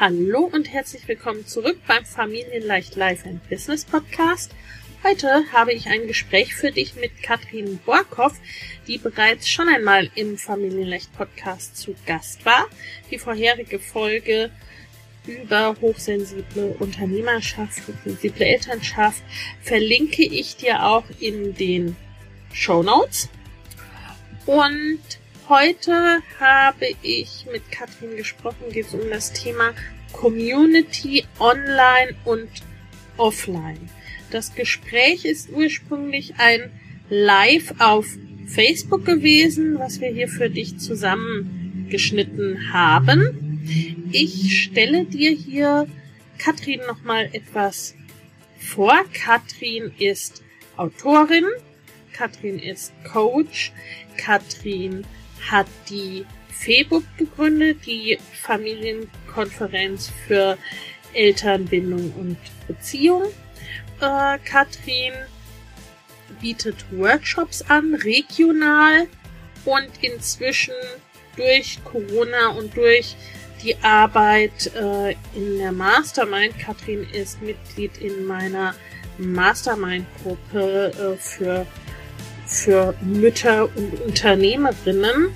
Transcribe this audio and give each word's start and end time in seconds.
Hallo 0.00 0.48
und 0.52 0.72
herzlich 0.72 1.08
willkommen 1.08 1.44
zurück 1.44 1.80
beim 1.88 2.04
Familienleicht 2.04 2.94
Life 2.94 3.28
and 3.28 3.42
Business 3.48 3.84
Podcast. 3.84 4.52
Heute 5.02 5.42
habe 5.52 5.72
ich 5.72 5.88
ein 5.88 6.06
Gespräch 6.06 6.54
für 6.54 6.70
dich 6.70 6.94
mit 6.94 7.20
Katrin 7.20 7.80
Borkow, 7.84 8.32
die 8.86 8.98
bereits 8.98 9.48
schon 9.48 9.68
einmal 9.68 10.08
im 10.14 10.38
Familienleicht 10.38 11.12
Podcast 11.16 11.76
zu 11.76 11.96
Gast 12.06 12.44
war. 12.44 12.66
Die 13.10 13.18
vorherige 13.18 13.80
Folge 13.80 14.52
über 15.26 15.74
hochsensible 15.80 16.76
Unternehmerschaft, 16.78 17.80
hochsensible 17.88 18.46
Elternschaft 18.46 19.24
verlinke 19.62 20.22
ich 20.22 20.54
dir 20.54 20.86
auch 20.86 21.06
in 21.18 21.56
den 21.56 21.96
Show 22.52 22.84
Notes. 22.84 23.28
Und 24.46 25.17
heute 25.48 26.20
habe 26.38 26.86
ich 27.02 27.46
mit 27.50 27.70
Katrin 27.70 28.16
gesprochen, 28.16 28.70
geht 28.70 28.86
es 28.86 28.94
um 28.94 29.08
das 29.08 29.32
Thema 29.32 29.72
Community 30.12 31.24
online 31.38 32.14
und 32.24 32.48
offline. 33.16 33.88
Das 34.30 34.54
Gespräch 34.54 35.24
ist 35.24 35.50
ursprünglich 35.50 36.34
ein 36.36 36.70
Live 37.08 37.74
auf 37.78 38.06
Facebook 38.46 39.06
gewesen, 39.06 39.78
was 39.78 40.00
wir 40.00 40.08
hier 40.08 40.28
für 40.28 40.50
dich 40.50 40.78
zusammengeschnitten 40.78 42.72
haben. 42.72 43.62
Ich 44.12 44.62
stelle 44.62 45.04
dir 45.06 45.30
hier 45.30 45.86
Katrin 46.38 46.80
nochmal 46.86 47.30
etwas 47.32 47.94
vor. 48.58 48.94
Katrin 49.14 49.92
ist 49.98 50.42
Autorin, 50.76 51.46
Katrin 52.12 52.58
ist 52.58 52.92
Coach, 53.04 53.72
Katrin 54.16 55.04
hat 55.50 55.66
die 55.88 56.26
FEBUB 56.50 57.04
gegründet, 57.16 57.86
die 57.86 58.18
Familienkonferenz 58.42 60.10
für 60.26 60.58
Elternbindung 61.12 62.12
und 62.12 62.36
Beziehung. 62.66 63.24
Äh, 64.00 64.38
Katrin 64.44 65.12
bietet 66.40 66.76
Workshops 66.92 67.62
an, 67.62 67.94
regional 67.94 69.06
und 69.64 69.90
inzwischen 70.02 70.74
durch 71.36 71.78
Corona 71.84 72.48
und 72.48 72.76
durch 72.76 73.16
die 73.62 73.76
Arbeit 73.82 74.72
äh, 74.74 75.12
in 75.34 75.58
der 75.58 75.72
Mastermind. 75.72 76.58
Katrin 76.58 77.06
ist 77.12 77.40
Mitglied 77.42 77.98
in 77.98 78.24
meiner 78.26 78.74
Mastermind-Gruppe 79.18 80.92
äh, 80.92 81.16
für, 81.16 81.66
für 82.48 82.94
Mütter 83.02 83.68
und 83.76 84.00
Unternehmerinnen, 84.00 85.34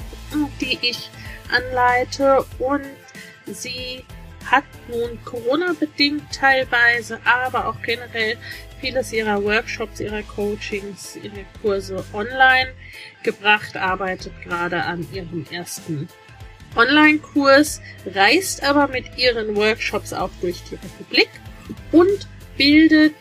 die 0.60 0.78
ich 0.80 1.10
anleite. 1.52 2.44
Und 2.58 2.82
sie 3.46 4.04
hat 4.50 4.64
nun 4.88 5.22
Corona-bedingt 5.24 6.24
teilweise, 6.32 7.20
aber 7.24 7.68
auch 7.68 7.80
generell 7.82 8.36
vieles 8.80 9.12
ihrer 9.12 9.44
Workshops, 9.44 10.00
ihrer 10.00 10.22
Coachings, 10.22 11.16
ihre 11.22 11.44
Kurse 11.60 12.04
online 12.12 12.72
gebracht, 13.22 13.76
arbeitet 13.76 14.32
gerade 14.42 14.82
an 14.82 15.06
ihrem 15.12 15.46
ersten 15.50 16.08
Online-Kurs, 16.74 17.80
reist 18.06 18.64
aber 18.64 18.88
mit 18.88 19.18
ihren 19.18 19.54
Workshops 19.54 20.12
auch 20.12 20.30
durch 20.40 20.60
die 20.64 20.74
Republik 20.76 21.28
und 21.92 22.26
bildet 22.56 23.14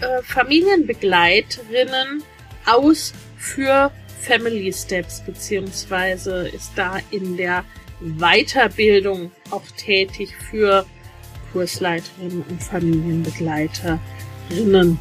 äh, 0.00 0.22
Familienbegleiterinnen 0.22 2.24
aus 2.66 3.12
für 3.36 3.92
Family 4.20 4.72
Steps, 4.72 5.20
beziehungsweise 5.20 6.48
ist 6.48 6.72
da 6.76 6.98
in 7.10 7.36
der 7.36 7.64
Weiterbildung 8.00 9.30
auch 9.50 9.66
tätig 9.76 10.34
für 10.50 10.86
Kursleiterinnen 11.52 12.42
und 12.48 12.62
Familienbegleiterinnen. 12.62 14.98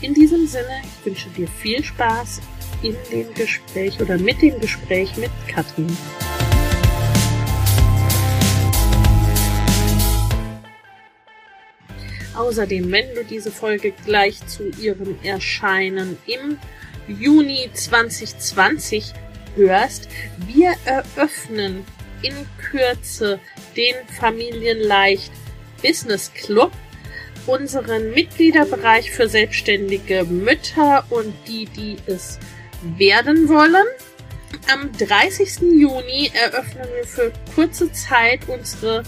In 0.00 0.14
diesem 0.14 0.46
Sinne, 0.46 0.82
ich 0.82 1.06
wünsche 1.06 1.28
dir 1.30 1.48
viel 1.48 1.82
Spaß 1.82 2.40
in 2.82 2.94
dem 3.10 3.32
Gespräch 3.34 4.00
oder 4.00 4.18
mit 4.18 4.42
dem 4.42 4.60
Gespräch 4.60 5.16
mit 5.16 5.30
Katrin. 5.46 5.96
Außerdem, 12.34 12.90
wenn 12.90 13.14
du 13.14 13.24
diese 13.24 13.50
Folge 13.50 13.92
gleich 14.04 14.44
zu 14.46 14.70
ihrem 14.80 15.16
Erscheinen 15.22 16.16
im 16.26 16.58
Juni 17.06 17.68
2020 17.72 19.12
hörst, 19.56 20.08
wir 20.46 20.74
eröffnen 20.84 21.84
in 22.22 22.34
Kürze 22.58 23.38
den 23.76 23.94
Familienleicht 24.18 25.32
Business 25.82 26.32
Club, 26.32 26.72
unseren 27.46 28.12
Mitgliederbereich 28.12 29.10
für 29.10 29.28
selbstständige 29.28 30.24
Mütter 30.24 31.04
und 31.10 31.34
die, 31.48 31.66
die 31.66 31.96
es 32.06 32.38
werden 32.96 33.48
wollen. 33.48 33.86
Am 34.72 34.92
30. 34.92 35.60
Juni 35.60 36.30
eröffnen 36.32 36.86
wir 36.94 37.04
für 37.04 37.32
kurze 37.54 37.90
Zeit 37.92 38.40
unsere 38.48 39.02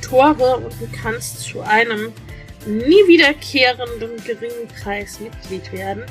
Tore 0.00 0.58
und 0.58 0.72
du 0.80 0.88
kannst 1.02 1.40
zu 1.40 1.60
einem 1.60 2.12
nie 2.66 3.06
wiederkehrenden 3.06 4.16
geringen 4.24 4.68
Preis 4.82 5.20
Mitglied 5.20 5.72
werden. 5.72 6.04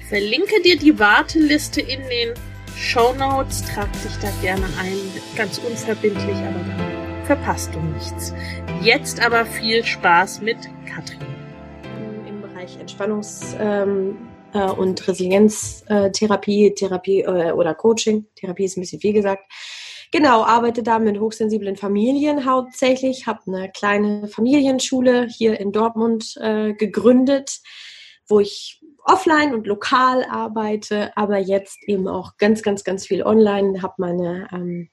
Ich 0.00 0.06
verlinke 0.06 0.60
dir 0.62 0.76
die 0.78 0.98
Warteliste 0.98 1.80
in 1.80 2.00
den 2.08 2.34
Show 2.76 3.12
Notes. 3.14 3.62
Trag 3.62 3.90
dich 3.92 4.16
da 4.20 4.30
gerne 4.42 4.66
ein, 4.80 4.98
ganz 5.36 5.58
unverbindlich, 5.58 6.36
aber 6.36 6.64
dann 6.66 7.24
verpasst 7.24 7.74
du 7.74 7.80
nichts. 7.80 8.32
Jetzt 8.82 9.20
aber 9.24 9.44
viel 9.46 9.84
Spaß 9.84 10.42
mit 10.42 10.58
Katrin. 10.86 11.20
Im 12.28 12.40
Bereich 12.40 12.78
Entspannungs- 12.78 13.56
ähm, 13.58 14.16
äh, 14.52 14.70
und 14.70 15.06
Resilienztherapie, 15.06 16.74
Therapie 16.74 17.22
äh, 17.22 17.52
oder 17.52 17.74
Coaching. 17.74 18.26
Therapie 18.36 18.64
ist 18.64 18.76
ein 18.76 18.80
bisschen 18.80 19.00
viel 19.00 19.12
gesagt 19.12 19.44
Genau, 20.12 20.44
arbeite 20.44 20.82
da 20.82 20.98
mit 20.98 21.18
hochsensiblen 21.20 21.76
Familien 21.76 22.44
hauptsächlich, 22.44 23.26
habe 23.26 23.40
eine 23.46 23.70
kleine 23.70 24.28
Familienschule 24.28 25.26
hier 25.28 25.58
in 25.60 25.72
Dortmund 25.72 26.36
äh, 26.40 26.74
gegründet, 26.74 27.60
wo 28.28 28.40
ich 28.40 28.80
offline 29.04 29.54
und 29.54 29.66
lokal 29.66 30.24
arbeite, 30.24 31.16
aber 31.16 31.38
jetzt 31.38 31.78
eben 31.86 32.08
auch 32.08 32.36
ganz, 32.38 32.62
ganz, 32.62 32.82
ganz 32.84 33.06
viel 33.06 33.22
online, 33.22 33.82
habe 33.82 33.94
meine 33.98 34.48
ähm, 34.52 34.90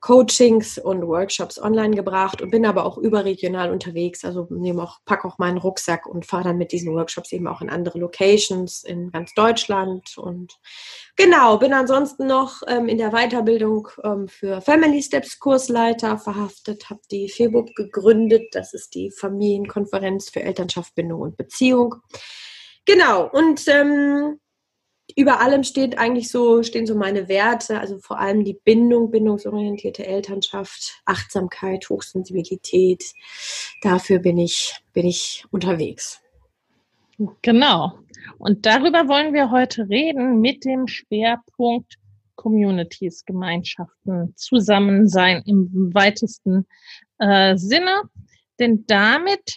Coachings 0.00 0.78
und 0.78 1.06
Workshops 1.06 1.60
online 1.60 1.94
gebracht 1.94 2.40
und 2.40 2.50
bin 2.50 2.64
aber 2.64 2.86
auch 2.86 2.96
überregional 2.96 3.70
unterwegs. 3.70 4.24
Also 4.24 4.46
nehme 4.48 4.82
auch, 4.82 4.98
packe 5.04 5.28
auch 5.28 5.38
meinen 5.38 5.58
Rucksack 5.58 6.06
und 6.06 6.24
fahre 6.24 6.44
dann 6.44 6.58
mit 6.58 6.72
diesen 6.72 6.94
Workshops 6.94 7.32
eben 7.32 7.46
auch 7.46 7.60
in 7.60 7.68
andere 7.68 7.98
Locations 7.98 8.82
in 8.82 9.10
ganz 9.10 9.34
Deutschland. 9.34 10.16
Und 10.16 10.58
genau, 11.16 11.58
bin 11.58 11.74
ansonsten 11.74 12.26
noch 12.26 12.62
ähm, 12.66 12.88
in 12.88 12.96
der 12.96 13.10
Weiterbildung 13.10 13.88
ähm, 14.02 14.26
für 14.26 14.62
Family 14.62 15.02
Steps 15.02 15.38
Kursleiter 15.38 16.16
verhaftet, 16.16 16.88
habe 16.88 17.00
die 17.10 17.28
FEBUB 17.28 17.74
gegründet. 17.74 18.48
Das 18.52 18.72
ist 18.72 18.94
die 18.94 19.10
Familienkonferenz 19.10 20.30
für 20.30 20.42
Elternschaft, 20.42 20.94
Bindung 20.94 21.20
und 21.20 21.36
Beziehung. 21.36 21.96
Genau, 22.86 23.28
und 23.30 23.68
ähm, 23.68 24.40
über 25.16 25.40
allem 25.40 25.62
steht 25.64 25.98
eigentlich 25.98 26.30
so, 26.30 26.62
stehen 26.62 26.86
so 26.86 26.94
meine 26.94 27.28
Werte, 27.28 27.80
also 27.80 27.98
vor 27.98 28.18
allem 28.18 28.44
die 28.44 28.58
Bindung, 28.64 29.10
bindungsorientierte 29.10 30.06
Elternschaft, 30.06 31.00
Achtsamkeit, 31.04 31.88
Hochsensibilität. 31.88 33.04
Dafür 33.82 34.18
bin 34.18 34.38
ich, 34.38 34.74
bin 34.92 35.06
ich 35.06 35.44
unterwegs. 35.50 36.20
Genau. 37.42 37.98
Und 38.38 38.66
darüber 38.66 39.08
wollen 39.08 39.34
wir 39.34 39.50
heute 39.50 39.88
reden 39.88 40.40
mit 40.40 40.64
dem 40.64 40.86
Schwerpunkt 40.86 41.96
Communities, 42.36 43.24
Gemeinschaften, 43.26 44.34
Zusammensein 44.36 45.42
im 45.44 45.90
weitesten 45.92 46.66
äh, 47.18 47.56
Sinne. 47.56 48.02
Denn 48.58 48.84
damit 48.86 49.56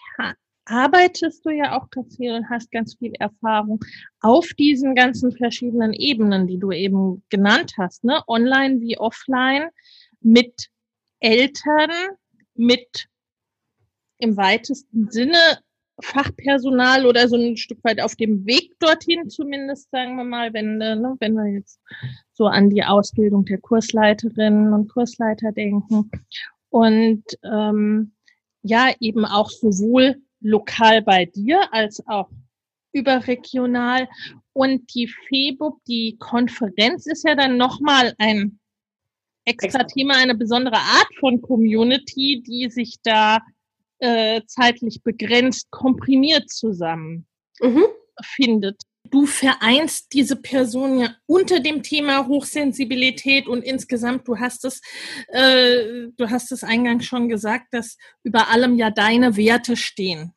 arbeitest 0.66 1.46
du 1.46 1.50
ja 1.50 1.78
auch 1.78 1.90
ganz 1.90 2.16
viel 2.16 2.34
und 2.34 2.50
hast 2.50 2.72
ganz 2.72 2.96
viel 2.96 3.14
Erfahrung 3.20 3.80
auf 4.22 4.48
diesen 4.58 4.96
ganzen 4.96 5.32
verschiedenen 5.32 5.94
Ebenen, 5.94 6.48
die 6.48 6.58
du 6.58 6.72
eben 6.72 7.24
genannt 7.30 7.74
hast, 7.78 8.04
ne? 8.04 8.22
online 8.28 8.80
wie 8.80 8.98
offline, 8.98 9.70
mit 10.22 10.70
Eltern, 11.20 11.92
mit 12.56 13.08
im 14.20 14.38
weitesten 14.38 15.10
Sinne 15.10 15.38
Fachpersonal 16.02 17.06
oder 17.06 17.28
so 17.28 17.36
ein 17.36 17.58
Stück 17.58 17.84
weit 17.84 18.02
auf 18.02 18.16
dem 18.16 18.46
Weg 18.46 18.74
dorthin 18.80 19.30
zumindest, 19.30 19.92
sagen 19.92 20.16
wir 20.16 20.24
mal, 20.24 20.54
wenn, 20.54 20.82
äh, 20.82 20.96
ne, 20.96 21.16
wenn 21.20 21.34
wir 21.36 21.48
jetzt 21.48 21.80
so 22.32 22.48
an 22.48 22.70
die 22.70 22.84
Ausbildung 22.84 23.46
der 23.46 23.60
Kursleiterinnen 23.60 24.74
und 24.74 24.90
Kursleiter 24.90 25.52
denken. 25.52 26.10
Und 26.70 27.24
ähm, 27.44 28.14
ja, 28.64 28.92
eben 29.00 29.26
auch 29.26 29.50
sowohl 29.52 30.16
lokal 30.44 31.02
bei 31.02 31.26
dir 31.26 31.74
als 31.74 32.06
auch 32.08 32.30
überregional. 32.92 34.08
Und 34.54 34.94
die 34.94 35.08
FEBUB, 35.08 35.84
die 35.86 36.18
Konferenz 36.20 37.08
ist 37.08 37.28
ja 37.28 37.36
dann 37.36 37.58
nochmal 37.58 38.14
ein 38.20 38.60
extra 39.46 39.84
Thema, 39.84 40.16
eine 40.18 40.36
besondere 40.36 40.78
Art 40.78 41.10
von 41.20 41.42
Community, 41.42 42.44
die 42.46 42.70
sich 42.70 42.98
da 43.04 43.40
äh, 44.00 44.42
zeitlich 44.46 45.02
begrenzt, 45.02 45.72
komprimiert 45.72 46.50
zusammen 46.50 47.26
mhm. 47.60 47.86
findet. 48.22 48.82
Du 49.10 49.26
vereinst 49.26 50.14
diese 50.14 50.36
Person 50.38 51.00
ja 51.00 51.16
unter 51.26 51.60
dem 51.60 51.84
Thema 51.84 52.26
Hochsensibilität 52.28 53.48
und 53.48 53.64
insgesamt, 53.64 54.28
du 54.28 54.40
hast 54.40 54.66
es, 54.66 54.82
äh, 55.28 56.08
du 56.16 56.30
hast 56.30 56.52
es 56.52 56.64
eingangs 56.64 57.06
schon 57.06 57.30
gesagt, 57.30 57.74
dass 57.74 57.98
über 58.24 58.50
allem 58.50 58.76
ja 58.76 58.90
deine 58.90 59.36
Werte 59.36 59.76
stehen. 59.76 60.34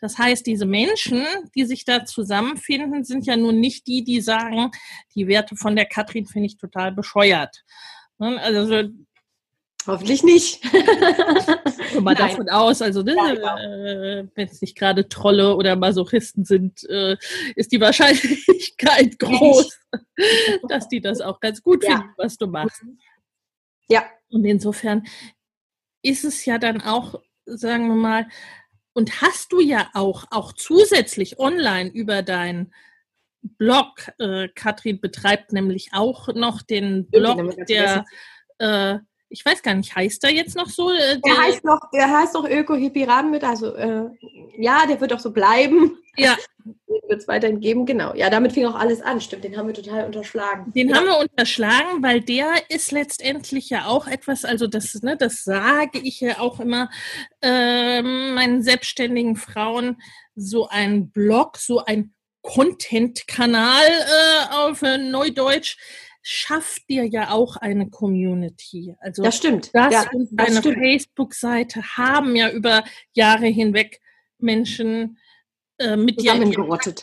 Das 0.00 0.18
heißt, 0.18 0.46
diese 0.46 0.66
Menschen, 0.66 1.24
die 1.54 1.64
sich 1.64 1.84
da 1.84 2.04
zusammenfinden, 2.04 3.04
sind 3.04 3.26
ja 3.26 3.36
nun 3.36 3.60
nicht 3.60 3.86
die, 3.86 4.04
die 4.04 4.20
sagen, 4.20 4.70
die 5.14 5.26
Werte 5.26 5.56
von 5.56 5.76
der 5.76 5.86
Katrin 5.86 6.26
finde 6.26 6.46
ich 6.46 6.56
total 6.56 6.92
bescheuert. 6.92 7.64
Ne, 8.18 8.40
also 8.40 8.88
Hoffentlich 9.88 10.22
nicht. 10.22 10.62
Geh 11.92 12.00
mal 12.00 12.14
davon 12.14 12.48
aus, 12.50 12.82
also 12.82 13.02
ne, 13.02 13.12
äh, 13.12 14.28
wenn 14.34 14.46
es 14.46 14.60
nicht 14.60 14.76
gerade 14.76 15.08
Trolle 15.08 15.56
oder 15.56 15.76
Masochisten 15.76 16.44
sind, 16.44 16.84
äh, 16.90 17.16
ist 17.56 17.72
die 17.72 17.80
Wahrscheinlichkeit 17.80 19.18
groß, 19.18 19.80
dass 20.68 20.88
die 20.88 21.00
das 21.00 21.22
auch 21.22 21.40
ganz 21.40 21.62
gut 21.62 21.84
ja. 21.84 21.96
finden, 21.96 22.12
was 22.18 22.36
du 22.36 22.46
machst. 22.46 22.84
Ja. 23.88 24.04
Und 24.28 24.44
insofern 24.44 25.06
ist 26.02 26.24
es 26.24 26.44
ja 26.44 26.58
dann 26.58 26.82
auch, 26.82 27.14
sagen 27.46 27.88
wir 27.88 27.94
mal, 27.94 28.28
und 28.92 29.22
hast 29.22 29.52
du 29.52 29.60
ja 29.60 29.88
auch, 29.94 30.26
auch 30.30 30.52
zusätzlich 30.52 31.38
online 31.38 31.88
über 31.88 32.20
dein 32.20 32.74
Blog, 33.40 34.10
äh, 34.18 34.48
Katrin 34.54 35.00
betreibt 35.00 35.54
nämlich 35.54 35.90
auch 35.92 36.28
noch 36.34 36.60
den 36.60 37.08
Blog 37.08 37.56
der 37.68 38.04
äh, 38.58 38.98
ich 39.30 39.44
weiß 39.44 39.62
gar 39.62 39.74
nicht, 39.74 39.94
heißt 39.94 40.24
er 40.24 40.30
jetzt 40.30 40.56
noch 40.56 40.68
so? 40.68 40.90
Äh, 40.90 41.20
der, 41.20 41.34
der 41.34 41.38
heißt 41.38 41.64
noch, 41.64 41.80
der 41.92 42.10
heißt 42.10 42.34
noch 42.34 42.48
Öko 42.48 42.74
Hippie 42.74 43.06
mit, 43.30 43.44
also 43.44 43.74
äh, 43.74 44.06
ja, 44.58 44.86
der 44.86 45.00
wird 45.00 45.12
auch 45.12 45.18
so 45.18 45.32
bleiben. 45.32 45.96
Ja. 46.16 46.36
Wird 47.06 47.22
es 47.22 47.28
weiterhin 47.28 47.60
geben, 47.60 47.86
genau. 47.86 48.14
Ja, 48.14 48.28
damit 48.28 48.52
fing 48.52 48.66
auch 48.66 48.74
alles 48.74 49.00
an, 49.00 49.22
stimmt. 49.22 49.42
Den 49.42 49.56
haben 49.56 49.66
wir 49.66 49.72
total 49.72 50.04
unterschlagen. 50.04 50.70
Den 50.74 50.90
ja. 50.90 50.96
haben 50.96 51.06
wir 51.06 51.18
unterschlagen, 51.18 52.02
weil 52.02 52.20
der 52.20 52.52
ist 52.68 52.92
letztendlich 52.92 53.70
ja 53.70 53.86
auch 53.86 54.06
etwas, 54.06 54.44
also 54.44 54.66
das, 54.66 54.92
ne, 55.02 55.16
das 55.16 55.42
sage 55.44 55.98
ich 56.00 56.20
ja 56.20 56.40
auch 56.40 56.60
immer 56.60 56.90
äh, 57.40 58.02
meinen 58.02 58.62
selbstständigen 58.62 59.36
Frauen, 59.36 60.02
so 60.34 60.68
ein 60.68 61.10
Blog, 61.10 61.56
so 61.56 61.82
ein 61.82 62.12
Content-Kanal 62.42 63.86
äh, 63.86 64.54
auf 64.54 64.82
äh, 64.82 64.98
Neudeutsch 64.98 65.78
schafft 66.30 66.90
dir 66.90 67.06
ja 67.06 67.30
auch 67.30 67.56
eine 67.56 67.88
Community. 67.88 68.94
Also 69.00 69.22
das 69.22 69.38
stimmt. 69.38 69.70
Das 69.72 69.94
ja, 69.94 70.04
und 70.12 70.28
deine 70.32 70.60
Facebook-Seite 70.60 71.96
haben 71.96 72.36
ja 72.36 72.50
über 72.50 72.84
Jahre 73.14 73.46
hinweg 73.46 74.02
Menschen 74.36 75.16
äh, 75.78 75.96
mit 75.96 76.20
dir 76.20 76.34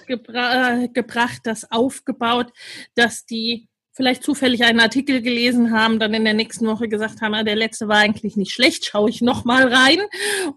gebra 0.05 0.83
äh, 0.83 0.89
gebracht, 0.89 1.41
das 1.43 1.71
aufgebaut, 1.71 2.53
dass 2.93 3.25
die 3.25 3.67
vielleicht 3.93 4.21
zufällig 4.21 4.63
einen 4.63 4.79
Artikel 4.79 5.23
gelesen 5.23 5.71
haben, 5.71 5.97
dann 5.97 6.13
in 6.13 6.25
der 6.25 6.35
nächsten 6.35 6.67
Woche 6.67 6.87
gesagt 6.87 7.21
haben, 7.21 7.33
ah, 7.33 7.43
der 7.43 7.55
letzte 7.55 7.87
war 7.87 7.97
eigentlich 7.97 8.37
nicht 8.37 8.51
schlecht, 8.51 8.85
schaue 8.85 9.09
ich 9.09 9.21
noch 9.21 9.43
mal 9.43 9.73
rein 9.73 10.01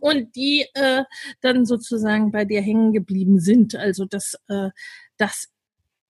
und 0.00 0.36
die 0.36 0.66
äh, 0.74 1.04
dann 1.40 1.64
sozusagen 1.64 2.32
bei 2.32 2.44
dir 2.44 2.60
hängen 2.60 2.92
geblieben 2.92 3.40
sind. 3.40 3.76
Also 3.76 4.04
das, 4.04 4.36
äh, 4.48 4.68
das 5.16 5.48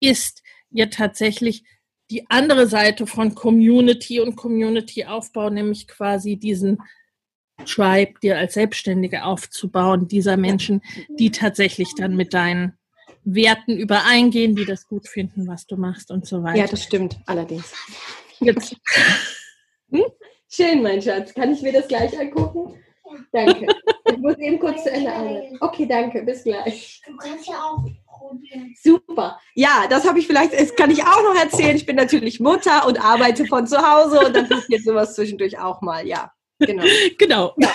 ist 0.00 0.42
ja 0.70 0.86
tatsächlich 0.86 1.62
die 2.10 2.28
andere 2.30 2.66
Seite 2.66 3.06
von 3.06 3.34
Community 3.34 4.20
und 4.20 4.36
Community-Aufbau, 4.36 5.50
nämlich 5.50 5.86
quasi 5.86 6.36
diesen 6.36 6.78
Tribe 7.66 8.14
dir 8.22 8.38
als 8.38 8.54
Selbstständige 8.54 9.24
aufzubauen, 9.24 10.08
dieser 10.08 10.36
Menschen, 10.36 10.80
die 11.08 11.30
tatsächlich 11.30 11.94
dann 11.96 12.16
mit 12.16 12.32
deinen 12.32 12.78
Werten 13.24 13.76
übereingehen, 13.76 14.54
die 14.56 14.64
das 14.64 14.86
gut 14.86 15.08
finden, 15.08 15.46
was 15.48 15.66
du 15.66 15.76
machst 15.76 16.10
und 16.10 16.26
so 16.26 16.42
weiter. 16.42 16.58
Ja, 16.58 16.66
das 16.66 16.82
stimmt, 16.82 17.18
allerdings. 17.26 17.72
Jetzt. 18.40 18.76
Hm? 19.90 20.04
Schön, 20.50 20.82
mein 20.82 21.00
Schatz. 21.00 21.32
Kann 21.32 21.50
ich 21.50 21.62
mir 21.62 21.72
das 21.72 21.88
gleich 21.88 22.18
angucken? 22.20 22.74
Danke. 23.32 23.66
Ich 24.10 24.16
muss 24.18 24.38
eben 24.38 24.58
kurz 24.58 24.82
zu 24.82 24.90
Ende 24.90 25.12
arbeiten. 25.12 25.56
Okay, 25.60 25.86
danke. 25.86 26.22
Bis 26.22 26.44
gleich. 26.44 27.02
Du 27.06 27.16
kannst 27.16 27.48
ja 27.48 27.54
auch 27.62 27.84
probieren. 28.06 28.74
Super. 28.82 29.40
Ja, 29.54 29.86
das 29.88 30.06
habe 30.08 30.18
ich 30.18 30.26
vielleicht, 30.26 30.52
das 30.52 30.74
kann 30.74 30.90
ich 30.90 31.02
auch 31.02 31.22
noch 31.22 31.34
erzählen. 31.40 31.76
Ich 31.76 31.86
bin 31.86 31.96
natürlich 31.96 32.40
Mutter 32.40 32.86
und 32.86 33.02
arbeite 33.04 33.46
von 33.46 33.66
zu 33.66 33.78
Hause 33.78 34.20
und 34.26 34.34
dann 34.34 34.48
passiert 34.48 34.82
sowas 34.82 35.14
zwischendurch 35.14 35.58
auch 35.58 35.80
mal. 35.80 36.06
Ja, 36.06 36.32
genau. 36.58 36.84
genau. 37.18 37.54
Ja. 37.58 37.70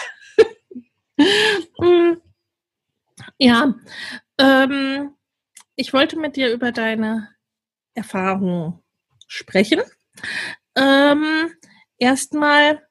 ja. 3.37 3.75
Ähm, 4.39 5.15
ich 5.75 5.93
wollte 5.93 6.17
mit 6.17 6.35
dir 6.35 6.51
über 6.51 6.71
deine 6.71 7.29
Erfahrungen 7.93 8.79
sprechen. 9.27 9.81
Ähm, 10.75 11.51
Erstmal, 12.03 12.85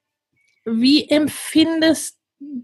wie 0.64 1.06
empfindest 1.06 2.18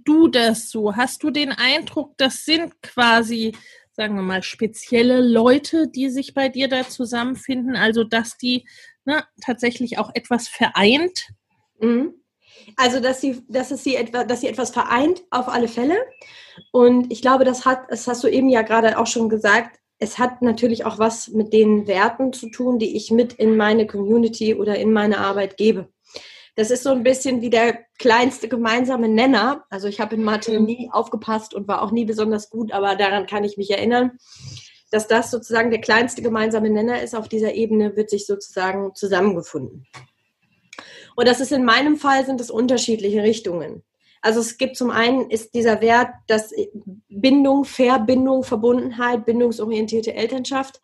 du 0.04 0.28
das 0.28 0.70
so? 0.70 0.96
Hast 0.96 1.22
du 1.22 1.30
den 1.30 1.52
Eindruck, 1.52 2.14
das 2.16 2.44
sind 2.44 2.80
quasi, 2.82 3.54
sagen 3.92 4.14
wir 4.16 4.22
mal, 4.22 4.42
spezielle 4.42 5.20
Leute, 5.20 5.88
die 5.88 6.10
sich 6.10 6.34
bei 6.34 6.48
dir 6.48 6.68
da 6.68 6.88
zusammenfinden? 6.88 7.76
Also, 7.76 8.04
dass 8.04 8.36
die 8.36 8.66
ne, 9.04 9.24
tatsächlich 9.44 9.98
auch 9.98 10.10
etwas 10.14 10.48
vereint? 10.48 11.28
Mhm. 11.80 12.14
Also, 12.76 13.00
dass 13.00 13.20
sie, 13.20 13.42
dass 13.48 13.70
es 13.70 13.84
sie 13.84 13.96
etwa, 13.96 14.24
dass 14.24 14.40
sie 14.40 14.48
etwas 14.48 14.70
vereint, 14.70 15.22
auf 15.30 15.48
alle 15.48 15.68
Fälle. 15.68 15.96
Und 16.72 17.12
ich 17.12 17.22
glaube, 17.22 17.44
das 17.44 17.64
hat, 17.64 17.90
das 17.90 18.06
hast 18.06 18.24
du 18.24 18.28
eben 18.28 18.48
ja 18.48 18.62
gerade 18.62 18.98
auch 18.98 19.06
schon 19.06 19.28
gesagt, 19.28 19.78
es 19.98 20.18
hat 20.18 20.42
natürlich 20.42 20.84
auch 20.84 20.98
was 20.98 21.28
mit 21.28 21.52
den 21.52 21.86
Werten 21.86 22.32
zu 22.32 22.50
tun, 22.50 22.78
die 22.78 22.96
ich 22.96 23.10
mit 23.10 23.32
in 23.34 23.56
meine 23.56 23.86
Community 23.86 24.54
oder 24.54 24.78
in 24.78 24.92
meine 24.92 25.18
Arbeit 25.18 25.56
gebe. 25.56 25.88
Das 26.58 26.72
ist 26.72 26.82
so 26.82 26.90
ein 26.90 27.04
bisschen 27.04 27.40
wie 27.40 27.50
der 27.50 27.84
kleinste 28.00 28.48
gemeinsame 28.48 29.08
Nenner. 29.08 29.64
Also 29.70 29.86
ich 29.86 30.00
habe 30.00 30.16
in 30.16 30.24
Mathe 30.24 30.58
nie 30.58 30.90
aufgepasst 30.90 31.54
und 31.54 31.68
war 31.68 31.82
auch 31.82 31.92
nie 31.92 32.04
besonders 32.04 32.50
gut, 32.50 32.72
aber 32.72 32.96
daran 32.96 33.26
kann 33.26 33.44
ich 33.44 33.56
mich 33.56 33.70
erinnern, 33.70 34.18
dass 34.90 35.06
das 35.06 35.30
sozusagen 35.30 35.70
der 35.70 35.80
kleinste 35.80 36.20
gemeinsame 36.20 36.68
Nenner 36.68 37.00
ist. 37.00 37.14
Auf 37.14 37.28
dieser 37.28 37.54
Ebene 37.54 37.94
wird 37.94 38.10
sich 38.10 38.26
sozusagen 38.26 38.92
zusammengefunden. 38.96 39.86
Und 41.14 41.28
das 41.28 41.38
ist 41.38 41.52
in 41.52 41.64
meinem 41.64 41.96
Fall 41.96 42.26
sind 42.26 42.40
es 42.40 42.50
unterschiedliche 42.50 43.22
Richtungen. 43.22 43.84
Also 44.20 44.40
es 44.40 44.58
gibt 44.58 44.76
zum 44.76 44.90
einen 44.90 45.30
ist 45.30 45.54
dieser 45.54 45.80
Wert, 45.80 46.08
dass 46.26 46.52
Bindung, 47.08 47.66
Verbindung, 47.66 48.42
Verbundenheit, 48.42 49.26
bindungsorientierte 49.26 50.12
Elternschaft. 50.12 50.80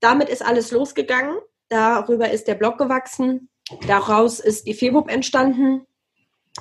Damit 0.00 0.30
ist 0.30 0.42
alles 0.42 0.70
losgegangen. 0.70 1.36
Darüber 1.68 2.30
ist 2.30 2.48
der 2.48 2.54
Blog 2.54 2.78
gewachsen. 2.78 3.50
Daraus 3.86 4.40
ist 4.40 4.66
die 4.66 4.74
FEBUB 4.74 5.10
entstanden. 5.10 5.86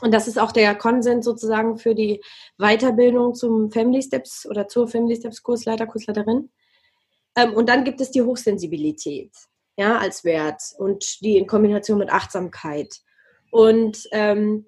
Und 0.01 0.13
das 0.13 0.27
ist 0.27 0.37
auch 0.37 0.51
der 0.51 0.75
Konsens 0.75 1.25
sozusagen 1.25 1.77
für 1.77 1.95
die 1.95 2.21
Weiterbildung 2.57 3.33
zum 3.33 3.71
Family 3.71 4.01
Steps 4.01 4.45
oder 4.45 4.67
zur 4.67 4.87
Family 4.87 5.15
Steps 5.15 5.41
Kursleiter, 5.41 5.87
Kursleiterin. 5.87 6.51
Ähm, 7.35 7.53
und 7.53 7.67
dann 7.69 7.83
gibt 7.83 8.01
es 8.01 8.11
die 8.11 8.21
Hochsensibilität. 8.21 9.31
ja, 9.77 9.97
als 9.97 10.23
Wert 10.23 10.61
und 10.77 11.21
die 11.21 11.37
in 11.37 11.47
Kombination 11.47 11.99
mit 11.99 12.09
Achtsamkeit. 12.09 12.97
Und 13.51 14.07
ähm, 14.11 14.65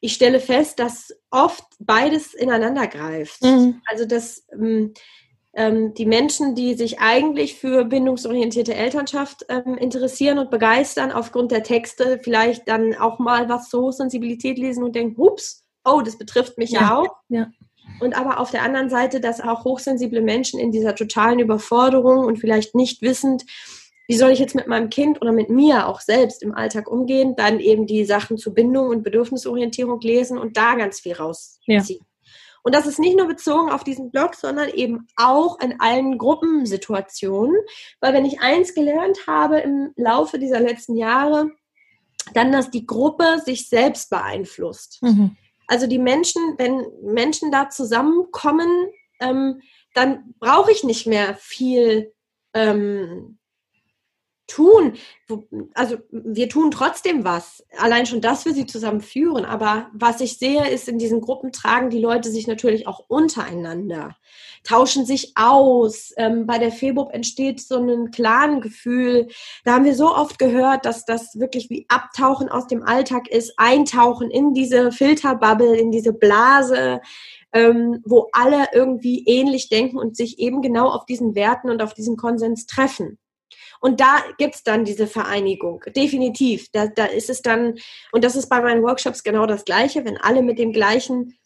ich 0.00 0.14
stelle 0.14 0.40
fest, 0.40 0.78
dass 0.78 1.14
oft 1.30 1.64
beides 1.78 2.34
ineinander 2.34 2.86
greift. 2.86 3.42
Mhm. 3.42 3.82
Also 3.86 4.04
dass 4.06 4.46
ähm, 4.52 4.94
ähm, 5.52 5.94
die 5.94 6.06
Menschen, 6.06 6.54
die 6.54 6.74
sich 6.74 7.00
eigentlich 7.00 7.56
für 7.56 7.84
bindungsorientierte 7.84 8.74
Elternschaft 8.74 9.44
ähm, 9.48 9.76
interessieren 9.76 10.38
und 10.38 10.50
begeistern, 10.50 11.10
aufgrund 11.10 11.50
der 11.50 11.62
Texte 11.62 12.20
vielleicht 12.22 12.68
dann 12.68 12.94
auch 12.94 13.18
mal 13.18 13.48
was 13.48 13.68
so 13.68 13.90
Sensibilität 13.90 14.58
lesen 14.58 14.84
und 14.84 14.94
denken, 14.94 15.20
ups, 15.20 15.64
oh, 15.84 16.02
das 16.02 16.18
betrifft 16.18 16.56
mich 16.58 16.70
ja, 16.70 16.80
ja 16.80 16.96
auch. 16.98 17.16
Ja. 17.28 17.48
Und 18.00 18.16
aber 18.16 18.38
auf 18.38 18.50
der 18.50 18.62
anderen 18.62 18.88
Seite, 18.88 19.20
dass 19.20 19.40
auch 19.40 19.64
hochsensible 19.64 20.22
Menschen 20.22 20.60
in 20.60 20.70
dieser 20.70 20.94
totalen 20.94 21.40
Überforderung 21.40 22.24
und 22.24 22.38
vielleicht 22.38 22.74
nicht 22.74 23.02
wissend, 23.02 23.44
wie 24.06 24.16
soll 24.16 24.30
ich 24.30 24.38
jetzt 24.38 24.54
mit 24.54 24.66
meinem 24.66 24.90
Kind 24.90 25.20
oder 25.20 25.32
mit 25.32 25.50
mir 25.50 25.86
auch 25.86 26.00
selbst 26.00 26.42
im 26.42 26.52
Alltag 26.52 26.90
umgehen, 26.90 27.34
dann 27.36 27.60
eben 27.60 27.86
die 27.86 28.04
Sachen 28.04 28.38
zu 28.38 28.54
Bindung 28.54 28.88
und 28.88 29.02
Bedürfnisorientierung 29.02 30.00
lesen 30.00 30.38
und 30.38 30.56
da 30.56 30.74
ganz 30.74 31.00
viel 31.00 31.12
rausziehen. 31.12 31.98
Ja. 31.98 32.06
Und 32.62 32.74
das 32.74 32.86
ist 32.86 32.98
nicht 32.98 33.16
nur 33.16 33.26
bezogen 33.26 33.70
auf 33.70 33.84
diesen 33.84 34.10
Blog, 34.10 34.34
sondern 34.34 34.68
eben 34.68 35.06
auch 35.16 35.58
in 35.60 35.80
allen 35.80 36.18
Gruppensituationen. 36.18 37.56
Weil 38.00 38.12
wenn 38.12 38.24
ich 38.24 38.40
eins 38.40 38.74
gelernt 38.74 39.26
habe 39.26 39.60
im 39.60 39.92
Laufe 39.96 40.38
dieser 40.38 40.60
letzten 40.60 40.96
Jahre, 40.96 41.50
dann, 42.34 42.52
dass 42.52 42.70
die 42.70 42.86
Gruppe 42.86 43.40
sich 43.44 43.68
selbst 43.68 44.10
beeinflusst. 44.10 45.02
Mhm. 45.02 45.36
Also 45.66 45.86
die 45.86 45.98
Menschen, 45.98 46.54
wenn 46.58 46.86
Menschen 47.02 47.50
da 47.50 47.70
zusammenkommen, 47.70 48.88
ähm, 49.20 49.60
dann 49.94 50.34
brauche 50.38 50.70
ich 50.72 50.84
nicht 50.84 51.06
mehr 51.06 51.34
viel 51.34 52.12
ähm, 52.54 53.38
tun. 54.50 54.94
Also 55.74 55.96
wir 56.10 56.48
tun 56.48 56.70
trotzdem 56.70 57.24
was. 57.24 57.64
Allein 57.78 58.06
schon, 58.06 58.20
dass 58.20 58.44
wir 58.44 58.52
sie 58.52 58.66
zusammen 58.66 59.00
führen. 59.00 59.44
Aber 59.44 59.88
was 59.92 60.20
ich 60.20 60.38
sehe, 60.38 60.68
ist, 60.68 60.88
in 60.88 60.98
diesen 60.98 61.20
Gruppen 61.20 61.52
tragen 61.52 61.90
die 61.90 62.00
Leute 62.00 62.30
sich 62.30 62.46
natürlich 62.46 62.86
auch 62.86 63.04
untereinander, 63.08 64.16
tauschen 64.64 65.06
sich 65.06 65.32
aus. 65.36 66.12
Ähm, 66.16 66.46
bei 66.46 66.58
der 66.58 66.72
FEBUB 66.72 67.12
entsteht 67.12 67.60
so 67.60 67.76
ein 67.76 68.10
Clan-Gefühl. 68.10 69.28
Da 69.64 69.74
haben 69.74 69.84
wir 69.84 69.94
so 69.94 70.14
oft 70.14 70.38
gehört, 70.38 70.84
dass 70.84 71.04
das 71.04 71.38
wirklich 71.38 71.70
wie 71.70 71.86
Abtauchen 71.88 72.48
aus 72.48 72.66
dem 72.66 72.82
Alltag 72.82 73.28
ist, 73.28 73.54
eintauchen 73.56 74.30
in 74.30 74.52
diese 74.52 74.90
Filterbubble, 74.90 75.76
in 75.76 75.92
diese 75.92 76.12
Blase. 76.12 77.00
Ähm, 77.52 78.00
wo 78.04 78.28
alle 78.30 78.68
irgendwie 78.72 79.24
ähnlich 79.26 79.68
denken 79.68 79.98
und 79.98 80.16
sich 80.16 80.38
eben 80.38 80.62
genau 80.62 80.88
auf 80.88 81.04
diesen 81.04 81.34
Werten 81.34 81.68
und 81.68 81.82
auf 81.82 81.94
diesen 81.94 82.16
Konsens 82.16 82.66
treffen. 82.66 83.18
Und 83.80 84.00
da 84.00 84.22
gibt's 84.38 84.62
dann 84.62 84.84
diese 84.84 85.06
Vereinigung, 85.06 85.82
definitiv. 85.96 86.68
Da, 86.72 86.86
da 86.86 87.06
ist 87.06 87.30
es 87.30 87.42
dann, 87.42 87.76
und 88.12 88.24
das 88.24 88.36
ist 88.36 88.48
bei 88.48 88.60
meinen 88.60 88.82
Workshops 88.82 89.22
genau 89.22 89.46
das 89.46 89.64
Gleiche, 89.64 90.04
wenn 90.04 90.18
alle 90.18 90.42
mit 90.42 90.58
dem 90.58 90.72
gleichen 90.72 91.38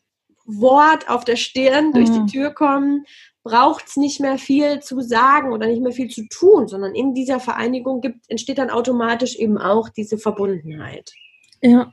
Wort 0.44 1.08
auf 1.08 1.24
der 1.24 1.36
Stirn 1.36 1.92
durch 1.92 2.10
die 2.10 2.20
mhm. 2.20 2.26
Tür 2.26 2.50
kommen, 2.50 3.06
braucht's 3.44 3.96
nicht 3.96 4.20
mehr 4.20 4.38
viel 4.38 4.80
zu 4.80 5.00
sagen 5.00 5.52
oder 5.52 5.66
nicht 5.66 5.82
mehr 5.82 5.92
viel 5.92 6.08
zu 6.08 6.26
tun, 6.28 6.66
sondern 6.66 6.94
in 6.94 7.14
dieser 7.14 7.40
Vereinigung 7.40 8.00
gibt, 8.00 8.28
entsteht 8.28 8.58
dann 8.58 8.70
automatisch 8.70 9.36
eben 9.36 9.58
auch 9.58 9.88
diese 9.88 10.18
Verbundenheit. 10.18 11.12
Ja, 11.60 11.92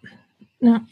ja. 0.60 0.86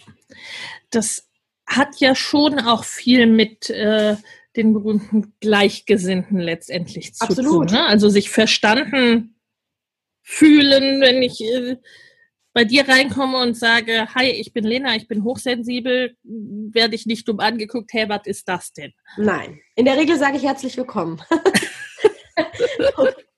Das 0.91 1.27
hat 1.65 1.99
ja 1.99 2.13
schon 2.13 2.59
auch 2.59 2.83
viel 2.83 3.25
mit 3.25 3.69
äh, 3.69 4.15
den 4.55 4.73
berühmten 4.73 5.33
Gleichgesinnten 5.39 6.39
letztendlich 6.39 7.13
zu 7.13 7.25
Absolut. 7.25 7.69
tun. 7.69 7.77
Ne? 7.77 7.85
Also 7.85 8.09
sich 8.09 8.29
verstanden 8.29 9.35
fühlen, 10.29 11.01
wenn 11.01 11.23
ich 11.23 11.41
äh, 11.41 11.77
bei 12.53 12.63
dir 12.63 12.87
reinkomme 12.87 13.37
und 13.37 13.57
sage, 13.57 14.07
hi, 14.13 14.27
ich 14.27 14.53
bin 14.53 14.63
Lena, 14.63 14.95
ich 14.95 15.07
bin 15.07 15.23
hochsensibel, 15.23 16.15
werde 16.23 16.95
ich 16.95 17.05
nicht 17.05 17.27
dumm 17.27 17.39
angeguckt, 17.39 17.91
hey, 17.93 18.07
was 18.07 18.25
ist 18.25 18.47
das 18.47 18.71
denn? 18.73 18.93
Nein, 19.17 19.59
in 19.75 19.85
der 19.85 19.97
Regel 19.97 20.17
sage 20.17 20.37
ich 20.37 20.43
herzlich 20.43 20.77
willkommen. 20.77 21.21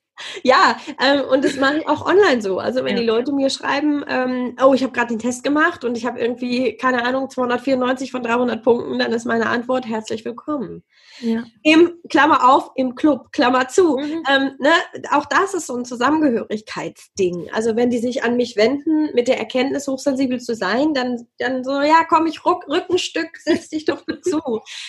Ja, 0.42 0.76
ähm, 1.00 1.22
und 1.30 1.44
das 1.44 1.56
mache 1.56 1.78
ich 1.78 1.88
auch 1.88 2.06
online 2.06 2.42
so. 2.42 2.58
Also 2.58 2.84
wenn 2.84 2.96
ja. 2.96 3.00
die 3.00 3.06
Leute 3.06 3.32
mir 3.32 3.50
schreiben, 3.50 4.04
ähm, 4.08 4.56
oh, 4.62 4.74
ich 4.74 4.82
habe 4.82 4.92
gerade 4.92 5.08
den 5.08 5.18
Test 5.18 5.44
gemacht 5.44 5.84
und 5.84 5.96
ich 5.96 6.06
habe 6.06 6.20
irgendwie, 6.20 6.76
keine 6.76 7.04
Ahnung, 7.04 7.30
294 7.30 8.10
von 8.10 8.22
300 8.22 8.62
Punkten, 8.62 8.98
dann 8.98 9.12
ist 9.12 9.24
meine 9.24 9.46
Antwort 9.46 9.86
herzlich 9.86 10.24
willkommen. 10.24 10.82
Ja. 11.20 11.44
Im, 11.62 11.92
Klammer 12.08 12.48
auf, 12.52 12.70
im 12.74 12.94
Club, 12.94 13.32
Klammer 13.32 13.68
zu. 13.68 13.96
Mhm. 13.96 14.22
Ähm, 14.28 14.50
ne, 14.58 14.72
auch 15.10 15.26
das 15.26 15.54
ist 15.54 15.66
so 15.66 15.76
ein 15.76 15.84
Zusammengehörigkeitsding. 15.84 17.50
Also 17.52 17.76
wenn 17.76 17.90
die 17.90 17.98
sich 17.98 18.24
an 18.24 18.36
mich 18.36 18.56
wenden 18.56 19.14
mit 19.14 19.28
der 19.28 19.38
Erkenntnis, 19.38 19.86
hochsensibel 19.88 20.40
zu 20.40 20.54
sein, 20.54 20.94
dann, 20.94 21.26
dann 21.38 21.64
so, 21.64 21.80
ja, 21.80 22.04
komm, 22.08 22.26
ich 22.26 22.44
ruck, 22.44 22.66
Rückenstück, 22.68 23.30
setz 23.44 23.68
dich 23.68 23.84
doch 23.84 24.02
dazu. 24.06 24.40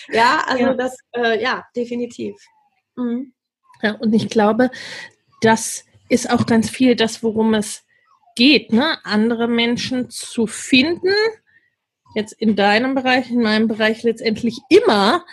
ja, 0.08 0.42
also 0.46 0.64
ja. 0.64 0.74
das, 0.74 0.96
äh, 1.12 1.42
ja, 1.42 1.64
definitiv. 1.76 2.36
Mhm. 2.96 3.32
Ja, 3.82 3.96
und 3.96 4.14
ich 4.14 4.28
glaube, 4.28 4.70
das 5.44 5.84
ist 6.08 6.30
auch 6.30 6.46
ganz 6.46 6.70
viel 6.70 6.96
das, 6.96 7.22
worum 7.22 7.54
es 7.54 7.84
geht, 8.36 8.72
ne? 8.72 8.98
andere 9.04 9.48
Menschen 9.48 10.10
zu 10.10 10.46
finden, 10.46 11.14
jetzt 12.14 12.32
in 12.32 12.56
deinem 12.56 12.94
Bereich, 12.94 13.30
in 13.30 13.42
meinem 13.42 13.68
Bereich 13.68 14.02
letztendlich 14.02 14.58
immer, 14.68 15.24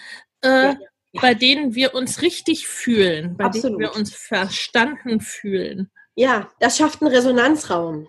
äh, 0.44 0.48
ja, 0.48 0.78
ja. 1.12 1.22
bei 1.22 1.34
denen 1.34 1.76
wir 1.76 1.94
uns 1.94 2.22
richtig 2.22 2.68
fühlen, 2.68 3.38
bei 3.38 3.46
Absolut. 3.46 3.80
denen 3.80 3.80
wir 3.80 3.96
uns 3.96 4.14
verstanden 4.14 5.20
fühlen. 5.20 5.92
Ja, 6.16 6.50
das 6.60 6.78
schafft 6.78 7.02
einen 7.02 7.12
Resonanzraum. 7.12 8.08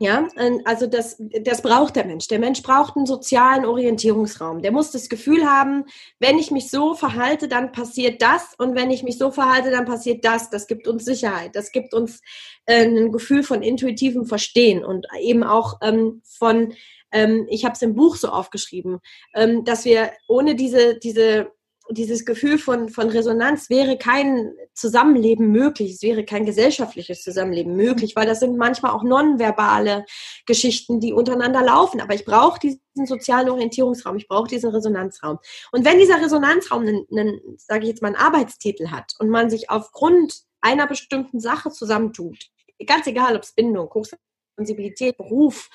Ja, 0.00 0.28
also 0.64 0.86
das, 0.86 1.16
das 1.18 1.60
braucht 1.60 1.96
der 1.96 2.04
Mensch. 2.04 2.28
Der 2.28 2.38
Mensch 2.38 2.62
braucht 2.62 2.96
einen 2.96 3.06
sozialen 3.06 3.64
Orientierungsraum. 3.64 4.62
Der 4.62 4.70
muss 4.70 4.92
das 4.92 5.08
Gefühl 5.08 5.44
haben, 5.44 5.86
wenn 6.20 6.38
ich 6.38 6.52
mich 6.52 6.70
so 6.70 6.94
verhalte, 6.94 7.48
dann 7.48 7.72
passiert 7.72 8.22
das 8.22 8.54
und 8.58 8.76
wenn 8.76 8.92
ich 8.92 9.02
mich 9.02 9.18
so 9.18 9.32
verhalte, 9.32 9.72
dann 9.72 9.86
passiert 9.86 10.24
das. 10.24 10.50
Das 10.50 10.68
gibt 10.68 10.86
uns 10.86 11.04
Sicherheit. 11.04 11.56
Das 11.56 11.72
gibt 11.72 11.94
uns 11.94 12.20
äh, 12.66 12.84
ein 12.84 13.10
Gefühl 13.10 13.42
von 13.42 13.62
intuitivem 13.62 14.24
Verstehen 14.24 14.84
und 14.84 15.06
eben 15.20 15.42
auch 15.42 15.78
ähm, 15.82 16.22
von, 16.24 16.74
ähm, 17.10 17.48
ich 17.50 17.64
habe 17.64 17.74
es 17.74 17.82
im 17.82 17.96
Buch 17.96 18.14
so 18.14 18.28
aufgeschrieben, 18.28 19.00
ähm, 19.34 19.64
dass 19.64 19.84
wir 19.84 20.12
ohne 20.28 20.54
diese, 20.54 20.96
diese 20.96 21.50
dieses 21.90 22.24
Gefühl 22.24 22.58
von, 22.58 22.88
von 22.88 23.08
Resonanz 23.08 23.70
wäre 23.70 23.96
kein 23.96 24.52
Zusammenleben 24.74 25.50
möglich, 25.50 25.92
es 25.92 26.02
wäre 26.02 26.24
kein 26.24 26.44
gesellschaftliches 26.44 27.22
Zusammenleben 27.22 27.74
möglich, 27.76 28.14
weil 28.14 28.26
das 28.26 28.40
sind 28.40 28.56
manchmal 28.56 28.92
auch 28.92 29.02
nonverbale 29.02 30.04
Geschichten, 30.46 31.00
die 31.00 31.12
untereinander 31.12 31.62
laufen. 31.62 32.00
Aber 32.00 32.14
ich 32.14 32.24
brauche 32.24 32.60
diesen 32.60 33.06
sozialen 33.06 33.48
Orientierungsraum, 33.48 34.16
ich 34.16 34.28
brauche 34.28 34.48
diesen 34.48 34.70
Resonanzraum. 34.70 35.38
Und 35.72 35.84
wenn 35.84 35.98
dieser 35.98 36.20
Resonanzraum 36.20 36.82
einen, 36.82 37.06
einen 37.10 37.40
sage 37.56 37.84
ich 37.84 37.88
jetzt 37.88 38.02
mal, 38.02 38.08
einen 38.08 38.16
Arbeitstitel 38.16 38.88
hat 38.88 39.14
und 39.18 39.28
man 39.30 39.48
sich 39.48 39.70
aufgrund 39.70 40.42
einer 40.60 40.86
bestimmten 40.86 41.40
Sache 41.40 41.70
zusammentut, 41.70 42.50
ganz 42.86 43.06
egal, 43.06 43.36
ob 43.36 43.42
es 43.42 43.52
Bindung, 43.52 43.88
Hochsensibilität, 43.92 45.16
Beruf, 45.16 45.68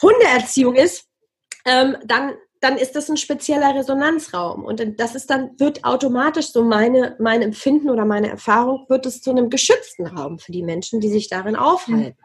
Hundeerziehung 0.00 0.74
ist, 0.74 1.06
ähm, 1.64 1.96
dann 2.04 2.34
dann 2.62 2.78
ist 2.78 2.94
das 2.94 3.10
ein 3.10 3.16
spezieller 3.16 3.74
Resonanzraum. 3.74 4.64
Und 4.64 4.80
das 5.00 5.16
ist 5.16 5.28
dann, 5.30 5.58
wird 5.58 5.84
automatisch 5.84 6.52
so 6.52 6.62
meine, 6.62 7.16
mein 7.18 7.42
Empfinden 7.42 7.90
oder 7.90 8.04
meine 8.04 8.28
Erfahrung, 8.28 8.86
wird 8.88 9.04
es 9.04 9.20
zu 9.20 9.30
einem 9.30 9.50
geschützten 9.50 10.06
Raum 10.06 10.38
für 10.38 10.52
die 10.52 10.62
Menschen, 10.62 11.00
die 11.00 11.08
sich 11.08 11.28
darin 11.28 11.56
aufhalten. 11.56 12.16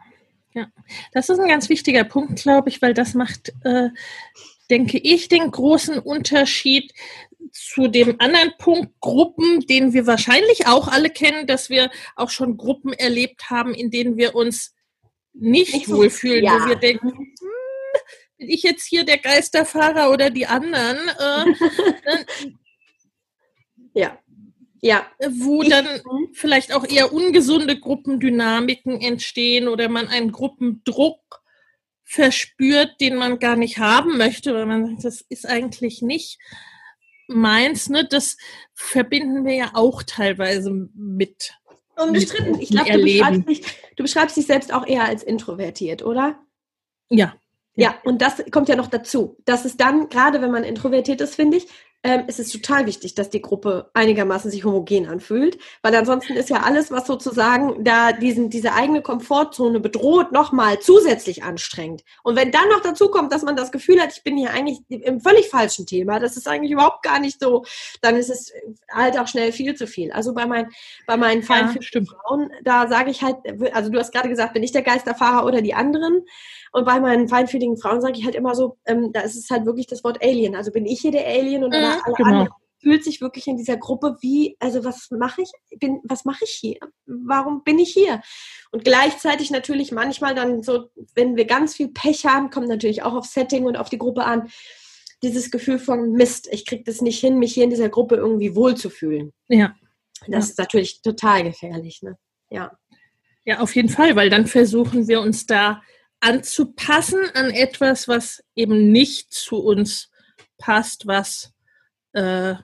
Ja, 0.54 0.68
das 1.12 1.30
ist 1.30 1.40
ein 1.40 1.48
ganz 1.48 1.70
wichtiger 1.70 2.04
Punkt, 2.04 2.44
glaube 2.44 2.70
ich, 2.70 2.84
weil 2.84 2.94
das 2.94 3.16
macht, 3.16 3.52
äh, 3.64 3.90
denke 4.70 5.00
ich, 5.00 5.28
den 5.28 5.50
großen 5.50 5.98
Unterschied 5.98 6.94
zu 7.52 7.88
dem 7.88 8.16
anderen 8.20 8.54
Punkt 8.60 8.94
Gruppen, 9.00 9.62
den 9.62 9.94
wir 9.94 10.06
wahrscheinlich 10.06 10.68
auch 10.68 10.88
alle 10.88 11.10
kennen, 11.10 11.48
dass 11.48 11.72
wir 11.72 11.90
auch 12.16 12.30
schon 12.30 12.58
Gruppen 12.58 12.94
erlebt 12.94 13.50
haben, 13.50 13.74
in 13.74 13.90
denen 13.90 14.18
wir 14.18 14.36
uns 14.36 14.76
nicht, 15.34 15.74
nicht 15.74 15.90
wohlfühlen, 15.90 16.44
ja. 16.44 16.60
wo 16.60 16.70
wir 16.70 16.76
denken, 16.76 17.10
hm, 17.10 17.34
bin 18.38 18.50
ich 18.50 18.64
jetzt 18.64 18.86
hier 18.86 19.04
der 19.04 19.18
Geisterfahrer 19.18 20.12
oder 20.12 20.30
die 20.30 20.46
anderen? 20.46 20.98
Äh, 21.20 22.46
ja. 23.94 24.18
Ja. 24.82 25.08
Wo 25.30 25.64
dann 25.64 25.86
mhm. 25.86 26.30
vielleicht 26.34 26.74
auch 26.74 26.86
eher 26.88 27.14
ungesunde 27.14 27.80
Gruppendynamiken 27.80 29.02
entstehen 29.02 29.68
oder 29.68 29.90
man 29.90 30.08
einen 30.08 30.32
Gruppendruck 30.32 31.42
verspürt, 32.04 33.02
den 33.02 33.16
man 33.18 33.40
gar 33.40 33.56
nicht 33.56 33.80
haben 33.80 34.18
möchte, 34.18 34.54
weil 34.54 34.66
man 34.66 34.86
sagt, 34.86 35.04
das 35.04 35.22
ist 35.22 35.46
eigentlich 35.46 36.02
nicht 36.02 36.40
meins. 37.28 37.90
Ne? 37.90 38.08
Das 38.10 38.38
verbinden 38.74 39.46
wir 39.46 39.56
ja 39.56 39.72
auch 39.74 40.04
teilweise 40.04 40.72
mit. 40.96 41.54
Unbestritten. 41.98 42.62
Ich 42.62 42.70
glaube, 42.70 42.92
du, 42.92 43.04
beschreibst 43.04 43.50
dich, 43.50 43.62
du 43.96 44.04
beschreibst 44.04 44.38
dich 44.38 44.46
selbst 44.46 44.72
auch 44.72 44.86
eher 44.86 45.06
als 45.06 45.24
introvertiert, 45.24 46.04
oder? 46.04 46.40
Ja. 47.10 47.36
Ja, 47.80 47.94
und 48.04 48.24
das 48.24 48.44
kommt 48.52 48.70
ja 48.70 48.76
noch 48.76 48.88
dazu. 48.88 49.38
Das 49.46 49.64
ist 49.64 49.80
dann, 49.80 50.10
gerade 50.10 50.42
wenn 50.42 50.50
man 50.50 50.64
introvertiert 50.64 51.22
ist, 51.22 51.36
finde 51.36 51.58
ich, 51.58 51.68
ähm, 52.04 52.24
es 52.28 52.38
ist 52.40 52.52
total 52.52 52.86
wichtig, 52.86 53.16
dass 53.16 53.30
die 53.30 53.42
Gruppe 53.42 53.90
einigermaßen 53.94 54.52
sich 54.52 54.64
homogen 54.64 55.08
anfühlt, 55.08 55.58
weil 55.82 55.96
ansonsten 55.96 56.34
ist 56.34 56.50
ja 56.50 56.58
alles, 56.58 56.92
was 56.92 57.08
sozusagen 57.08 57.84
da 57.84 58.14
diesen, 58.14 58.50
diese 58.50 58.74
eigene 58.74 59.02
Komfortzone 59.02 59.80
bedroht, 59.80 60.32
nochmal 60.32 60.80
zusätzlich 60.80 61.44
anstrengend. 61.44 62.04
Und 62.24 62.36
wenn 62.36 62.52
dann 62.52 62.70
noch 62.70 62.82
dazu 62.82 63.10
kommt, 63.10 63.34
dass 63.34 63.42
man 63.42 63.56
das 63.56 63.72
Gefühl 63.72 64.00
hat, 64.00 64.16
ich 64.16 64.24
bin 64.24 64.38
hier 64.38 64.52
eigentlich 64.52 64.80
im 64.90 65.22
völlig 65.22 65.50
falschen 65.50 65.86
Thema, 65.88 66.20
das 66.20 66.38
ist 66.38 66.48
eigentlich 66.48 66.72
überhaupt 66.72 67.04
gar 67.04 67.20
nicht 67.20 67.40
so, 67.42 67.66
dann 68.02 68.16
ist 68.16 68.30
es 68.30 68.54
halt 68.92 69.18
auch 69.18 69.28
schnell 69.28 69.52
viel 69.52 69.76
zu 69.76 69.88
viel. 69.88 70.12
Also 70.12 70.34
bei, 70.34 70.46
mein, 70.46 70.70
bei 71.08 71.18
meinen 71.18 71.42
Feinden 71.42 71.80
ja, 71.82 72.02
Frauen, 72.06 72.52
da 72.64 72.88
sage 72.88 73.10
ich 73.10 73.24
halt, 73.24 73.38
also 73.74 73.90
du 73.90 73.98
hast 73.98 74.14
gerade 74.14 74.30
gesagt, 74.30 74.54
bin 74.54 74.64
ich 74.64 74.72
der 74.72 74.84
Geisterfahrer 74.84 75.46
oder 75.46 75.62
die 75.62 75.74
anderen? 75.74 76.24
Und 76.72 76.86
bei 76.86 77.00
meinen 77.00 77.28
feinfühligen 77.28 77.78
Frauen 77.78 78.02
sage 78.02 78.18
ich 78.18 78.26
halt 78.26 78.36
immer 78.36 78.54
so, 78.54 78.78
ähm, 78.86 79.12
da 79.12 79.22
ist 79.22 79.36
es 79.36 79.50
halt 79.50 79.66
wirklich 79.66 79.88
das 79.88 80.04
Wort 80.04 80.22
Alien. 80.22 80.56
Also 80.56 80.72
bin 80.72 80.86
ich 80.86 81.02
hier 81.02 81.12
der 81.12 81.26
Alien 81.26 81.64
und 81.64 81.74
mhm, 81.74 81.82
alle 81.88 82.14
genau. 82.16 82.30
anderen 82.30 82.50
fühlt 82.80 83.04
sich 83.04 83.22
wirklich 83.22 83.48
in 83.48 83.58
dieser 83.58 83.78
Gruppe 83.78 84.18
wie, 84.22 84.56
also 84.60 84.84
was 84.84 85.10
mache 85.12 85.42
ich? 85.42 85.52
Bin, 85.80 86.00
was 86.04 86.26
mache 86.26 86.46
ich 86.46 86.52
hier? 86.52 86.78
Warum 87.06 87.64
bin 87.64 87.80
ich 87.80 87.92
hier? 87.92 88.22
Und 88.72 88.84
gleichzeitig 88.84 89.52
natürlich 89.52 89.92
manchmal 89.92 90.36
dann 90.36 90.62
so, 90.64 90.90
wenn 91.16 91.36
wir 91.36 91.46
ganz 91.46 91.76
viel 91.76 91.90
Pech 91.90 92.26
haben, 92.26 92.50
kommt 92.50 92.68
natürlich 92.68 93.04
auch 93.04 93.14
auf 93.14 93.26
Setting 93.26 93.66
und 93.66 93.78
auf 93.78 93.90
die 93.90 93.98
Gruppe 93.98 94.26
an, 94.26 94.50
dieses 95.24 95.50
Gefühl 95.50 95.80
von 95.80 96.12
Mist, 96.12 96.48
ich 96.52 96.66
kriege 96.66 96.84
das 96.84 97.02
nicht 97.02 97.20
hin, 97.20 97.40
mich 97.40 97.54
hier 97.54 97.64
in 97.64 97.72
dieser 97.72 97.90
Gruppe 97.90 98.16
irgendwie 98.16 98.56
wohlzufühlen. 98.56 99.34
Ja. 99.48 99.76
Das 100.28 100.30
ja. 100.30 100.52
ist 100.52 100.58
natürlich 100.60 101.02
total 101.02 101.44
gefährlich, 101.44 102.02
ne? 102.04 102.18
Ja. 102.50 102.72
Ja, 103.46 103.60
auf 103.60 103.76
jeden 103.76 103.90
Fall, 103.90 104.16
weil 104.16 104.30
dann 104.30 104.46
versuchen 104.46 105.08
wir 105.08 105.22
uns 105.22 105.46
da 105.46 105.82
anzupassen 106.20 107.20
an 107.34 107.50
etwas, 107.50 108.08
was 108.08 108.44
eben 108.56 108.92
nicht 108.92 109.34
zu 109.34 109.58
uns 109.58 110.12
passt, 110.58 111.08
was 111.08 111.54
äh, 112.18 112.56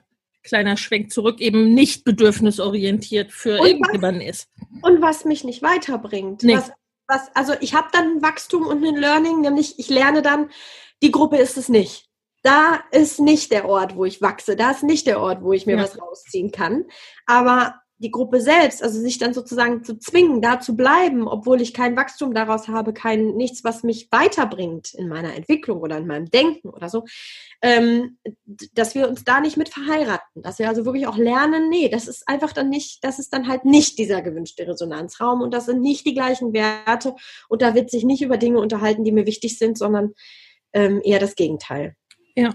kleiner 0.42 0.76
Schwenk 0.76 1.12
zurück 1.12 1.40
eben 1.40 1.72
nicht 1.74 2.04
bedürfnisorientiert 2.04 3.32
für 3.32 3.60
und 3.60 3.66
irgendjemanden 3.66 4.22
ist. 4.22 4.48
Und 4.82 5.00
was 5.00 5.24
mich 5.24 5.44
nicht 5.44 5.62
weiterbringt. 5.62 6.42
Nee. 6.42 6.56
Was, 6.56 6.70
was, 7.06 7.34
also 7.34 7.54
ich 7.60 7.74
habe 7.74 7.88
dann 7.92 8.16
ein 8.16 8.22
Wachstum 8.22 8.66
und 8.66 8.84
ein 8.84 8.96
Learning, 8.96 9.40
nämlich 9.40 9.78
ich 9.78 9.88
lerne 9.88 10.22
dann, 10.22 10.50
die 11.02 11.10
Gruppe 11.10 11.38
ist 11.38 11.56
es 11.56 11.68
nicht. 11.68 12.08
Da 12.42 12.80
ist 12.90 13.20
nicht 13.20 13.52
der 13.52 13.66
Ort, 13.66 13.96
wo 13.96 14.04
ich 14.04 14.20
wachse. 14.20 14.54
Da 14.54 14.72
ist 14.72 14.82
nicht 14.82 15.06
der 15.06 15.20
Ort, 15.20 15.42
wo 15.42 15.54
ich 15.54 15.64
mir 15.64 15.76
ja. 15.76 15.82
was 15.82 15.98
rausziehen 15.98 16.50
kann. 16.50 16.84
Aber 17.24 17.80
die 18.04 18.10
Gruppe 18.10 18.42
selbst, 18.42 18.82
also 18.82 19.00
sich 19.00 19.16
dann 19.16 19.32
sozusagen 19.32 19.82
zu 19.82 19.98
zwingen, 19.98 20.42
da 20.42 20.60
zu 20.60 20.76
bleiben, 20.76 21.26
obwohl 21.26 21.62
ich 21.62 21.72
kein 21.72 21.96
Wachstum 21.96 22.34
daraus 22.34 22.68
habe, 22.68 22.92
kein 22.92 23.34
nichts, 23.34 23.64
was 23.64 23.82
mich 23.82 24.08
weiterbringt 24.12 24.92
in 24.92 25.08
meiner 25.08 25.34
Entwicklung 25.34 25.80
oder 25.80 25.96
in 25.96 26.06
meinem 26.06 26.30
Denken 26.30 26.68
oder 26.68 26.90
so, 26.90 27.04
ähm, 27.62 28.18
dass 28.74 28.94
wir 28.94 29.08
uns 29.08 29.24
da 29.24 29.40
nicht 29.40 29.56
mit 29.56 29.70
verheiraten, 29.70 30.42
dass 30.42 30.58
wir 30.58 30.68
also 30.68 30.84
wirklich 30.84 31.06
auch 31.06 31.16
lernen, 31.16 31.70
nee, 31.70 31.88
das 31.88 32.06
ist 32.06 32.28
einfach 32.28 32.52
dann 32.52 32.68
nicht, 32.68 33.02
das 33.02 33.18
ist 33.18 33.32
dann 33.32 33.48
halt 33.48 33.64
nicht 33.64 33.98
dieser 33.98 34.20
gewünschte 34.20 34.68
Resonanzraum 34.68 35.40
und 35.40 35.54
das 35.54 35.64
sind 35.64 35.80
nicht 35.80 36.04
die 36.04 36.14
gleichen 36.14 36.52
Werte 36.52 37.14
und 37.48 37.62
da 37.62 37.74
wird 37.74 37.90
sich 37.90 38.04
nicht 38.04 38.20
über 38.20 38.36
Dinge 38.36 38.60
unterhalten, 38.60 39.04
die 39.04 39.12
mir 39.12 39.24
wichtig 39.24 39.58
sind, 39.58 39.78
sondern 39.78 40.12
ähm, 40.74 41.00
eher 41.02 41.20
das 41.20 41.36
Gegenteil. 41.36 41.96
Ja, 42.36 42.50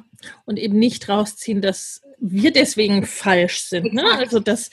und 0.45 0.59
eben 0.59 0.77
nicht 0.77 1.09
rausziehen, 1.09 1.61
dass 1.61 2.01
wir 2.19 2.51
deswegen 2.51 3.05
falsch 3.05 3.63
sind. 3.63 3.93
Ne? 3.93 4.03
Also 4.11 4.39
dass 4.39 4.69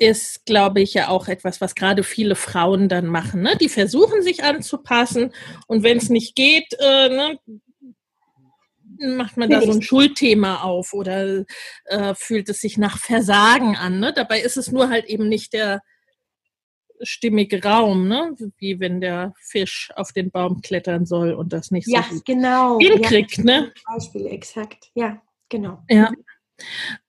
ist, 0.00 0.46
glaube 0.46 0.80
ich, 0.80 0.94
ja 0.94 1.08
auch 1.08 1.28
etwas, 1.28 1.60
was 1.60 1.74
gerade 1.74 2.02
viele 2.02 2.34
Frauen 2.34 2.88
dann 2.88 3.06
machen. 3.06 3.42
Ne? 3.42 3.56
Die 3.60 3.68
versuchen 3.68 4.22
sich 4.22 4.42
anzupassen 4.42 5.32
und 5.66 5.82
wenn 5.82 5.98
es 5.98 6.08
nicht 6.08 6.34
geht, 6.34 6.74
äh, 6.78 7.08
ne, 7.10 7.38
macht 9.16 9.36
man 9.36 9.50
da 9.50 9.60
so 9.62 9.72
ein 9.72 9.82
Schuldthema 9.82 10.62
auf 10.62 10.92
oder 10.92 11.44
äh, 11.84 12.14
fühlt 12.14 12.48
es 12.48 12.60
sich 12.60 12.78
nach 12.78 12.98
Versagen 12.98 13.76
an. 13.76 14.00
Ne? 14.00 14.12
Dabei 14.14 14.40
ist 14.40 14.56
es 14.56 14.70
nur 14.72 14.88
halt 14.88 15.04
eben 15.06 15.28
nicht 15.28 15.52
der 15.52 15.80
stimmige 17.02 17.62
Raum, 17.62 18.08
ne? 18.08 18.34
wie 18.58 18.80
wenn 18.80 19.00
der 19.00 19.34
Fisch 19.38 19.90
auf 19.96 20.12
den 20.12 20.30
Baum 20.30 20.60
klettern 20.62 21.06
soll 21.06 21.32
und 21.32 21.52
das 21.52 21.70
nicht 21.70 21.88
ja, 21.88 22.04
so 22.10 22.20
genau. 22.24 22.78
hinkriegt. 22.78 23.38
Ja, 23.38 23.44
ne? 23.44 23.72
Beispiel, 23.86 24.26
exakt. 24.26 24.90
Ja, 24.94 25.20
genau. 25.48 25.82
Ja. 25.88 26.10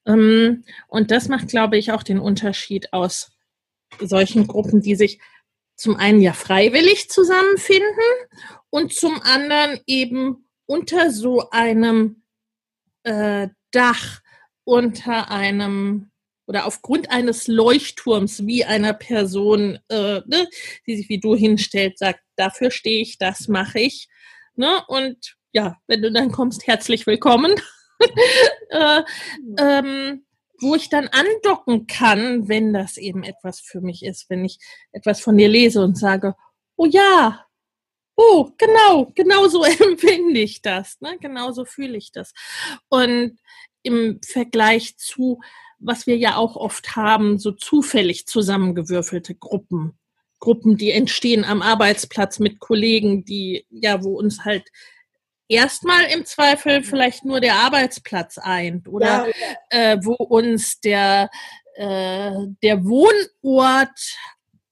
Ähm, 0.06 0.64
und 0.88 1.12
das 1.12 1.28
macht, 1.28 1.48
glaube 1.48 1.78
ich, 1.78 1.92
auch 1.92 2.04
den 2.04 2.20
Unterschied 2.20 2.94
aus 2.94 3.32
solchen 4.00 4.48
Gruppen, 4.48 4.82
die 4.82 4.96
sich 4.96 5.20
zum 5.76 5.96
einen 5.96 6.22
ja 6.22 6.34
freiwillig 6.34 7.10
zusammenfinden 7.10 7.88
und 8.70 8.94
zum 8.94 9.22
anderen 9.22 9.80
eben 9.88 10.48
unter 10.66 11.12
so 11.12 11.50
einem 11.50 12.24
äh, 13.04 13.50
Dach, 13.72 14.22
unter 14.64 15.32
einem 15.32 16.12
oder 16.48 16.66
aufgrund 16.66 17.10
eines 17.10 17.48
Leuchtturms 17.48 18.46
wie 18.46 18.66
einer 18.66 18.94
Person, 18.94 19.80
äh, 19.90 20.22
ne, 20.26 20.48
die 20.86 20.98
sich 20.98 21.10
wie 21.10 21.20
du 21.20 21.36
hinstellt, 21.36 21.98
sagt, 21.98 22.20
dafür 22.36 22.72
stehe 22.72 23.02
ich, 23.02 23.18
das 23.18 23.48
mache 23.48 23.80
ich. 23.80 24.10
Ne? 24.56 24.84
Und 24.88 25.36
ja, 25.54 25.78
wenn 25.88 26.02
du 26.02 26.12
dann 26.12 26.32
kommst, 26.32 26.68
herzlich 26.68 27.08
willkommen. 27.08 27.54
äh, 28.70 29.02
ähm, 29.58 30.26
wo 30.60 30.76
ich 30.76 30.90
dann 30.90 31.08
andocken 31.08 31.88
kann, 31.88 32.48
wenn 32.48 32.72
das 32.72 32.98
eben 32.98 33.24
etwas 33.24 33.60
für 33.60 33.82
mich 33.82 34.04
ist, 34.04 34.30
wenn 34.30 34.46
ich 34.46 34.60
etwas 34.92 35.20
von 35.20 35.38
dir 35.38 35.50
lese 35.50 35.84
und 35.84 35.98
sage, 35.98 36.36
oh 36.76 36.86
ja, 36.86 37.46
oh, 38.16 38.52
genau, 38.58 39.12
genau 39.16 39.48
so 39.48 39.64
empfinde 39.84 40.40
ich 40.40 40.62
das, 40.62 41.00
ne? 41.02 41.18
genau 41.20 41.52
so 41.52 41.66
fühle 41.66 41.98
ich 41.98 42.12
das. 42.12 42.34
Und 42.90 43.40
im 43.84 44.20
Vergleich 44.24 44.98
zu, 44.98 45.42
was 45.80 46.06
wir 46.06 46.18
ja 46.18 46.36
auch 46.36 46.56
oft 46.56 46.96
haben, 46.96 47.40
so 47.40 47.52
zufällig 47.52 48.28
zusammengewürfelte 48.28 49.36
Gruppen. 49.36 49.98
Gruppen, 50.40 50.78
die 50.78 50.92
entstehen 50.92 51.44
am 51.44 51.62
Arbeitsplatz 51.62 52.40
mit 52.40 52.60
Kollegen, 52.60 53.26
die, 53.26 53.66
ja, 53.70 54.04
wo 54.04 54.18
uns 54.18 54.44
halt 54.44 54.72
erstmal 55.52 56.06
im 56.06 56.26
Zweifel 56.26 56.82
vielleicht 56.84 57.26
nur 57.26 57.42
der 57.42 57.56
Arbeitsplatz 57.56 58.38
eint 58.38 58.88
oder 58.88 59.06
ja, 59.06 59.28
ja. 59.28 59.34
Äh, 59.94 60.00
wo 60.04 60.14
uns 60.14 60.80
der, 60.80 61.30
äh, 61.76 62.32
der 62.64 62.86
Wohnort 62.86 64.00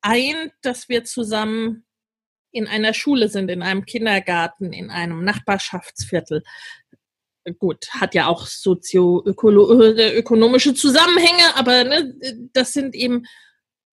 eint, 0.02 0.54
dass 0.62 0.88
wir 0.88 1.04
zusammen 1.04 1.84
in 2.52 2.68
einer 2.68 2.94
Schule 2.94 3.28
sind, 3.28 3.52
in 3.52 3.62
einem 3.62 3.84
Kindergarten, 3.86 4.72
in 4.74 4.90
einem 4.90 5.24
Nachbarschaftsviertel. 5.24 6.44
Gut, 7.60 7.88
hat 7.92 8.16
ja 8.16 8.28
auch 8.28 8.48
sozioökonomische 8.48 10.74
Zusammenhänge, 10.74 11.56
aber 11.56 11.84
ne, 11.84 12.16
das 12.54 12.74
sind 12.74 12.96
eben 12.96 13.26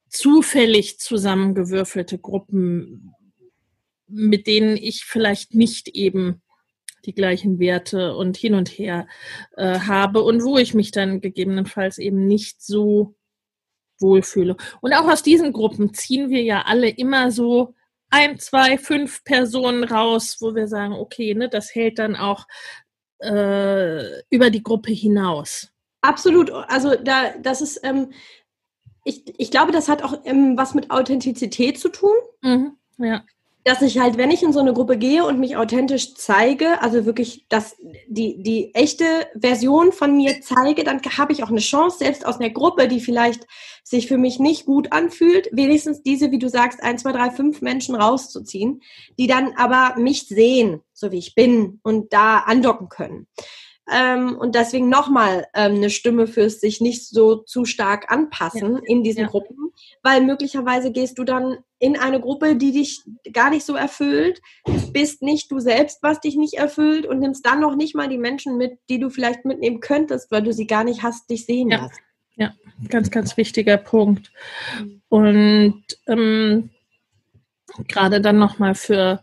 zufällig 0.09 0.99
zusammengewürfelte 0.99 2.17
Gruppen, 2.19 3.11
mit 4.07 4.45
denen 4.47 4.77
ich 4.77 5.03
vielleicht 5.05 5.53
nicht 5.55 5.89
eben 5.89 6.41
die 7.05 7.13
gleichen 7.13 7.59
Werte 7.59 8.15
und 8.15 8.37
hin 8.37 8.55
und 8.55 8.69
her 8.69 9.07
äh, 9.57 9.79
habe 9.79 10.23
und 10.23 10.43
wo 10.43 10.57
ich 10.57 10.73
mich 10.73 10.91
dann 10.91 11.21
gegebenenfalls 11.21 11.97
eben 11.97 12.27
nicht 12.27 12.61
so 12.61 13.15
wohlfühle. 13.99 14.57
Und 14.81 14.93
auch 14.93 15.07
aus 15.07 15.23
diesen 15.23 15.53
Gruppen 15.53 15.93
ziehen 15.93 16.29
wir 16.29 16.43
ja 16.43 16.63
alle 16.63 16.89
immer 16.89 17.31
so 17.31 17.73
ein, 18.09 18.37
zwei, 18.39 18.77
fünf 18.77 19.23
Personen 19.23 19.83
raus, 19.83 20.37
wo 20.39 20.55
wir 20.55 20.67
sagen, 20.67 20.93
okay, 20.93 21.33
ne, 21.33 21.49
das 21.49 21.73
hält 21.73 21.99
dann 21.99 22.15
auch 22.15 22.47
äh, 23.19 24.21
über 24.29 24.49
die 24.49 24.63
Gruppe 24.63 24.91
hinaus. 24.91 25.71
Absolut. 26.01 26.51
Also 26.51 26.95
da, 26.95 27.35
das 27.41 27.61
ist, 27.61 27.79
ähm, 27.83 28.11
ich, 29.03 29.23
ich 29.39 29.51
glaube, 29.51 29.71
das 29.71 29.89
hat 29.89 30.03
auch 30.03 30.21
ähm, 30.25 30.57
was 30.57 30.73
mit 30.73 30.91
Authentizität 30.91 31.79
zu 31.79 31.89
tun. 31.89 32.15
Mhm, 32.41 32.77
ja 32.97 33.23
dass 33.65 33.81
ich 33.81 33.97
halt, 33.97 34.17
wenn 34.17 34.29
ich 34.29 34.43
in 34.43 34.53
so 34.53 34.59
eine 34.59 34.73
Gruppe 34.73 34.95
gehe 34.95 35.25
und 35.25 35.39
mich 35.39 35.57
authentisch 35.57 36.13
zeige, 36.13 36.81
also 36.83 37.07
wirklich 37.07 37.47
das, 37.49 37.75
die, 38.07 38.41
die 38.43 38.75
echte 38.75 39.05
Version 39.35 39.91
von 39.91 40.15
mir 40.15 40.39
zeige, 40.41 40.83
dann 40.83 41.01
habe 41.17 41.33
ich 41.33 41.43
auch 41.43 41.49
eine 41.49 41.59
Chance, 41.59 41.97
selbst 41.97 42.27
aus 42.27 42.39
einer 42.39 42.51
Gruppe, 42.51 42.87
die 42.87 42.99
vielleicht 42.99 43.47
sich 43.83 44.07
für 44.07 44.19
mich 44.19 44.37
nicht 44.37 44.67
gut 44.67 44.91
anfühlt, 44.91 45.49
wenigstens 45.51 46.03
diese, 46.03 46.29
wie 46.29 46.37
du 46.37 46.47
sagst, 46.47 46.83
ein, 46.83 46.99
zwei, 46.99 47.11
drei, 47.11 47.31
fünf 47.31 47.61
Menschen 47.61 47.95
rauszuziehen, 47.95 48.83
die 49.17 49.25
dann 49.25 49.53
aber 49.57 49.99
mich 49.99 50.27
sehen, 50.27 50.81
so 50.93 51.11
wie 51.11 51.17
ich 51.17 51.33
bin 51.33 51.79
und 51.81 52.13
da 52.13 52.37
andocken 52.41 52.87
können. 52.87 53.25
Ähm, 53.91 54.35
und 54.37 54.55
deswegen 54.55 54.89
nochmal 54.89 55.47
ähm, 55.53 55.75
eine 55.75 55.89
Stimme 55.89 56.25
fürs 56.25 56.59
sich 56.59 56.81
nicht 56.81 57.07
so 57.07 57.35
zu 57.35 57.65
stark 57.65 58.11
anpassen 58.11 58.75
ja. 58.75 58.81
in 58.85 59.03
diesen 59.03 59.23
ja. 59.23 59.27
Gruppen, 59.27 59.71
weil 60.01 60.21
möglicherweise 60.21 60.91
gehst 60.91 61.19
du 61.19 61.23
dann 61.23 61.57
in 61.77 61.97
eine 61.97 62.19
Gruppe, 62.19 62.55
die 62.55 62.71
dich 62.71 63.03
gar 63.31 63.51
nicht 63.51 63.65
so 63.65 63.75
erfüllt, 63.75 64.41
bist 64.91 65.21
nicht 65.21 65.51
du 65.51 65.59
selbst, 65.59 65.99
was 66.01 66.19
dich 66.19 66.35
nicht 66.35 66.55
erfüllt 66.55 67.05
und 67.05 67.19
nimmst 67.19 67.45
dann 67.45 67.59
noch 67.59 67.75
nicht 67.75 67.95
mal 67.95 68.07
die 68.07 68.17
Menschen 68.17 68.57
mit, 68.57 68.79
die 68.89 68.99
du 68.99 69.09
vielleicht 69.09 69.45
mitnehmen 69.45 69.81
könntest, 69.81 70.31
weil 70.31 70.41
du 70.41 70.51
sie 70.51 70.65
gar 70.65 70.83
nicht 70.83 71.03
hast, 71.03 71.29
dich 71.29 71.45
sehen 71.45 71.69
ja. 71.69 71.81
lassen. 71.83 72.01
Ja, 72.37 72.53
ganz, 72.89 73.11
ganz 73.11 73.37
wichtiger 73.37 73.77
Punkt. 73.77 74.31
Und 75.09 75.83
ähm, 76.07 76.69
gerade 77.87 78.21
dann 78.21 78.37
nochmal 78.37 78.75
für, 78.75 79.21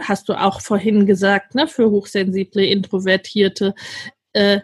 hast 0.00 0.28
du 0.28 0.34
auch 0.34 0.60
vorhin 0.60 1.06
gesagt, 1.06 1.54
ne, 1.54 1.66
für 1.66 1.90
hochsensible, 1.90 2.64
introvertierte, 2.64 3.74
äh, 4.32 4.60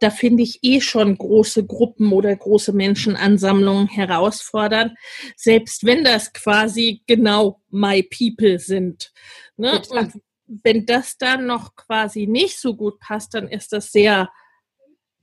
da 0.00 0.10
finde 0.10 0.42
ich 0.42 0.58
eh 0.62 0.80
schon 0.80 1.16
große 1.16 1.66
Gruppen 1.66 2.12
oder 2.12 2.34
große 2.34 2.72
Menschenansammlungen 2.72 3.86
herausfordernd, 3.86 4.92
selbst 5.36 5.84
wenn 5.84 6.04
das 6.04 6.32
quasi 6.32 7.02
genau 7.06 7.60
my 7.70 8.02
people 8.02 8.58
sind. 8.58 9.12
Ne? 9.56 9.80
Und 9.90 10.14
wenn 10.46 10.86
das 10.86 11.16
dann 11.18 11.46
noch 11.46 11.76
quasi 11.76 12.26
nicht 12.26 12.58
so 12.58 12.74
gut 12.74 12.98
passt, 12.98 13.34
dann 13.34 13.48
ist 13.48 13.72
das 13.72 13.92
sehr 13.92 14.30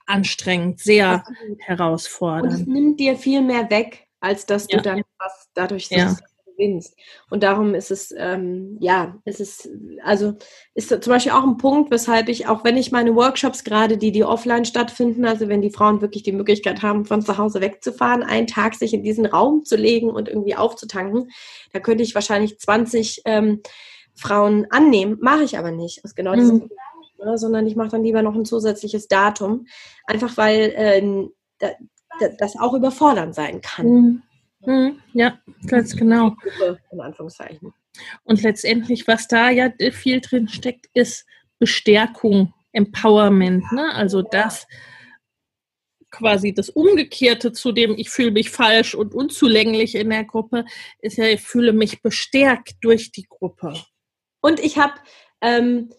anstrengend, 0.06 0.80
sehr 0.80 1.24
herausfordernd. 1.60 2.54
Und 2.54 2.62
es 2.62 2.68
nimmt 2.68 3.00
dir 3.00 3.18
viel 3.18 3.42
mehr 3.42 3.70
weg, 3.70 4.08
als 4.20 4.46
dass 4.46 4.68
du 4.68 4.78
ja. 4.78 4.84
dann 4.84 5.02
was 5.18 5.50
dadurch 5.54 5.90
ja 5.90 6.16
gewinnst. 6.62 6.96
Und 7.30 7.44
darum 7.44 7.74
ist 7.74 7.92
es, 7.92 8.14
ähm, 8.18 8.78
ja, 8.80 9.18
es 9.26 9.40
ist, 9.40 9.70
also 10.04 10.34
ist 10.74 10.90
zum 10.90 11.12
Beispiel 11.12 11.32
auch 11.32 11.44
ein 11.44 11.58
Punkt, 11.58 11.92
weshalb 11.92 12.30
ich, 12.30 12.48
auch 12.48 12.64
wenn 12.64 12.78
ich 12.78 12.92
meine 12.92 13.16
Workshops 13.16 13.64
gerade, 13.64 13.98
die, 13.98 14.12
die 14.12 14.24
offline 14.24 14.66
stattfinden, 14.66 15.26
also 15.26 15.48
wenn 15.48 15.62
die 15.62 15.72
Frauen 15.72 16.02
wirklich 16.02 16.24
die 16.24 16.32
Möglichkeit 16.32 16.82
haben, 16.82 17.06
von 17.06 17.22
zu 17.22 17.38
Hause 17.38 17.62
wegzufahren, 17.62 18.24
einen 18.24 18.48
Tag 18.48 18.76
sich 18.76 18.94
in 18.94 19.04
diesen 19.04 19.26
Raum 19.26 19.64
zu 19.66 19.76
legen 19.76 20.10
und 20.10 20.30
irgendwie 20.30 20.56
aufzutanken, 20.56 21.32
da 21.74 21.80
könnte 21.80 22.04
ich 22.04 22.16
wahrscheinlich 22.16 22.60
20 22.60 23.24
ähm, 23.26 23.62
Frauen 24.16 24.68
annehmen, 24.70 25.18
mache 25.22 25.44
ich 25.44 25.58
aber 25.58 25.72
nicht, 25.72 26.04
aus 26.06 26.16
genau 26.16 26.36
diesem 26.36 26.56
mhm. 26.56 26.70
Grund, 27.18 27.40
sondern 27.40 27.68
ich 27.68 27.76
mache 27.76 27.90
dann 27.90 28.04
lieber 28.04 28.22
noch 28.22 28.36
ein 28.36 28.46
zusätzliches 28.46 29.08
Datum, 29.08 29.68
einfach 30.06 30.38
weil 30.38 30.74
äh, 30.76 31.30
das 32.40 32.58
auch 32.60 32.74
überfordernd 32.74 33.36
sein 33.36 33.62
kann. 33.62 33.88
Mhm. 33.88 34.22
Mhm, 34.66 35.00
ja, 35.14 35.40
ganz 35.68 35.96
genau. 35.96 36.36
In 36.92 37.02
Anführungszeichen. 37.02 37.74
Und 38.24 38.42
letztendlich, 38.44 39.08
was 39.08 39.28
da 39.28 39.50
ja 39.50 39.72
viel 39.92 40.22
drin 40.22 40.48
steckt, 40.48 40.88
ist 40.94 41.26
Bestärkung, 41.60 42.54
Empowerment. 42.72 43.72
Ne? 43.72 43.94
Also 43.94 44.22
das 44.22 44.66
quasi 46.10 46.54
das 46.54 46.70
Umgekehrte 46.70 47.54
zu 47.54 47.72
dem, 47.72 47.98
ich 47.98 48.10
fühle 48.10 48.32
mich 48.32 48.50
falsch 48.50 48.96
und 48.96 49.14
unzulänglich 49.14 49.96
in 49.96 50.10
der 50.10 50.26
Gruppe, 50.26 50.66
ist 51.00 51.18
ja, 51.18 51.26
ich 51.26 51.42
fühle 51.42 51.72
mich 51.72 52.02
bestärkt 52.02 52.76
durch 52.82 53.12
die 53.12 53.26
Gruppe. 53.30 53.74
Und 54.42 54.60
ich 54.60 54.78
habe 54.78 54.94
ähm, 55.40 55.90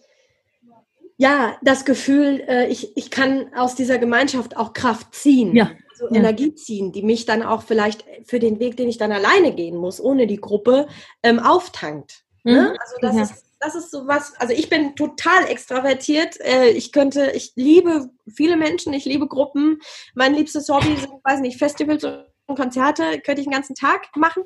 ja 1.17 1.57
das 1.63 1.83
Gefühl, 1.83 2.43
äh, 2.47 2.67
ich, 2.67 2.95
ich 2.95 3.09
kann 3.09 3.53
aus 3.55 3.73
dieser 3.73 3.97
Gemeinschaft 3.97 4.55
auch 4.55 4.73
Kraft 4.73 5.15
ziehen. 5.15 5.55
Ja 5.55 5.71
so 5.95 6.07
ja. 6.09 6.15
Energie 6.15 6.55
ziehen, 6.55 6.91
die 6.91 7.03
mich 7.03 7.25
dann 7.25 7.43
auch 7.43 7.63
vielleicht 7.63 8.05
für 8.25 8.39
den 8.39 8.59
Weg, 8.59 8.77
den 8.77 8.89
ich 8.89 8.97
dann 8.97 9.11
alleine 9.11 9.53
gehen 9.53 9.77
muss, 9.77 10.01
ohne 10.01 10.27
die 10.27 10.41
Gruppe, 10.41 10.87
ähm, 11.23 11.39
auftankt. 11.39 12.23
Ne? 12.43 12.53
Mhm. 12.53 12.57
Ne? 12.57 12.77
Also 12.79 12.95
das 13.01 13.15
ja. 13.15 13.23
ist 13.23 13.43
das 13.63 13.75
ist 13.75 13.91
so 13.91 14.07
was, 14.07 14.33
also 14.39 14.53
ich 14.53 14.69
bin 14.69 14.95
total 14.95 15.45
extravertiert. 15.47 16.39
Äh, 16.41 16.69
ich 16.69 16.91
könnte, 16.91 17.31
ich 17.31 17.53
liebe 17.55 18.09
viele 18.27 18.57
Menschen, 18.57 18.93
ich 18.93 19.05
liebe 19.05 19.27
Gruppen. 19.27 19.79
Mein 20.15 20.35
liebstes 20.35 20.67
Hobby 20.69 20.97
sind, 20.97 21.13
weiß 21.23 21.39
nicht, 21.39 21.57
Festivals 21.57 22.03
und 22.03 22.55
Konzerte, 22.55 23.21
könnte 23.21 23.41
ich 23.41 23.47
den 23.47 23.53
ganzen 23.53 23.75
Tag 23.75 24.15
machen. 24.15 24.43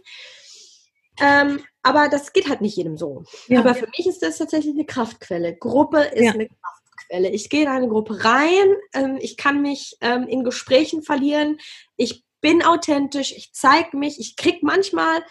Ähm, 1.20 1.64
aber 1.82 2.10
das 2.10 2.32
geht 2.32 2.48
halt 2.48 2.62
nicht 2.62 2.78
jedem 2.78 2.98
so. 2.98 3.24
Ja. 3.48 3.62
Aber 3.62 3.74
für 3.74 3.88
mich 3.98 4.06
ist 4.06 4.22
das 4.22 4.38
tatsächlich 4.38 4.76
eine 4.76 4.86
Kraftquelle. 4.86 5.56
Gruppe 5.56 6.02
ist 6.02 6.26
ja. 6.26 6.34
eine 6.34 6.48
Kraftquelle. 6.48 6.77
Quelle. 6.98 7.30
Ich 7.30 7.50
gehe 7.50 7.64
in 7.64 7.68
eine 7.68 7.88
Gruppe 7.88 8.24
rein, 8.24 8.76
ähm, 8.94 9.18
ich 9.22 9.38
kann 9.38 9.62
mich 9.62 9.98
ähm, 10.02 10.28
in 10.28 10.44
Gesprächen 10.44 11.04
verlieren, 11.04 11.60
ich 11.96 12.24
bin 12.42 12.64
authentisch, 12.64 13.34
ich 13.36 13.54
zeige 13.54 13.98
mich, 13.98 14.20
ich 14.20 14.36
kriege 14.36 14.60
manchmal 14.62 15.24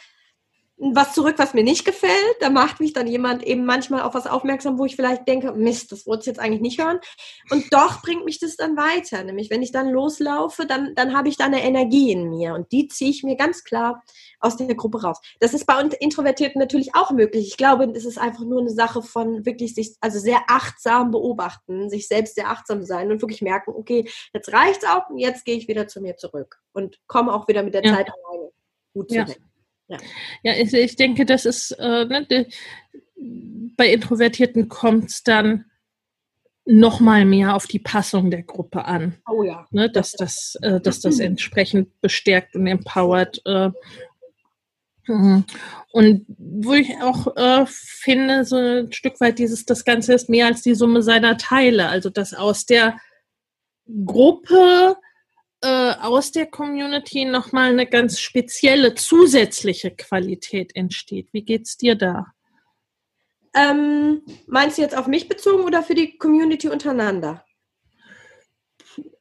was 0.78 1.14
zurück, 1.14 1.36
was 1.38 1.54
mir 1.54 1.64
nicht 1.64 1.84
gefällt. 1.84 2.36
Da 2.40 2.50
macht 2.50 2.80
mich 2.80 2.92
dann 2.92 3.06
jemand 3.06 3.42
eben 3.42 3.64
manchmal 3.64 4.02
auf 4.02 4.14
was 4.14 4.26
aufmerksam, 4.26 4.78
wo 4.78 4.84
ich 4.84 4.94
vielleicht 4.94 5.26
denke, 5.26 5.52
Mist, 5.52 5.90
das 5.90 6.06
wollte 6.06 6.20
ich 6.22 6.26
jetzt 6.26 6.38
eigentlich 6.38 6.60
nicht 6.60 6.80
hören. 6.80 6.98
Und 7.50 7.72
doch 7.72 8.02
bringt 8.02 8.24
mich 8.26 8.38
das 8.38 8.56
dann 8.56 8.76
weiter. 8.76 9.24
Nämlich, 9.24 9.48
wenn 9.48 9.62
ich 9.62 9.72
dann 9.72 9.88
loslaufe, 9.88 10.66
dann, 10.66 10.94
dann 10.94 11.16
habe 11.16 11.28
ich 11.28 11.38
da 11.38 11.46
eine 11.46 11.62
Energie 11.62 12.12
in 12.12 12.28
mir. 12.28 12.54
Und 12.54 12.72
die 12.72 12.88
ziehe 12.88 13.10
ich 13.10 13.22
mir 13.22 13.36
ganz 13.36 13.64
klar 13.64 14.02
aus 14.38 14.56
der 14.56 14.74
Gruppe 14.74 15.02
raus. 15.02 15.18
Das 15.40 15.54
ist 15.54 15.66
bei 15.66 15.80
Introvertierten 15.80 16.60
natürlich 16.60 16.94
auch 16.94 17.10
möglich. 17.10 17.48
Ich 17.48 17.56
glaube, 17.56 17.90
es 17.94 18.04
ist 18.04 18.18
einfach 18.18 18.44
nur 18.44 18.60
eine 18.60 18.70
Sache 18.70 19.02
von 19.02 19.46
wirklich 19.46 19.74
sich, 19.74 19.96
also 20.00 20.18
sehr 20.18 20.42
achtsam 20.48 21.10
beobachten, 21.10 21.88
sich 21.88 22.06
selbst 22.06 22.34
sehr 22.34 22.50
achtsam 22.50 22.84
sein 22.84 23.10
und 23.10 23.22
wirklich 23.22 23.40
merken, 23.40 23.70
okay, 23.70 24.08
jetzt 24.34 24.52
reicht's 24.52 24.84
auch 24.84 25.08
und 25.08 25.18
jetzt 25.18 25.46
gehe 25.46 25.56
ich 25.56 25.68
wieder 25.68 25.88
zu 25.88 26.02
mir 26.02 26.16
zurück 26.16 26.60
und 26.72 26.98
komme 27.06 27.32
auch 27.32 27.48
wieder 27.48 27.62
mit 27.62 27.72
der 27.72 27.84
ja. 27.84 27.94
Zeit 27.94 28.10
alleine 28.10 28.50
gut 28.92 29.10
zurecht. 29.10 29.38
Ja, 29.40 29.55
ja 29.88 30.52
ich, 30.54 30.72
ich 30.72 30.96
denke, 30.96 31.26
das 31.26 31.44
ist, 31.44 31.72
äh, 31.72 32.04
ne, 32.04 32.46
bei 33.76 33.92
Introvertierten 33.92 34.68
kommt 34.68 35.10
es 35.10 35.22
dann 35.22 35.66
noch 36.64 36.98
mal 36.98 37.24
mehr 37.24 37.54
auf 37.54 37.66
die 37.66 37.78
Passung 37.78 38.30
der 38.30 38.42
Gruppe 38.42 38.84
an. 38.86 39.14
Oh 39.30 39.44
ja. 39.44 39.66
Ne, 39.70 39.88
dass, 39.88 40.12
das, 40.12 40.58
äh, 40.62 40.80
dass 40.80 41.00
das 41.00 41.20
entsprechend 41.20 42.00
bestärkt 42.00 42.56
und 42.56 42.66
empowert 42.66 43.40
äh, 43.44 43.70
Mhm. 45.08 45.44
Und 45.92 46.26
wo 46.28 46.74
ich 46.74 46.90
auch 47.00 47.36
äh, 47.36 47.64
finde, 47.66 48.44
so 48.44 48.56
ein 48.56 48.92
Stück 48.92 49.20
weit 49.20 49.38
dieses, 49.38 49.64
das 49.64 49.84
Ganze 49.84 50.14
ist 50.14 50.28
mehr 50.28 50.46
als 50.46 50.62
die 50.62 50.74
Summe 50.74 51.02
seiner 51.02 51.36
Teile. 51.36 51.88
Also 51.88 52.10
dass 52.10 52.34
aus 52.34 52.66
der 52.66 52.98
Gruppe, 54.04 54.96
äh, 55.66 55.94
aus 56.00 56.30
der 56.30 56.46
Community 56.46 57.24
nochmal 57.24 57.70
eine 57.70 57.86
ganz 57.86 58.20
spezielle 58.20 58.94
zusätzliche 58.94 59.90
Qualität 59.90 60.76
entsteht. 60.76 61.28
Wie 61.32 61.42
geht's 61.42 61.76
dir 61.76 61.96
da? 61.96 62.26
Ähm, 63.52 64.22
meinst 64.46 64.78
du 64.78 64.82
jetzt 64.82 64.96
auf 64.96 65.08
mich 65.08 65.28
bezogen 65.28 65.64
oder 65.64 65.82
für 65.82 65.94
die 65.94 66.18
Community 66.18 66.68
untereinander? 66.68 67.44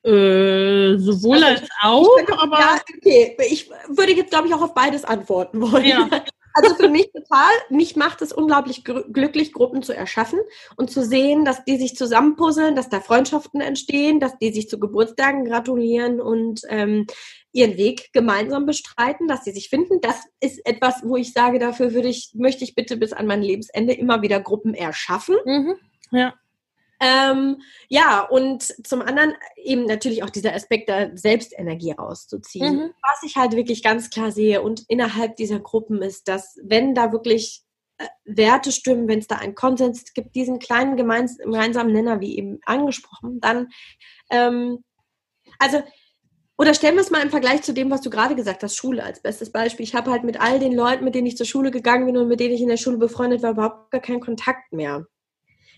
Äh, 0.04 0.98
sowohl 0.98 1.44
also, 1.44 1.48
als 1.48 1.70
auch, 1.82 2.20
ich, 2.20 2.30
aber. 2.30 2.60
Ja, 2.60 2.80
okay. 2.96 3.38
Ich 3.50 3.70
würde 3.90 4.14
jetzt, 4.14 4.30
glaube 4.30 4.48
ich, 4.48 4.54
auch 4.54 4.62
auf 4.62 4.76
beides 4.76 5.04
antworten 5.04 5.62
wollen. 5.62 5.86
Ja. 5.86 6.10
Also 6.56 6.74
für 6.76 6.88
mich 6.88 7.12
total, 7.12 7.52
mich 7.70 7.98
macht 7.98 8.22
es 8.22 8.32
unglaublich 8.32 8.86
glücklich, 8.86 9.52
Gruppen 9.52 9.84
zu 9.84 9.94
erschaffen 9.94 10.40
und 10.78 10.90
zu 10.90 11.04
sehen, 11.04 11.44
dass 11.44 11.66
die 11.66 11.76
sich 11.76 11.98
zusammenpuzzeln, 11.98 12.76
dass 12.76 12.90
da 12.90 13.02
Freundschaften 13.02 13.60
entstehen, 13.60 14.22
dass 14.22 14.38
die 14.38 14.54
sich 14.54 14.70
zu 14.70 14.80
Geburtstagen 14.80 15.44
gratulieren 15.44 16.22
und 16.22 16.62
ähm, 16.70 17.08
ihren 17.52 17.76
Weg 17.76 18.14
gemeinsam 18.14 18.66
bestreiten, 18.66 19.28
dass 19.28 19.44
sie 19.44 19.52
sich 19.52 19.68
finden. 19.68 20.00
Das 20.00 20.24
ist 20.40 20.66
etwas, 20.66 21.02
wo 21.04 21.18
ich 21.18 21.34
sage, 21.34 21.60
dafür 21.60 21.94
würde 21.94 22.08
ich, 22.08 22.32
möchte 22.36 22.64
ich 22.64 22.74
bitte 22.74 22.96
bis 22.96 23.12
an 23.12 23.28
mein 23.28 23.42
Lebensende 23.42 23.94
immer 23.94 24.22
wieder 24.22 24.40
Gruppen 24.40 24.74
erschaffen. 24.74 25.36
Mhm. 25.46 25.76
Ja. 26.12 26.34
Ähm, 27.00 27.62
ja, 27.90 28.22
und 28.22 28.64
zum 28.88 29.02
anderen 29.02 29.34
eben 29.58 29.86
natürlich 29.86 30.24
auch 30.24 30.30
dieser 30.30 30.54
Aspekt 30.54 30.90
der 30.90 31.16
Selbstenergie 31.18 31.92
rauszuziehen. 31.92 32.76
Mhm. 32.76 32.94
Was 33.02 33.24
ich 33.24 33.36
halt 33.36 33.54
wirklich 33.54 33.84
ganz 33.84 34.10
klar 34.10 34.32
sehe 34.32 34.62
und 34.62 34.84
innerhalb 34.88 35.36
dieser 35.36 35.60
Gruppen 35.60 36.02
ist, 36.02 36.28
dass 36.28 36.58
wenn 36.64 36.96
da 36.96 37.12
wirklich 37.12 37.64
äh, 37.98 38.08
Werte 38.26 38.72
stimmen, 38.72 39.08
wenn 39.08 39.20
es 39.20 39.28
da 39.28 39.38
einen 39.38 39.56
Konsens 39.56 40.14
gibt, 40.14 40.36
diesen 40.36 40.60
kleinen 40.60 40.96
gemeinsamen 40.98 41.94
Nenner, 41.94 42.22
wie 42.22 42.38
eben 42.38 42.60
angesprochen, 42.66 43.40
dann, 43.42 43.70
ähm, 44.30 44.84
also, 45.60 45.82
oder 46.58 46.74
stellen 46.74 46.96
wir 46.96 47.02
es 47.02 47.12
mal 47.12 47.22
im 47.22 47.30
Vergleich 47.30 47.64
zu 47.64 47.74
dem, 47.74 47.92
was 47.92 48.02
du 48.02 48.10
gerade 48.10 48.36
gesagt 48.36 48.64
hast, 48.64 48.78
Schule 48.78 49.04
als 49.04 49.22
bestes 49.22 49.52
Beispiel. 49.52 49.84
Ich 49.84 49.96
habe 49.96 50.12
halt 50.12 50.24
mit 50.24 50.40
all 50.40 50.60
den 50.60 50.74
Leuten, 50.74 51.04
mit 51.04 51.14
denen 51.14 51.28
ich 51.28 51.36
zur 51.36 51.46
Schule 51.46 51.70
gegangen 51.70 52.06
bin 52.06 52.16
und 52.18 52.30
mit 52.30 52.40
denen 52.40 52.54
ich 52.54 52.62
in 52.62 52.70
der 52.70 52.78
Schule 52.78 52.98
befreundet 52.98 53.44
war, 53.44 53.52
überhaupt 53.52 53.92
gar 53.92 54.02
keinen 54.02 54.22
Kontakt 54.22 54.72
mehr. 54.72 55.06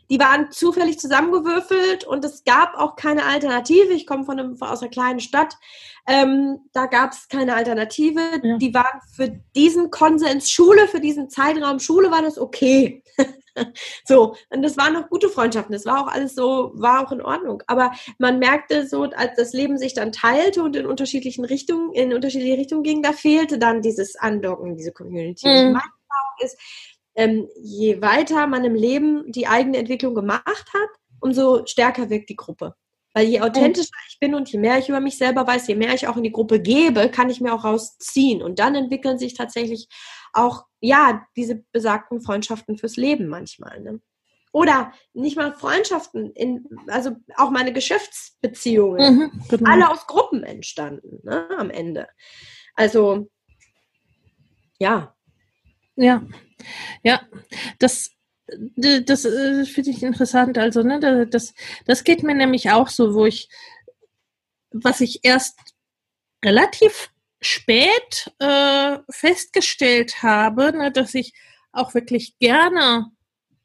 Die 0.09 0.19
waren 0.19 0.51
zufällig 0.51 0.99
zusammengewürfelt 0.99 2.05
und 2.05 2.23
es 2.23 2.43
gab 2.43 2.75
auch 2.75 2.95
keine 2.95 3.25
Alternative. 3.25 3.93
Ich 3.93 4.07
komme 4.07 4.23
von, 4.23 4.39
einem, 4.39 4.61
aus 4.61 4.81
einer 4.81 4.91
kleinen 4.91 5.19
Stadt. 5.19 5.55
Ähm, 6.07 6.59
da 6.71 6.85
gab 6.85 7.11
es 7.11 7.27
keine 7.27 7.55
Alternative. 7.55 8.21
Ja. 8.41 8.57
Die 8.57 8.73
waren 8.73 9.01
für 9.13 9.29
diesen 9.55 9.91
Konsens 9.91 10.49
Schule, 10.49 10.87
für 10.87 11.01
diesen 11.01 11.29
Zeitraum 11.29 11.79
Schule 11.79 12.09
war 12.11 12.21
das 12.21 12.39
okay. 12.39 13.03
so, 14.05 14.35
und 14.49 14.61
das 14.61 14.77
waren 14.77 14.93
noch 14.93 15.09
gute 15.09 15.29
Freundschaften. 15.29 15.73
Das 15.73 15.85
war 15.85 16.01
auch 16.01 16.07
alles 16.07 16.35
so, 16.35 16.71
war 16.75 17.05
auch 17.05 17.11
in 17.11 17.21
Ordnung. 17.21 17.61
Aber 17.67 17.91
man 18.17 18.39
merkte 18.39 18.87
so, 18.87 19.03
als 19.03 19.35
das 19.35 19.53
Leben 19.53 19.77
sich 19.77 19.93
dann 19.93 20.11
teilte 20.11 20.63
und 20.63 20.75
in 20.75 20.85
unterschiedlichen 20.85 21.43
Richtungen, 21.43 21.91
in 21.93 22.13
unterschiedliche 22.13 22.57
Richtungen 22.57 22.83
ging, 22.83 23.01
da 23.01 23.11
fehlte 23.11 23.57
dann 23.57 23.81
dieses 23.81 24.15
Andocken, 24.15 24.77
diese 24.77 24.91
Community. 24.91 25.47
Mhm. 25.47 25.73
Meine 25.73 25.75
Erfahrung 25.75 26.45
ist, 26.45 26.57
ähm, 27.17 27.49
je 27.61 28.01
weiter 28.01 28.47
man 28.47 28.63
im 28.63 28.75
Leben 28.75 29.29
die 29.31 29.47
eigene 29.47 29.77
Entwicklung 29.77 30.15
gemacht 30.15 30.45
hat, 30.45 30.89
umso 31.19 31.65
stärker 31.65 32.09
wirkt 32.09 32.29
die 32.29 32.35
Gruppe. 32.35 32.75
Weil 33.13 33.27
je 33.27 33.41
authentischer 33.41 33.89
ich 34.07 34.19
bin 34.19 34.35
und 34.35 34.51
je 34.51 34.59
mehr 34.59 34.77
ich 34.77 34.89
über 34.89 34.99
mich 34.99 35.17
selber 35.17 35.47
weiß, 35.47 35.67
je 35.67 35.75
mehr 35.75 35.95
ich 35.95 36.07
auch 36.07 36.17
in 36.17 36.23
die 36.23 36.31
Gruppe 36.31 36.61
gebe, 36.61 37.09
kann 37.09 37.31
ich 37.31 37.41
mir 37.41 37.51
auch 37.51 37.63
rausziehen. 37.63 38.43
Und 38.43 38.59
dann 38.59 38.75
entwickeln 38.75 39.17
sich 39.17 39.33
tatsächlich 39.33 39.89
auch, 40.33 40.65
ja, 40.79 41.25
diese 41.35 41.63
besagten 41.71 42.21
Freundschaften 42.21 42.77
fürs 42.77 42.95
Leben 42.95 43.27
manchmal. 43.27 43.81
Ne? 43.81 43.99
Oder 44.51 44.93
nicht 45.13 45.35
mal 45.35 45.53
Freundschaften, 45.53 46.31
in, 46.33 46.67
also 46.85 47.15
auch 47.35 47.49
meine 47.49 47.73
Geschäftsbeziehungen. 47.73 49.15
Mhm, 49.15 49.41
genau. 49.49 49.71
Alle 49.71 49.89
aus 49.89 50.05
Gruppen 50.05 50.43
entstanden, 50.43 51.19
ne, 51.23 51.49
am 51.57 51.71
Ende. 51.71 52.07
Also, 52.75 53.27
ja. 54.77 55.16
Ja, 55.97 56.23
ja, 57.03 57.21
das, 57.79 58.11
das, 58.47 59.03
das 59.05 59.25
äh, 59.25 59.65
finde 59.65 59.89
ich 59.89 60.03
interessant. 60.03 60.57
Also, 60.57 60.81
ne, 60.83 61.27
das, 61.27 61.53
das 61.85 62.03
geht 62.05 62.23
mir 62.23 62.35
nämlich 62.35 62.71
auch 62.71 62.87
so, 62.87 63.13
wo 63.13 63.25
ich 63.25 63.49
was 64.71 65.01
ich 65.01 65.19
erst 65.23 65.59
relativ 66.43 67.09
spät 67.41 68.31
äh, 68.39 68.97
festgestellt 69.09 70.23
habe, 70.23 70.75
ne, 70.75 70.91
dass 70.91 71.13
ich 71.13 71.33
auch 71.71 71.93
wirklich 71.93 72.37
gerne 72.39 73.11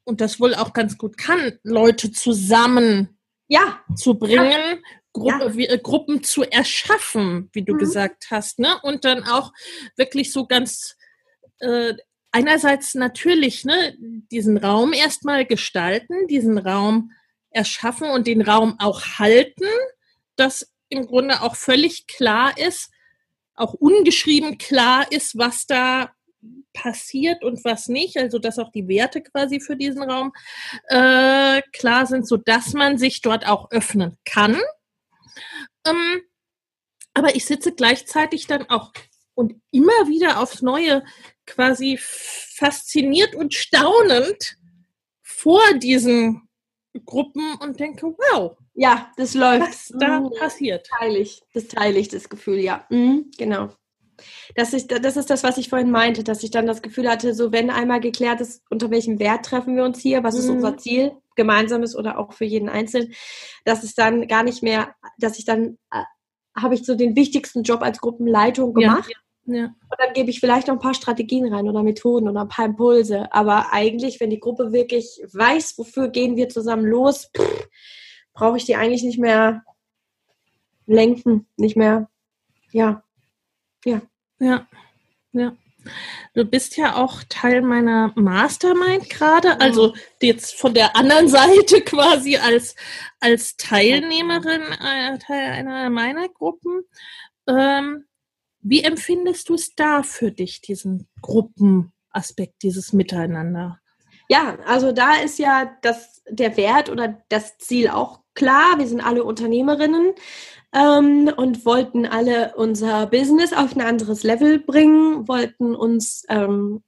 und 0.03 0.21
das 0.21 0.39
wohl 0.39 0.53
auch 0.53 0.73
ganz 0.73 0.97
gut 0.97 1.17
kann, 1.17 1.59
Leute 1.63 2.11
zusammen 2.11 3.17
ja. 3.47 3.81
zu 3.95 4.15
bringen. 4.15 4.83
Gruppe, 5.13 5.45
ja. 5.45 5.55
wie, 5.55 5.67
äh, 5.67 5.77
Gruppen 5.77 6.23
zu 6.23 6.43
erschaffen, 6.43 7.49
wie 7.53 7.63
du 7.63 7.75
mhm. 7.75 7.77
gesagt 7.77 8.31
hast, 8.31 8.57
ne? 8.57 8.79
Und 8.81 9.05
dann 9.05 9.23
auch 9.23 9.53
wirklich 9.95 10.31
so 10.31 10.47
ganz 10.47 10.97
äh, 11.59 11.93
einerseits 12.33 12.95
natürlich 12.95 13.63
ne, 13.63 13.95
diesen 14.31 14.57
Raum 14.57 14.91
erstmal 14.91 15.45
gestalten, 15.45 16.27
diesen 16.27 16.57
Raum 16.57 17.11
erschaffen 17.51 18.09
und 18.09 18.27
den 18.27 18.41
Raum 18.41 18.75
auch 18.79 19.01
halten, 19.19 19.67
dass 20.35 20.73
im 20.89 21.05
Grunde 21.05 21.41
auch 21.41 21.55
völlig 21.55 22.07
klar 22.07 22.57
ist, 22.57 22.91
auch 23.55 23.73
ungeschrieben 23.73 24.57
klar 24.57 25.09
ist, 25.11 25.37
was 25.37 25.67
da 25.67 26.11
passiert 26.73 27.43
und 27.43 27.63
was 27.63 27.87
nicht, 27.87 28.17
also 28.17 28.39
dass 28.39 28.57
auch 28.57 28.71
die 28.71 28.87
Werte 28.87 29.21
quasi 29.21 29.59
für 29.59 29.77
diesen 29.77 30.01
Raum 30.01 30.33
äh, 30.87 31.61
klar 31.71 32.07
sind, 32.07 32.27
so 32.27 32.35
dass 32.35 32.73
man 32.73 32.97
sich 32.97 33.21
dort 33.21 33.47
auch 33.47 33.69
öffnen 33.69 34.17
kann. 34.25 34.59
Ähm, 35.87 36.21
aber 37.13 37.35
ich 37.35 37.45
sitze 37.45 37.73
gleichzeitig 37.73 38.47
dann 38.47 38.67
auch 38.69 38.91
und 39.35 39.55
immer 39.71 40.07
wieder 40.07 40.39
aufs 40.39 40.61
Neue 40.61 41.03
quasi 41.45 41.97
fasziniert 41.99 43.35
und 43.35 43.53
staunend 43.53 44.57
vor 45.21 45.61
diesen 45.75 46.47
Gruppen 47.05 47.55
und 47.59 47.79
denke, 47.79 48.07
wow. 48.07 48.57
Ja, 48.75 49.11
das 49.17 49.33
läuft. 49.33 49.67
Was 49.67 49.93
da 49.99 50.19
mhm. 50.19 50.31
passiert. 50.39 50.87
Das 50.89 50.99
teile 50.99 51.17
ich, 51.19 51.41
das 51.53 51.67
teile 51.67 51.99
ich, 51.99 52.07
das 52.07 52.29
Gefühl, 52.29 52.59
ja. 52.59 52.85
Mhm, 52.89 53.31
genau. 53.37 53.69
Das 54.55 54.73
ist, 54.73 54.91
das 54.91 55.17
ist 55.17 55.29
das, 55.29 55.43
was 55.43 55.57
ich 55.57 55.69
vorhin 55.69 55.91
meinte, 55.91 56.23
dass 56.23 56.43
ich 56.43 56.51
dann 56.51 56.67
das 56.67 56.81
Gefühl 56.81 57.09
hatte, 57.09 57.33
so 57.33 57.51
wenn 57.51 57.69
einmal 57.69 57.99
geklärt 57.99 58.41
ist, 58.41 58.63
unter 58.69 58.91
welchem 58.91 59.19
Wert 59.19 59.45
treffen 59.45 59.75
wir 59.75 59.83
uns 59.83 59.99
hier, 59.99 60.23
was 60.23 60.35
ist 60.35 60.47
mhm. 60.47 60.55
unser 60.55 60.77
Ziel, 60.77 61.11
gemeinsames 61.35 61.95
oder 61.95 62.19
auch 62.19 62.33
für 62.33 62.45
jeden 62.45 62.69
Einzelnen, 62.69 63.13
dass 63.65 63.83
es 63.83 63.95
dann 63.95 64.27
gar 64.27 64.43
nicht 64.43 64.61
mehr, 64.63 64.95
dass 65.17 65.39
ich 65.39 65.45
dann, 65.45 65.77
äh, 65.91 66.03
habe 66.55 66.75
ich 66.75 66.85
so 66.85 66.95
den 66.95 67.15
wichtigsten 67.15 67.63
Job 67.63 67.81
als 67.81 67.99
Gruppenleitung 67.99 68.73
gemacht. 68.73 69.09
Ja, 69.09 69.15
ja. 69.15 69.22
Und 69.45 69.99
dann 69.99 70.13
gebe 70.13 70.29
ich 70.29 70.39
vielleicht 70.39 70.67
noch 70.67 70.75
ein 70.75 70.81
paar 70.81 70.93
Strategien 70.93 71.53
rein 71.53 71.67
oder 71.67 71.83
Methoden 71.83 72.29
oder 72.29 72.41
ein 72.41 72.49
paar 72.49 72.65
Impulse. 72.65 73.31
Aber 73.31 73.73
eigentlich, 73.73 74.19
wenn 74.19 74.29
die 74.29 74.39
Gruppe 74.39 74.71
wirklich 74.71 75.21
weiß, 75.31 75.77
wofür 75.77 76.07
gehen 76.09 76.37
wir 76.37 76.49
zusammen 76.49 76.85
los, 76.85 77.29
brauche 78.33 78.57
ich 78.57 78.65
die 78.65 78.75
eigentlich 78.75 79.03
nicht 79.03 79.19
mehr 79.19 79.63
lenken, 80.85 81.47
nicht 81.57 81.77
mehr, 81.77 82.09
ja, 82.71 83.03
ja. 83.85 84.01
Ja, 84.39 84.67
ja. 85.31 85.55
Du 86.33 86.45
bist 86.45 86.77
ja 86.77 86.95
auch 86.95 87.23
Teil 87.27 87.61
meiner 87.61 88.13
Mastermind 88.15 89.09
gerade, 89.09 89.59
also 89.59 89.93
jetzt 90.21 90.55
von 90.55 90.73
der 90.73 90.95
anderen 90.95 91.27
Seite 91.29 91.81
quasi 91.81 92.37
als, 92.37 92.75
als 93.19 93.57
Teilnehmerin, 93.57 94.61
äh, 94.61 95.17
Teil 95.19 95.51
einer 95.51 95.89
meiner 95.89 96.29
Gruppen. 96.29 96.83
Ähm, 97.47 98.05
wie 98.63 98.81
empfindest 98.83 99.49
du 99.49 99.55
es 99.55 99.75
da 99.75 100.03
für 100.03 100.31
dich, 100.31 100.61
diesen 100.61 101.07
Gruppenaspekt, 101.21 102.63
dieses 102.63 102.93
Miteinander? 102.93 103.79
Ja, 104.29 104.57
also 104.65 104.91
da 104.91 105.15
ist 105.15 105.37
ja 105.37 105.75
das, 105.81 106.23
der 106.29 106.55
Wert 106.57 106.89
oder 106.89 107.21
das 107.29 107.57
Ziel 107.57 107.89
auch 107.89 108.21
klar. 108.33 108.79
Wir 108.79 108.87
sind 108.87 109.01
alle 109.01 109.23
Unternehmerinnen 109.23 110.13
ähm, 110.73 111.31
und 111.35 111.65
wollten 111.65 112.05
alle 112.05 112.55
unser 112.55 113.05
Business 113.07 113.53
auf 113.53 113.75
ein 113.75 113.81
anderes 113.81 114.23
Level 114.23 114.59
bringen, 114.59 115.27
wollten 115.27 115.75
uns 115.75 116.25
ähm, 116.29 116.83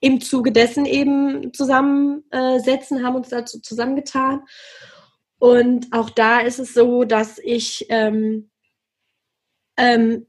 im 0.00 0.20
Zuge 0.20 0.50
dessen 0.50 0.84
eben 0.84 1.52
zusammensetzen, 1.52 3.04
haben 3.04 3.16
uns 3.16 3.28
dazu 3.28 3.60
zusammengetan. 3.60 4.42
Und 5.38 5.86
auch 5.92 6.10
da 6.10 6.40
ist 6.40 6.58
es 6.58 6.74
so, 6.74 7.04
dass 7.04 7.38
ich 7.38 7.86
ähm, 7.88 8.50
ähm, 9.76 10.26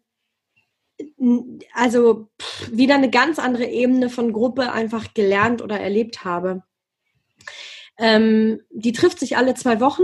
also 1.74 2.28
wieder 2.72 2.96
eine 2.96 3.10
ganz 3.10 3.40
andere 3.40 3.66
Ebene 3.66 4.10
von 4.10 4.34
Gruppe 4.34 4.72
einfach 4.72 5.14
gelernt 5.14 5.62
oder 5.62 5.80
erlebt 5.80 6.24
habe. 6.24 6.64
Ähm, 7.98 8.62
die 8.70 8.94
trifft 8.94 9.20
sich 9.20 9.38
alle 9.38 9.54
zwei 9.54 9.80
Wochen 9.80 10.04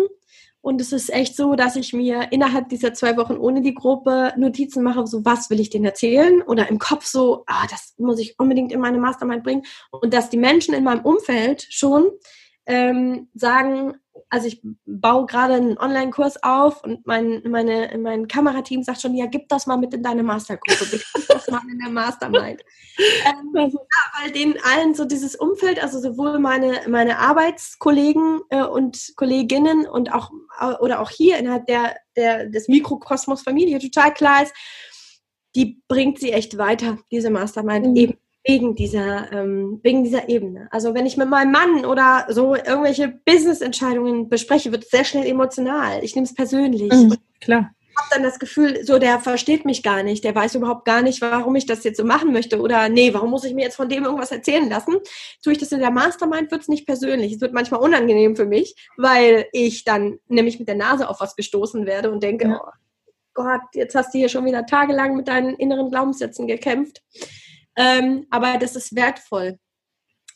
und 0.62 0.82
es 0.82 0.92
ist 0.92 1.14
echt 1.14 1.36
so, 1.36 1.56
dass 1.56 1.76
ich 1.76 1.94
mir 1.94 2.28
innerhalb 2.32 2.70
dieser 2.70 2.94
zwei 2.94 3.16
Wochen 3.16 3.38
ohne 3.38 3.62
die 3.62 3.74
Gruppe 3.74 4.34
Notizen 4.38 4.84
mache, 4.84 5.08
so 5.08 5.24
was 5.24 5.50
will 5.50 5.60
ich 5.60 5.70
denen 5.70 5.86
erzählen 5.86 6.42
oder 6.42 6.68
im 6.70 6.78
Kopf 6.78 7.06
so, 7.06 7.44
ah, 7.48 7.66
das 7.70 7.94
muss 7.98 8.20
ich 8.20 8.38
unbedingt 8.38 8.72
in 8.72 8.82
meine 8.82 8.98
Mastermind 8.98 9.44
bringen 9.44 9.64
und 9.92 10.14
dass 10.14 10.30
die 10.30 10.38
Menschen 10.38 10.74
in 10.74 10.84
meinem 10.84 11.06
Umfeld 11.06 11.66
schon 11.70 12.10
ähm, 12.66 13.30
sagen, 13.34 13.96
also 14.30 14.48
ich 14.48 14.62
baue 14.86 15.26
gerade 15.26 15.54
einen 15.54 15.78
Online-Kurs 15.78 16.44
auf 16.44 16.84
und 16.84 17.06
mein, 17.08 17.42
meine, 17.46 17.98
mein 17.98 18.28
Kamerateam 18.28 18.84
sagt 18.84 19.02
schon, 19.02 19.16
ja, 19.16 19.26
gib 19.26 19.48
das 19.48 19.68
mal 19.68 19.78
mit 19.78 19.94
in 19.94 20.04
deine 20.04 20.24
Mastergruppe, 20.24 20.86
gib 20.92 21.02
das 21.28 21.48
mal 21.48 21.62
in 21.72 21.80
der 21.80 21.90
Mastermind. 21.90 22.62
ähm, 23.26 23.52
ja, 23.56 24.22
weil 24.22 24.32
denen 24.32 24.56
allen 24.64 24.96
so 24.96 25.06
dieses 25.06 25.36
Umfeld, 25.36 25.82
also 25.82 26.00
sowohl 26.00 26.40
meine, 26.40 26.82
meine 26.90 27.20
Arbeitskollegen 27.20 28.42
äh, 28.50 28.64
und 28.64 29.14
Kolleginnen 29.16 29.88
und 29.88 30.14
auch 30.14 30.30
oder 30.80 31.00
auch 31.02 31.10
hier 31.10 31.38
innerhalb 31.38 31.68
der, 31.68 31.96
der, 32.16 32.48
des 32.48 32.68
Mikrokosmos 32.68 33.44
Familie 33.44 33.80
total 33.80 34.14
klar 34.14 34.44
ist, 34.44 34.54
die 35.56 35.82
bringt 35.88 36.20
sie 36.20 36.32
echt 36.32 36.58
weiter, 36.58 37.00
diese 37.12 37.30
Mastermind, 37.30 37.88
mhm. 37.88 37.96
eben 37.96 38.18
wegen 38.48 38.76
dieser, 38.76 39.32
ähm, 39.34 39.80
wegen 39.84 40.04
dieser 40.04 40.30
Ebene. 40.30 40.70
Also 40.72 40.94
wenn 40.94 41.06
ich 41.06 41.18
mit 41.18 41.30
meinem 41.30 41.52
Mann 41.52 41.86
oder 41.86 42.26
so 42.30 42.56
irgendwelche 42.56 43.10
Business-Entscheidungen 43.26 44.30
bespreche, 44.30 44.72
wird 44.72 44.86
es 44.86 44.90
sehr 44.90 45.04
schnell 45.04 45.28
emotional. 45.28 46.04
Ich 46.04 46.16
nehme 46.16 46.26
es 46.26 46.34
persönlich. 46.34 46.92
Mhm, 46.94 47.18
klar. 47.42 47.72
Ich 47.80 48.04
habe 48.04 48.10
dann 48.12 48.24
das 48.24 48.40
Gefühl, 48.40 48.86
so 48.86 49.00
der 49.00 49.20
versteht 49.20 49.66
mich 49.66 49.82
gar 49.82 50.04
nicht, 50.04 50.24
der 50.24 50.34
weiß 50.34 50.54
überhaupt 50.56 50.86
gar 50.86 51.02
nicht, 51.02 51.20
warum 51.20 51.56
ich 51.56 51.66
das 51.66 51.84
jetzt 51.84 51.98
so 51.98 52.06
machen 52.06 52.32
möchte 52.32 52.62
oder 52.62 52.90
nee, 52.90 53.12
warum 53.14 53.32
muss 53.32 53.44
ich 53.44 53.56
mir 53.56 53.64
jetzt 53.64 53.76
von 53.76 53.90
dem 53.90 54.06
irgendwas 54.06 54.32
erzählen 54.32 54.70
lassen? 54.70 54.98
Tue 55.44 55.54
ich 55.54 55.60
das 55.60 55.72
in 55.72 55.80
der 55.80 55.90
Mastermind, 55.90 56.52
wird 56.52 56.62
es 56.62 56.68
nicht 56.68 56.86
persönlich. 56.86 57.34
Es 57.34 57.42
wird 57.42 57.54
manchmal 57.54 57.82
unangenehm 57.82 58.36
für 58.36 58.46
mich, 58.46 58.76
weil 58.98 59.48
ich 59.52 59.84
dann 59.84 60.20
nämlich 60.28 60.60
mit 60.60 60.68
der 60.68 60.76
Nase 60.76 61.10
auf 61.10 61.20
was 61.20 61.36
gestoßen 61.36 61.88
werde 61.88 62.12
und 62.12 62.22
denke, 62.22 62.50
ja. 62.50 62.62
oh 62.64 62.72
Gott, 63.34 63.62
jetzt 63.74 63.96
hast 63.96 64.14
du 64.14 64.20
hier 64.20 64.30
schon 64.30 64.46
wieder 64.46 64.66
tagelang 64.68 65.16
mit 65.16 65.28
deinen 65.28 65.56
inneren 65.56 65.90
Glaubenssätzen 65.90 66.48
gekämpft. 66.48 67.02
Ähm, 67.78 68.26
aber 68.32 68.58
das 68.58 68.76
ist 68.76 68.96
wertvoll. 68.96 69.60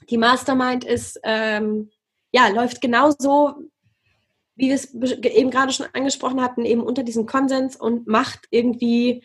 Die 0.10 0.18
Mastermind 0.18 0.86
ist, 0.86 1.20
ähm, 1.24 1.92
ja, 2.32 2.48
läuft 2.48 2.82
genauso, 2.82 3.56
wie 4.56 4.70
wir 4.70 4.76
es 4.76 4.94
eben 4.94 5.50
gerade 5.50 5.74
schon 5.74 5.88
angesprochen 5.94 6.40
hatten, 6.40 6.66
eben 6.66 6.84
unter 6.84 7.04
diesem 7.04 7.26
Konsens 7.26 7.76
und 7.76 8.08
macht 8.08 8.48
irgendwie, 8.52 9.24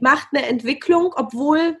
macht 0.00 0.28
eine 0.32 0.46
Entwicklung, 0.46 1.12
obwohl 1.14 1.78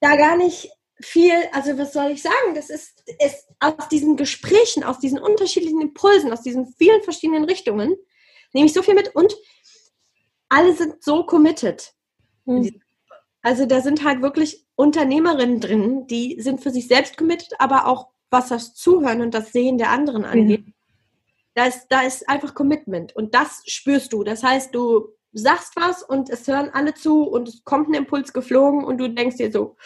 da 0.00 0.16
gar 0.16 0.36
nicht 0.36 0.70
viel, 1.00 1.34
also 1.52 1.76
was 1.76 1.92
soll 1.92 2.12
ich 2.12 2.22
sagen, 2.22 2.54
das 2.54 2.70
ist, 2.70 3.04
ist 3.24 3.48
aus 3.58 3.88
diesen 3.88 4.16
Gesprächen, 4.16 4.84
aus 4.84 5.00
diesen 5.00 5.18
unterschiedlichen 5.18 5.80
Impulsen, 5.80 6.32
aus 6.32 6.42
diesen 6.42 6.66
vielen 6.74 7.02
verschiedenen 7.02 7.44
Richtungen, 7.44 7.96
nehme 8.52 8.66
ich 8.66 8.72
so 8.72 8.82
viel 8.82 8.94
mit 8.94 9.14
und 9.14 9.34
alle 10.48 10.74
sind 10.74 11.02
so 11.02 11.26
committed. 11.26 11.92
Mhm. 12.44 12.80
Also 13.48 13.64
da 13.64 13.80
sind 13.80 14.04
halt 14.04 14.20
wirklich 14.20 14.66
Unternehmerinnen 14.74 15.58
drin, 15.58 16.06
die 16.06 16.38
sind 16.38 16.62
für 16.62 16.70
sich 16.70 16.86
selbst 16.86 17.16
committed, 17.16 17.54
aber 17.58 17.86
auch 17.86 18.08
was 18.28 18.50
das 18.50 18.74
Zuhören 18.74 19.22
und 19.22 19.32
das 19.32 19.52
Sehen 19.52 19.78
der 19.78 19.88
anderen 19.88 20.26
angeht. 20.26 20.64
Ja. 20.66 20.72
Da, 21.54 21.64
ist, 21.64 21.86
da 21.88 22.02
ist 22.02 22.28
einfach 22.28 22.54
Commitment 22.54 23.16
und 23.16 23.34
das 23.34 23.62
spürst 23.64 24.12
du. 24.12 24.22
Das 24.22 24.42
heißt, 24.42 24.74
du 24.74 25.14
sagst 25.32 25.76
was 25.76 26.02
und 26.02 26.28
es 26.28 26.46
hören 26.46 26.68
alle 26.74 26.92
zu 26.92 27.22
und 27.22 27.48
es 27.48 27.64
kommt 27.64 27.88
ein 27.88 27.94
Impuls 27.94 28.34
geflogen 28.34 28.84
und 28.84 28.98
du 28.98 29.08
denkst 29.08 29.38
dir 29.38 29.50
so, 29.50 29.76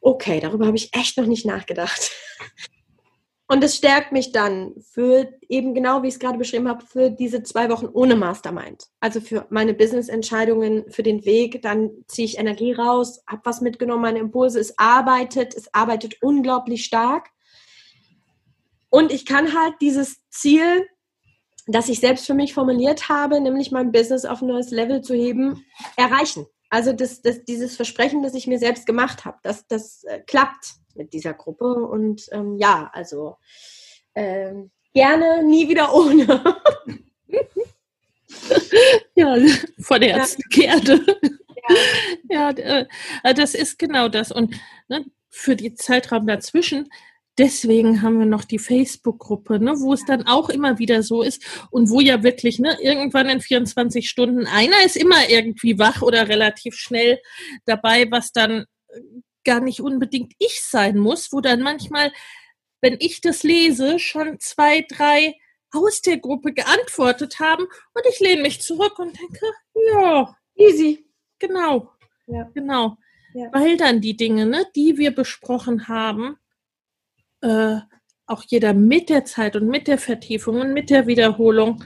okay, 0.00 0.40
darüber 0.40 0.64
habe 0.64 0.78
ich 0.78 0.94
echt 0.94 1.18
noch 1.18 1.26
nicht 1.26 1.44
nachgedacht. 1.44 2.10
Und 3.52 3.62
es 3.62 3.76
stärkt 3.76 4.12
mich 4.12 4.32
dann 4.32 4.72
für 4.80 5.28
eben 5.46 5.74
genau, 5.74 6.02
wie 6.02 6.08
ich 6.08 6.14
es 6.14 6.20
gerade 6.20 6.38
beschrieben 6.38 6.68
habe, 6.68 6.86
für 6.86 7.10
diese 7.10 7.42
zwei 7.42 7.68
Wochen 7.68 7.84
ohne 7.84 8.16
Mastermind. 8.16 8.86
Also 8.98 9.20
für 9.20 9.44
meine 9.50 9.74
Business-Entscheidungen, 9.74 10.90
für 10.90 11.02
den 11.02 11.26
Weg, 11.26 11.60
dann 11.60 11.90
ziehe 12.06 12.24
ich 12.24 12.38
Energie 12.38 12.72
raus, 12.72 13.22
habe 13.26 13.42
was 13.44 13.60
mitgenommen, 13.60 14.00
meine 14.00 14.20
Impulse, 14.20 14.58
es 14.58 14.78
arbeitet, 14.78 15.54
es 15.54 15.74
arbeitet 15.74 16.22
unglaublich 16.22 16.86
stark. 16.86 17.28
Und 18.88 19.12
ich 19.12 19.26
kann 19.26 19.54
halt 19.54 19.74
dieses 19.82 20.26
Ziel, 20.30 20.88
das 21.66 21.90
ich 21.90 22.00
selbst 22.00 22.26
für 22.26 22.32
mich 22.32 22.54
formuliert 22.54 23.10
habe, 23.10 23.38
nämlich 23.38 23.70
mein 23.70 23.92
Business 23.92 24.24
auf 24.24 24.40
ein 24.40 24.48
neues 24.48 24.70
Level 24.70 25.02
zu 25.02 25.12
heben, 25.12 25.62
erreichen. 25.98 26.46
Also 26.70 26.94
das, 26.94 27.20
das, 27.20 27.44
dieses 27.44 27.76
Versprechen, 27.76 28.22
das 28.22 28.32
ich 28.32 28.46
mir 28.46 28.58
selbst 28.58 28.86
gemacht 28.86 29.26
habe, 29.26 29.36
das, 29.42 29.66
das 29.66 30.04
äh, 30.04 30.20
klappt 30.20 30.76
mit 30.94 31.12
dieser 31.12 31.34
Gruppe. 31.34 31.72
Und 31.74 32.26
ähm, 32.32 32.56
ja, 32.58 32.90
also 32.92 33.36
ähm, 34.14 34.70
gerne 34.92 35.42
nie 35.42 35.68
wieder 35.68 35.94
ohne. 35.94 36.44
Ja, 39.14 39.36
vor 39.78 39.98
der 39.98 40.14
ersten 40.14 40.42
Kerde. 40.50 41.04
Ja, 42.30 42.50
ja 42.50 42.50
äh, 42.50 42.86
äh, 43.22 43.34
das 43.34 43.54
ist 43.54 43.78
genau 43.78 44.08
das. 44.08 44.32
Und 44.32 44.54
ne, 44.88 45.04
für 45.28 45.56
die 45.56 45.74
Zeitraum 45.74 46.26
dazwischen, 46.26 46.88
deswegen 47.38 48.02
haben 48.02 48.18
wir 48.18 48.26
noch 48.26 48.44
die 48.44 48.58
Facebook-Gruppe, 48.58 49.58
ne, 49.58 49.72
wo 49.78 49.92
es 49.92 50.04
dann 50.04 50.26
auch 50.26 50.48
immer 50.48 50.78
wieder 50.78 51.02
so 51.02 51.22
ist 51.22 51.44
und 51.70 51.90
wo 51.90 52.00
ja 52.00 52.22
wirklich 52.22 52.58
ne, 52.58 52.76
irgendwann 52.80 53.28
in 53.28 53.40
24 53.40 54.08
Stunden 54.08 54.46
einer 54.46 54.84
ist 54.84 54.96
immer 54.96 55.28
irgendwie 55.28 55.78
wach 55.78 56.02
oder 56.02 56.28
relativ 56.28 56.74
schnell 56.74 57.20
dabei, 57.64 58.10
was 58.10 58.32
dann 58.32 58.66
gar 59.44 59.60
nicht 59.60 59.80
unbedingt 59.80 60.34
ich 60.38 60.62
sein 60.62 60.98
muss, 60.98 61.32
wo 61.32 61.40
dann 61.40 61.60
manchmal, 61.60 62.12
wenn 62.80 62.96
ich 63.00 63.20
das 63.20 63.42
lese, 63.42 63.98
schon 63.98 64.38
zwei, 64.40 64.84
drei 64.88 65.34
aus 65.72 66.02
der 66.02 66.18
Gruppe 66.18 66.52
geantwortet 66.52 67.40
haben 67.40 67.64
und 67.64 68.06
ich 68.08 68.20
lehne 68.20 68.42
mich 68.42 68.60
zurück 68.60 68.98
und 68.98 69.18
denke, 69.18 69.46
ja, 69.92 70.36
easy. 70.54 71.06
Genau. 71.38 71.90
Ja. 72.26 72.50
Genau. 72.54 72.96
Ja. 73.34 73.48
Weil 73.52 73.76
dann 73.76 74.00
die 74.00 74.16
Dinge, 74.16 74.46
ne, 74.46 74.66
die 74.76 74.98
wir 74.98 75.14
besprochen 75.14 75.88
haben, 75.88 76.36
äh, 77.40 77.78
auch 78.26 78.44
jeder 78.46 78.74
mit 78.74 79.08
der 79.08 79.24
Zeit 79.24 79.56
und 79.56 79.68
mit 79.68 79.88
der 79.88 79.98
Vertiefung 79.98 80.60
und 80.60 80.72
mit 80.72 80.90
der 80.90 81.06
Wiederholung 81.06 81.82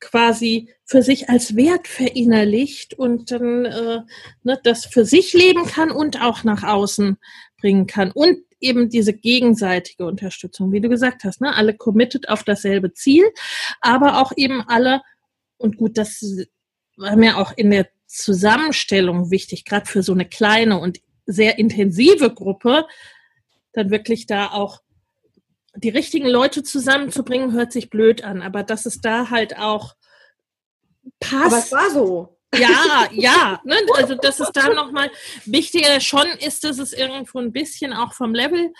quasi 0.00 0.70
für 0.84 1.02
sich 1.02 1.28
als 1.28 1.56
Wert 1.56 1.88
verinnerlicht 1.88 2.94
und 2.94 3.30
dann 3.30 3.64
äh, 3.64 4.00
ne, 4.42 4.60
das 4.62 4.84
für 4.86 5.04
sich 5.04 5.32
leben 5.32 5.66
kann 5.66 5.90
und 5.90 6.20
auch 6.22 6.44
nach 6.44 6.62
außen 6.62 7.16
bringen 7.58 7.86
kann. 7.86 8.10
Und 8.12 8.38
eben 8.60 8.88
diese 8.88 9.12
gegenseitige 9.12 10.06
Unterstützung, 10.06 10.72
wie 10.72 10.80
du 10.80 10.88
gesagt 10.88 11.24
hast, 11.24 11.40
ne? 11.40 11.54
alle 11.54 11.74
committed 11.74 12.28
auf 12.28 12.44
dasselbe 12.44 12.92
Ziel, 12.92 13.24
aber 13.80 14.20
auch 14.20 14.32
eben 14.36 14.62
alle, 14.62 15.02
und 15.58 15.76
gut, 15.76 15.98
das 15.98 16.24
war 16.96 17.16
mir 17.16 17.38
auch 17.38 17.52
in 17.56 17.70
der 17.70 17.88
Zusammenstellung 18.06 19.30
wichtig, 19.30 19.64
gerade 19.64 19.86
für 19.86 20.02
so 20.02 20.12
eine 20.12 20.26
kleine 20.26 20.78
und 20.78 21.00
sehr 21.26 21.58
intensive 21.58 22.32
Gruppe, 22.32 22.86
dann 23.72 23.90
wirklich 23.90 24.26
da 24.26 24.48
auch 24.48 24.80
die 25.76 25.90
richtigen 25.90 26.26
Leute 26.26 26.62
zusammenzubringen, 26.62 27.52
hört 27.52 27.72
sich 27.72 27.90
blöd 27.90 28.24
an, 28.24 28.42
aber 28.42 28.62
dass 28.62 28.86
es 28.86 29.00
da 29.00 29.30
halt 29.30 29.58
auch 29.58 29.94
passt. 31.20 31.46
Aber 31.46 31.58
es 31.58 31.72
war 31.72 31.90
so. 31.90 32.38
Ja, 32.54 33.08
ja, 33.12 33.60
ne? 33.64 33.76
also 33.96 34.14
dass 34.14 34.40
es 34.40 34.50
da 34.52 34.72
nochmal 34.72 35.10
wichtiger 35.44 36.00
schon 36.00 36.26
ist, 36.26 36.64
dass 36.64 36.78
es 36.78 36.92
irgendwo 36.92 37.38
ein 37.38 37.52
bisschen 37.52 37.92
auch 37.92 38.14
vom 38.14 38.34
Level 38.34 38.72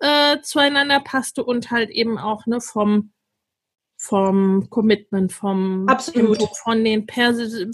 äh, 0.00 0.40
zueinander 0.40 1.00
passte 1.00 1.44
und 1.44 1.70
halt 1.70 1.90
eben 1.90 2.18
auch 2.18 2.46
ne, 2.46 2.60
vom, 2.60 3.12
vom 3.96 4.68
Commitment, 4.70 5.32
vom 5.32 5.86
Absolut. 5.86 6.38
von 6.56 6.82
den, 6.82 7.06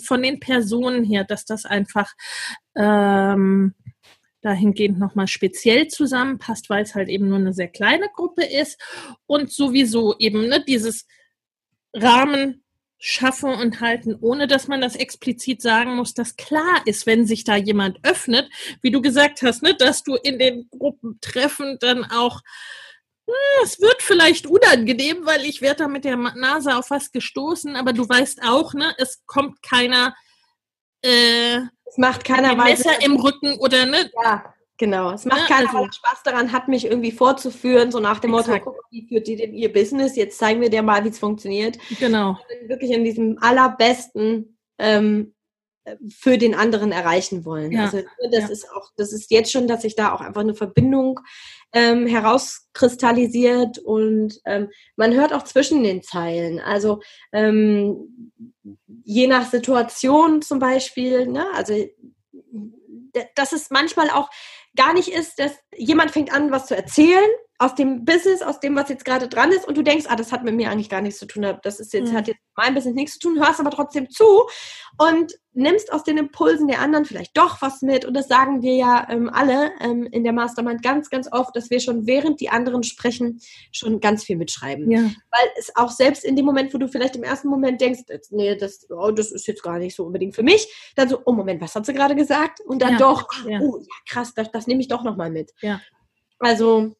von 0.02 0.22
den 0.22 0.40
Personen 0.40 1.04
her, 1.04 1.24
dass 1.24 1.44
das 1.44 1.64
einfach 1.64 2.12
ähm, 2.74 3.74
dahingehend 4.42 4.98
nochmal 4.98 5.28
speziell 5.28 5.88
zusammenpasst, 5.88 6.70
weil 6.70 6.82
es 6.82 6.94
halt 6.94 7.08
eben 7.08 7.28
nur 7.28 7.38
eine 7.38 7.52
sehr 7.52 7.68
kleine 7.68 8.08
Gruppe 8.14 8.44
ist. 8.44 8.80
Und 9.26 9.52
sowieso 9.52 10.16
eben 10.18 10.48
ne, 10.48 10.64
dieses 10.66 11.06
Rahmen 11.92 12.62
schaffen 12.98 13.50
und 13.50 13.80
halten, 13.80 14.16
ohne 14.20 14.46
dass 14.46 14.68
man 14.68 14.80
das 14.80 14.96
explizit 14.96 15.60
sagen 15.60 15.96
muss, 15.96 16.14
dass 16.14 16.36
klar 16.36 16.82
ist, 16.86 17.06
wenn 17.06 17.26
sich 17.26 17.44
da 17.44 17.56
jemand 17.56 17.98
öffnet, 18.02 18.48
wie 18.80 18.90
du 18.90 19.02
gesagt 19.02 19.42
hast, 19.42 19.62
ne, 19.62 19.74
dass 19.74 20.02
du 20.02 20.14
in 20.14 20.38
den 20.38 20.68
Gruppentreffen 20.70 21.78
dann 21.80 22.04
auch 22.04 22.40
hm, 23.26 23.34
es 23.64 23.80
wird 23.80 24.02
vielleicht 24.02 24.46
unangenehm, 24.46 25.26
weil 25.26 25.44
ich 25.44 25.60
werde 25.60 25.84
da 25.84 25.88
mit 25.88 26.04
der 26.04 26.16
Nase 26.16 26.76
auf 26.76 26.90
was 26.90 27.12
gestoßen, 27.12 27.76
aber 27.76 27.92
du 27.92 28.08
weißt 28.08 28.42
auch, 28.44 28.72
ne, 28.72 28.94
es 28.98 29.24
kommt 29.26 29.62
keiner 29.62 30.14
äh, 31.02 31.58
es 31.86 31.98
macht 31.98 32.24
keiner 32.24 32.54
Messer 32.56 33.02
im 33.04 33.16
Rücken 33.16 33.58
oder 33.58 33.86
ne? 33.86 34.10
Ja, 34.22 34.54
genau. 34.76 35.12
Es 35.12 35.24
macht 35.24 35.48
ja, 35.48 35.56
keiner 35.56 35.74
also, 35.74 35.92
Spaß 35.92 36.22
daran, 36.24 36.52
hat 36.52 36.68
mich 36.68 36.86
irgendwie 36.86 37.12
vorzuführen, 37.12 37.90
so 37.92 38.00
nach 38.00 38.18
dem 38.18 38.32
Motto, 38.32 38.58
guck, 38.58 38.76
wie 38.90 39.06
führt 39.06 39.26
die 39.26 39.36
denn 39.36 39.54
ihr 39.54 39.72
Business? 39.72 40.16
Jetzt 40.16 40.38
zeigen 40.38 40.60
wir 40.60 40.70
dir 40.70 40.82
mal, 40.82 41.04
wie 41.04 41.08
es 41.08 41.18
funktioniert. 41.18 41.78
Genau. 42.00 42.38
Wirklich 42.66 42.90
in 42.90 43.04
diesem 43.04 43.38
allerbesten 43.40 44.58
ähm, 44.78 45.34
für 46.08 46.38
den 46.38 46.54
anderen 46.54 46.92
erreichen 46.92 47.44
wollen. 47.44 47.72
Ja. 47.72 47.84
Also 47.84 48.02
das 48.30 48.44
ja. 48.44 48.48
ist 48.48 48.70
auch, 48.72 48.90
das 48.96 49.12
ist 49.12 49.30
jetzt 49.30 49.52
schon, 49.52 49.68
dass 49.68 49.82
sich 49.82 49.94
da 49.94 50.12
auch 50.12 50.20
einfach 50.20 50.40
eine 50.40 50.54
Verbindung 50.54 51.20
ähm, 51.72 52.06
herauskristallisiert 52.06 53.78
und 53.78 54.40
ähm, 54.44 54.70
man 54.96 55.14
hört 55.14 55.32
auch 55.32 55.44
zwischen 55.44 55.82
den 55.82 56.02
Zeilen. 56.02 56.60
Also 56.60 57.00
ähm, 57.32 58.42
je 59.04 59.26
nach 59.26 59.50
Situation 59.50 60.42
zum 60.42 60.58
Beispiel, 60.58 61.26
ne, 61.26 61.46
also 61.54 61.74
dass 63.34 63.52
es 63.52 63.70
manchmal 63.70 64.10
auch 64.10 64.28
gar 64.76 64.92
nicht 64.92 65.08
ist, 65.08 65.38
dass 65.38 65.52
jemand 65.74 66.10
fängt 66.10 66.32
an, 66.32 66.50
was 66.50 66.66
zu 66.66 66.76
erzählen 66.76 67.30
aus 67.58 67.74
dem 67.74 68.04
Business, 68.04 68.42
aus 68.42 68.60
dem, 68.60 68.76
was 68.76 68.88
jetzt 68.88 69.04
gerade 69.04 69.28
dran 69.28 69.50
ist, 69.50 69.66
und 69.66 69.76
du 69.76 69.82
denkst, 69.82 70.06
ah, 70.08 70.16
das 70.16 70.32
hat 70.32 70.44
mit 70.44 70.54
mir 70.54 70.70
eigentlich 70.70 70.90
gar 70.90 71.00
nichts 71.00 71.18
zu 71.18 71.26
tun, 71.26 71.46
das 71.62 71.80
ist 71.80 71.92
jetzt, 71.92 72.12
mhm. 72.12 72.16
hat 72.16 72.28
jetzt 72.28 72.40
mein 72.54 72.74
Business 72.74 72.94
nichts 72.94 73.18
zu 73.18 73.20
tun, 73.20 73.38
hörst 73.38 73.60
aber 73.60 73.70
trotzdem 73.70 74.10
zu 74.10 74.46
und 74.98 75.32
nimmst 75.52 75.90
aus 75.90 76.04
den 76.04 76.18
Impulsen 76.18 76.68
der 76.68 76.80
anderen 76.80 77.06
vielleicht 77.06 77.36
doch 77.36 77.62
was 77.62 77.80
mit. 77.80 78.04
Und 78.04 78.14
das 78.14 78.28
sagen 78.28 78.62
wir 78.62 78.74
ja 78.74 79.06
ähm, 79.08 79.30
alle 79.32 79.70
ähm, 79.80 80.06
in 80.10 80.22
der 80.22 80.34
Mastermind 80.34 80.82
ganz, 80.82 81.08
ganz 81.08 81.32
oft, 81.32 81.56
dass 81.56 81.70
wir 81.70 81.80
schon 81.80 82.06
während 82.06 82.40
die 82.40 82.50
anderen 82.50 82.82
sprechen, 82.82 83.40
schon 83.72 84.00
ganz 84.00 84.24
viel 84.24 84.36
mitschreiben. 84.36 84.90
Ja. 84.90 85.00
Weil 85.00 85.48
es 85.58 85.74
auch 85.74 85.90
selbst 85.90 86.24
in 86.24 86.36
dem 86.36 86.44
Moment, 86.44 86.74
wo 86.74 86.78
du 86.78 86.88
vielleicht 86.88 87.16
im 87.16 87.22
ersten 87.22 87.48
Moment 87.48 87.80
denkst, 87.80 88.02
nee, 88.30 88.54
das, 88.54 88.86
oh, 88.90 89.10
das 89.10 89.32
ist 89.32 89.46
jetzt 89.46 89.62
gar 89.62 89.78
nicht 89.78 89.96
so 89.96 90.04
unbedingt 90.04 90.34
für 90.34 90.42
mich, 90.42 90.92
dann 90.94 91.08
so, 91.08 91.20
oh 91.24 91.32
Moment, 91.32 91.62
was 91.62 91.74
hat 91.74 91.86
sie 91.86 91.94
gerade 91.94 92.14
gesagt? 92.14 92.60
Und 92.60 92.82
dann 92.82 92.92
ja. 92.92 92.98
doch, 92.98 93.26
ja. 93.46 93.60
oh 93.60 93.78
ja, 93.78 93.94
krass, 94.08 94.34
das, 94.34 94.50
das 94.50 94.66
nehme 94.66 94.82
ich 94.82 94.88
doch 94.88 95.04
nochmal 95.04 95.30
mit. 95.30 95.52
Ja. 95.62 95.80
Also 96.38 96.94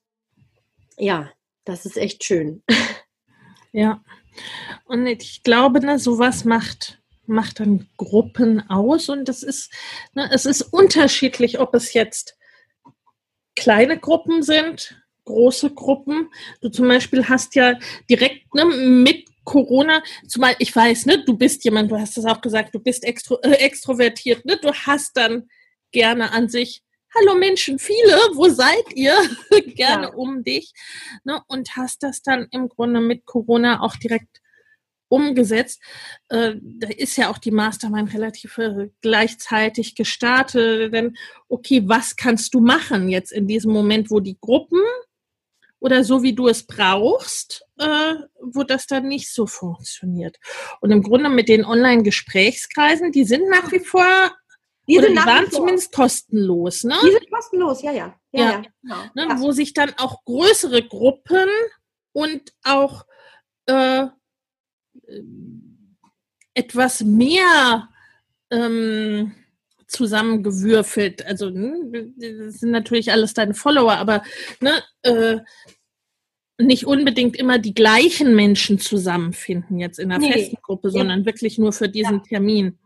ja, 0.97 1.31
das 1.65 1.87
ist 1.87 1.97
echt 1.97 2.25
schön. 2.25 2.63
Ja. 3.73 4.03
Und 4.87 5.07
ich 5.07 5.43
glaube, 5.43 5.81
ne, 5.81 5.99
sowas 5.99 6.47
macht, 6.47 7.03
macht 7.27 7.61
dann 7.61 7.87
Gruppen 7.99 8.71
aus 8.71 9.11
und 9.11 9.29
das 9.29 9.43
ist, 9.43 9.71
ne, 10.15 10.31
es 10.33 10.47
ist 10.47 10.63
unterschiedlich, 10.63 11.59
ob 11.59 11.75
es 11.75 11.93
jetzt 11.93 12.39
kleine 13.55 13.99
Gruppen 13.99 14.43
sind, 14.43 14.97
große 15.27 15.75
Gruppen. 15.75 16.31
Du 16.63 16.71
zum 16.71 16.89
Beispiel 16.89 17.29
hast 17.29 17.55
ja 17.55 17.79
direkt 18.09 18.55
ne, 18.55 18.65
mit 18.65 19.27
Corona, 19.45 20.03
zumal 20.27 20.57
ich 20.59 20.75
weiß, 20.75 21.05
ne, 21.05 21.23
du 21.25 21.37
bist 21.37 21.63
jemand, 21.65 21.91
du 21.91 21.99
hast 21.99 22.17
das 22.17 22.25
auch 22.25 22.41
gesagt, 22.41 22.75
du 22.75 22.81
bist 22.81 23.05
extro, 23.05 23.39
äh, 23.43 23.53
extrovertiert, 23.53 24.47
ne, 24.47 24.57
du 24.57 24.73
hast 24.73 25.19
dann 25.19 25.49
gerne 25.93 26.33
an 26.33 26.49
sich 26.49 26.83
hallo 27.19 27.35
Menschen, 27.39 27.79
viele, 27.79 28.15
wo 28.35 28.49
seid 28.49 28.93
ihr? 28.95 29.17
Gerne 29.75 30.09
ja. 30.09 30.15
um 30.15 30.45
dich. 30.45 30.73
Ne? 31.25 31.41
Und 31.49 31.77
hast 31.77 32.03
das 32.03 32.23
dann 32.23 32.47
im 32.51 32.69
Grunde 32.69 33.01
mit 33.01 33.25
Corona 33.27 33.81
auch 33.81 33.97
direkt 33.97 34.41
umgesetzt. 35.09 35.81
Äh, 36.29 36.55
da 36.61 36.89
ist 36.89 37.17
ja 37.17 37.31
auch 37.31 37.39
die 37.39 37.53
Mastermind 37.53 38.13
relativ 38.13 38.59
äh, 38.59 38.91
gleichzeitig 39.01 39.95
gestartet. 39.95 40.93
Denn, 40.93 41.17
okay, 41.49 41.83
was 41.87 42.17
kannst 42.17 42.55
du 42.55 42.61
machen 42.61 43.09
jetzt 43.09 43.33
in 43.33 43.47
diesem 43.47 43.73
Moment, 43.73 44.11
wo 44.11 44.21
die 44.21 44.39
Gruppen 44.41 44.83
oder 45.79 46.03
so 46.05 46.23
wie 46.23 46.35
du 46.35 46.49
es 46.49 46.67
brauchst, 46.67 47.65
äh, 47.79 48.15
wo 48.41 48.65
das 48.65 48.87
dann 48.87 49.09
nicht 49.09 49.33
so 49.33 49.47
funktioniert. 49.47 50.37
Und 50.81 50.91
im 50.91 51.03
Grunde 51.03 51.29
mit 51.29 51.49
den 51.49 51.65
Online-Gesprächskreisen, 51.65 53.13
die 53.13 53.25
sind 53.25 53.49
nach 53.49 53.71
wie 53.71 53.81
vor 53.81 54.33
die, 54.89 54.99
Oder 54.99 55.09
die 55.09 55.17
waren 55.17 55.51
zumindest 55.51 55.93
kostenlos, 55.93 56.85
ne? 56.85 56.95
Die 57.05 57.11
sind 57.11 57.31
kostenlos, 57.31 57.83
ja, 57.83 57.93
ja. 57.93 58.15
ja, 58.33 58.41
ja. 58.41 58.51
ja 58.51 58.63
genau. 58.83 58.97
ne, 59.15 59.27
ja. 59.29 59.41
Wo 59.41 59.53
sich 59.53 59.73
dann 59.73 59.93
auch 59.97 60.25
größere 60.25 60.83
Gruppen 60.83 61.49
und 62.13 62.53
auch 62.63 63.05
äh, 63.67 64.07
etwas 66.55 67.03
mehr 67.03 67.89
ähm, 68.51 69.33
zusammengewürfelt. 69.89 71.27
Also, 71.27 71.51
ne, 71.51 72.13
das 72.17 72.61
sind 72.61 72.71
natürlich 72.71 73.11
alles 73.13 73.35
deine 73.35 73.55
Follower, 73.55 73.93
aber 73.93 74.23
ne, 74.61 74.83
äh, 75.03 75.39
nicht 76.59 76.87
unbedingt 76.87 77.37
immer 77.37 77.59
die 77.59 77.75
gleichen 77.75 78.35
Menschen 78.35 78.79
zusammenfinden 78.79 79.79
jetzt 79.79 79.99
in 79.99 80.11
einer 80.11 80.25
nee. 80.25 80.33
festen 80.33 80.57
Gruppe, 80.63 80.91
sondern 80.91 81.27
wirklich 81.27 81.59
nur 81.59 81.73
für 81.73 81.89
diesen 81.89 82.23
Termin. 82.23 82.79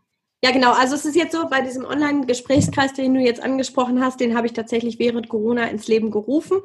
Ja, 0.43 0.49
genau. 0.51 0.71
Also 0.73 0.95
es 0.95 1.05
ist 1.05 1.15
jetzt 1.15 1.33
so, 1.33 1.47
bei 1.49 1.61
diesem 1.61 1.85
Online-Gesprächskreis, 1.85 2.93
den 2.93 3.13
du 3.13 3.19
jetzt 3.19 3.43
angesprochen 3.43 4.03
hast, 4.03 4.19
den 4.19 4.35
habe 4.35 4.47
ich 4.47 4.53
tatsächlich 4.53 4.97
während 4.97 5.29
Corona 5.29 5.65
ins 5.65 5.87
Leben 5.87 6.09
gerufen, 6.09 6.61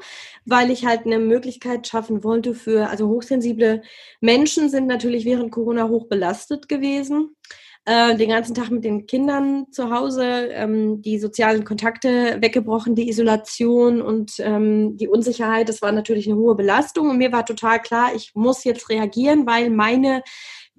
weil 0.47 0.71
ich 0.71 0.87
halt 0.87 1.05
eine 1.05 1.19
Möglichkeit 1.19 1.87
schaffen 1.87 2.25
wollte 2.25 2.55
für, 2.55 2.89
also 2.89 3.09
hochsensible 3.09 3.83
Menschen 4.23 4.71
sind 4.71 4.87
natürlich 4.87 5.27
während 5.27 5.53
Corona 5.53 5.89
hoch 5.89 6.07
belastet 6.09 6.71
gewesen. 6.71 7.37
Äh, 7.85 8.17
den 8.17 8.31
ganzen 8.31 8.55
Tag 8.55 8.71
mit 8.71 8.83
den 8.83 9.07
Kindern 9.07 9.67
zu 9.71 9.91
Hause, 9.91 10.25
ähm, 10.51 11.03
die 11.03 11.21
sozialen 11.21 11.65
Kontakte 11.65 12.39
weggebrochen, 12.41 12.97
die 12.97 13.09
Isolation 13.09 14.03
und 14.03 14.41
ähm, 14.41 14.97
die 14.97 15.07
Unsicherheit, 15.07 15.69
das 15.69 15.83
war 15.83 15.93
natürlich 15.93 16.27
eine 16.27 16.37
hohe 16.37 16.57
Belastung. 16.57 17.11
Und 17.11 17.19
mir 17.19 17.31
war 17.31 17.45
total 17.47 17.81
klar, 17.81 18.11
ich 18.17 18.35
muss 18.35 18.65
jetzt 18.65 18.89
reagieren, 18.89 19.47
weil 19.47 19.71
meine 19.71 20.23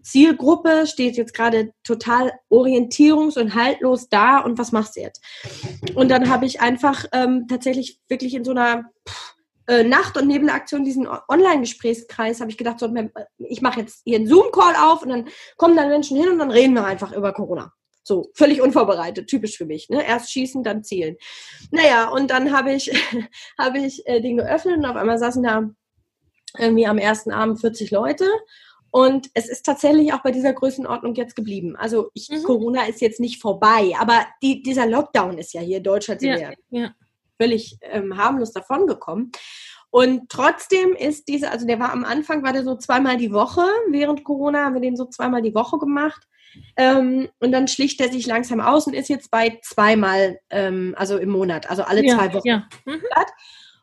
Zielgruppe 0.08 0.88
steht 0.88 1.18
jetzt 1.18 1.34
gerade 1.34 1.74
total 1.84 2.32
orientierungs- 2.49 3.38
und 3.38 3.55
haltlos 3.55 4.08
da 4.08 4.39
und 4.39 4.58
was 4.58 4.72
machst 4.72 4.95
du 4.95 5.01
jetzt? 5.01 5.22
Und 5.95 6.10
dann 6.10 6.30
habe 6.30 6.45
ich 6.45 6.62
einfach 6.62 7.05
ähm, 7.12 7.45
tatsächlich 7.49 7.99
wirklich 8.08 8.34
in 8.34 8.45
so 8.45 8.51
einer 8.51 8.89
pff, 9.08 9.36
äh, 9.68 9.84
Nacht- 9.84 10.18
und 10.18 10.28
Nebelaktion 10.28 10.86
diesen 10.86 11.08
Online-Gesprächskreis 11.08 12.39
habe 12.39 12.49
ich 12.49 12.58
gedacht, 12.58 12.80
so, 12.80 12.89
ich 13.38 13.62
mache 13.62 13.82
jetzt 13.82 14.01
hier 14.05 14.16
einen 14.18 14.28
Zoom-Call 14.28 14.76
auf 14.82 15.03
und 15.03 15.10
dann 15.10 15.28
kommen 15.58 15.76
dann 15.76 15.89
Menschen 15.89 16.18
hin 16.18 16.30
und 16.30 16.39
dann 16.39 16.51
reden 16.51 16.74
wir 16.74 16.86
einfach 16.86 17.12
über 17.12 17.34
Corona. 17.34 17.74
So, 18.03 18.32
völlig 18.34 18.62
unvorbereitet, 18.62 19.28
typisch 19.28 19.58
für 19.58 19.66
mich. 19.66 19.89
Ne? 19.89 20.08
Erst 20.08 20.32
schießen, 20.32 20.64
dann 20.64 20.86
zielen. 20.86 21.18
Naja, 21.72 22.08
und 22.08 22.32
dann 22.32 22.55
habe 22.55 22.72
ich, 22.72 22.89
hab 23.58 23.76
ich 23.76 24.08
äh, 24.08 24.22
den 24.22 24.38
geöffnet 24.38 24.78
und 24.78 24.86
auf 24.86 24.95
einmal 24.95 25.20
saßen 25.20 25.43
da 25.43 25.70
irgendwie 26.58 26.88
am 26.88 26.97
ersten 26.97 27.32
Abend 27.32 27.60
40 27.60 27.91
Leute. 27.91 28.26
Und 28.97 29.29
es 29.35 29.47
ist 29.47 29.63
tatsächlich 29.63 30.11
auch 30.11 30.23
bei 30.23 30.31
dieser 30.31 30.53
Größenordnung 30.53 31.13
jetzt 31.13 31.35
geblieben. 31.35 31.75
Also 31.75 32.09
ich, 32.15 32.29
mhm. 32.29 32.41
Corona 32.41 32.85
ist 32.87 32.99
jetzt 32.99 33.19
nicht 33.19 33.39
vorbei, 33.39 33.93
aber 33.99 34.25
die, 34.41 34.63
dieser 34.63 34.87
Lockdown 34.87 35.37
ist 35.37 35.53
ja 35.53 35.61
hier 35.61 35.77
in 35.77 35.83
Deutschland 35.83 36.19
ja, 36.23 36.51
ja. 36.71 36.95
völlig 37.39 37.77
ähm, 37.83 38.17
harmlos 38.17 38.53
davongekommen. 38.53 39.31
Und 39.91 40.29
trotzdem 40.29 40.93
ist 40.93 41.27
diese, 41.27 41.51
also 41.51 41.67
der 41.67 41.79
war 41.79 41.93
am 41.93 42.05
Anfang, 42.05 42.41
war 42.41 42.53
der 42.53 42.63
so 42.63 42.75
zweimal 42.75 43.17
die 43.17 43.31
Woche. 43.31 43.61
Während 43.91 44.23
Corona 44.23 44.65
haben 44.65 44.73
wir 44.73 44.81
den 44.81 44.97
so 44.97 45.05
zweimal 45.05 45.43
die 45.43 45.53
Woche 45.53 45.77
gemacht. 45.77 46.23
Ähm, 46.75 47.29
und 47.39 47.51
dann 47.51 47.67
schlicht 47.67 48.01
er 48.01 48.11
sich 48.11 48.25
langsam 48.25 48.59
aus 48.59 48.87
und 48.87 48.95
ist 48.95 49.09
jetzt 49.09 49.29
bei 49.29 49.59
zweimal, 49.61 50.39
ähm, 50.49 50.95
also 50.97 51.19
im 51.19 51.29
Monat, 51.29 51.69
also 51.69 51.83
alle 51.83 52.03
ja, 52.03 52.15
zwei 52.15 52.33
Wochen. 52.33 52.47
Ja. 52.47 52.67
Mhm. 52.85 53.03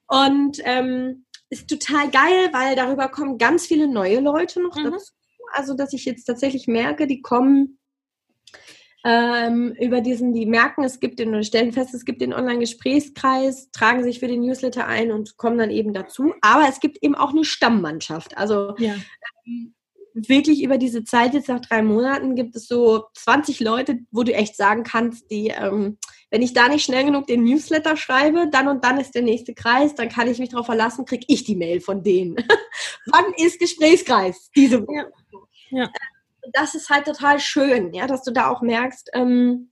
Und 0.09 0.59
ähm, 0.65 1.25
ist 1.61 1.69
total 1.69 2.11
geil, 2.11 2.51
weil 2.53 2.77
darüber 2.77 3.09
kommen 3.09 3.39
ganz 3.39 3.67
viele 3.67 3.89
neue 3.89 4.21
Leute 4.21 4.63
noch 4.63 4.77
mhm. 4.77 4.85
dazu. 4.85 5.13
Also, 5.53 5.75
dass 5.75 5.93
ich 5.93 6.05
jetzt 6.05 6.25
tatsächlich 6.25 6.67
merke, 6.67 7.07
die 7.07 7.23
kommen 7.23 7.79
ähm, 9.05 9.75
über 9.79 10.01
diesen, 10.01 10.33
die 10.33 10.47
merken, 10.47 10.83
es 10.83 10.99
gibt 10.99 11.19
den, 11.19 11.29
oder 11.29 11.43
stellen 11.43 11.73
fest, 11.73 11.95
es 11.95 12.07
gibt 12.07 12.23
den 12.23 12.33
Online-Gesprächskreis, 12.33 13.71
tragen 13.71 14.03
sich 14.03 14.19
für 14.19 14.29
den 14.29 14.41
Newsletter 14.41 14.87
ein 14.87 15.13
und 15.13 15.37
kommen 15.37 15.59
dann 15.59 15.71
eben 15.71 15.93
dazu. 15.93 16.35
Aber 16.41 16.67
es 16.69 16.81
gibt 16.81 17.03
eben 17.03 17.15
auch 17.15 17.31
eine 17.31 17.45
Stammmannschaft. 17.45 18.37
Also 18.39 18.75
ja. 18.79 18.95
ähm, 19.47 19.75
wirklich 20.15 20.63
über 20.63 20.79
diese 20.79 21.05
Zeit, 21.05 21.35
jetzt 21.35 21.49
nach 21.49 21.61
drei 21.61 21.83
Monaten, 21.83 22.35
gibt 22.35 22.57
es 22.57 22.67
so 22.67 23.05
20 23.15 23.61
Leute, 23.61 23.99
wo 24.11 24.23
du 24.23 24.33
echt 24.33 24.57
sagen 24.57 24.85
kannst, 24.85 25.31
die, 25.31 25.49
ähm, 25.49 25.99
wenn 26.35 26.43
ich 26.43 26.53
da 26.53 26.69
nicht 26.69 26.85
schnell 26.85 27.05
genug 27.05 27.29
den 27.29 27.45
Newsletter 27.45 27.97
schreibe, 27.97 28.49
dann 28.51 28.67
und 28.67 28.85
dann 28.85 28.99
ist 28.99 29.15
der 29.15 29.23
nächste 29.23 29.55
Kreis, 29.55 29.95
dann 29.95 30.09
kann 30.09 30.27
ich 30.27 30.41
mich 30.41 30.49
darauf 30.49 30.67
verlassen, 30.67 31.05
kriege 31.05 31.25
ich 31.29 31.45
die 31.45 31.55
Mail 31.55 31.81
von 31.81 32.03
denen. 32.03 32.35
Wann 33.07 33.33
ist 33.37 33.61
Gesprächskreis? 33.61 34.51
Diese 34.57 34.83
Woche. 34.83 35.13
Ja. 35.71 35.85
ja. 35.85 35.91
Das 36.53 36.75
ist 36.75 36.91
halt 36.91 37.05
total 37.05 37.39
schön, 37.39 37.95
ja, 37.95 38.09
dass 38.09 38.25
du 38.25 38.33
da 38.33 38.51
auch 38.51 38.63
merkst, 38.63 39.11
ähm, 39.15 39.71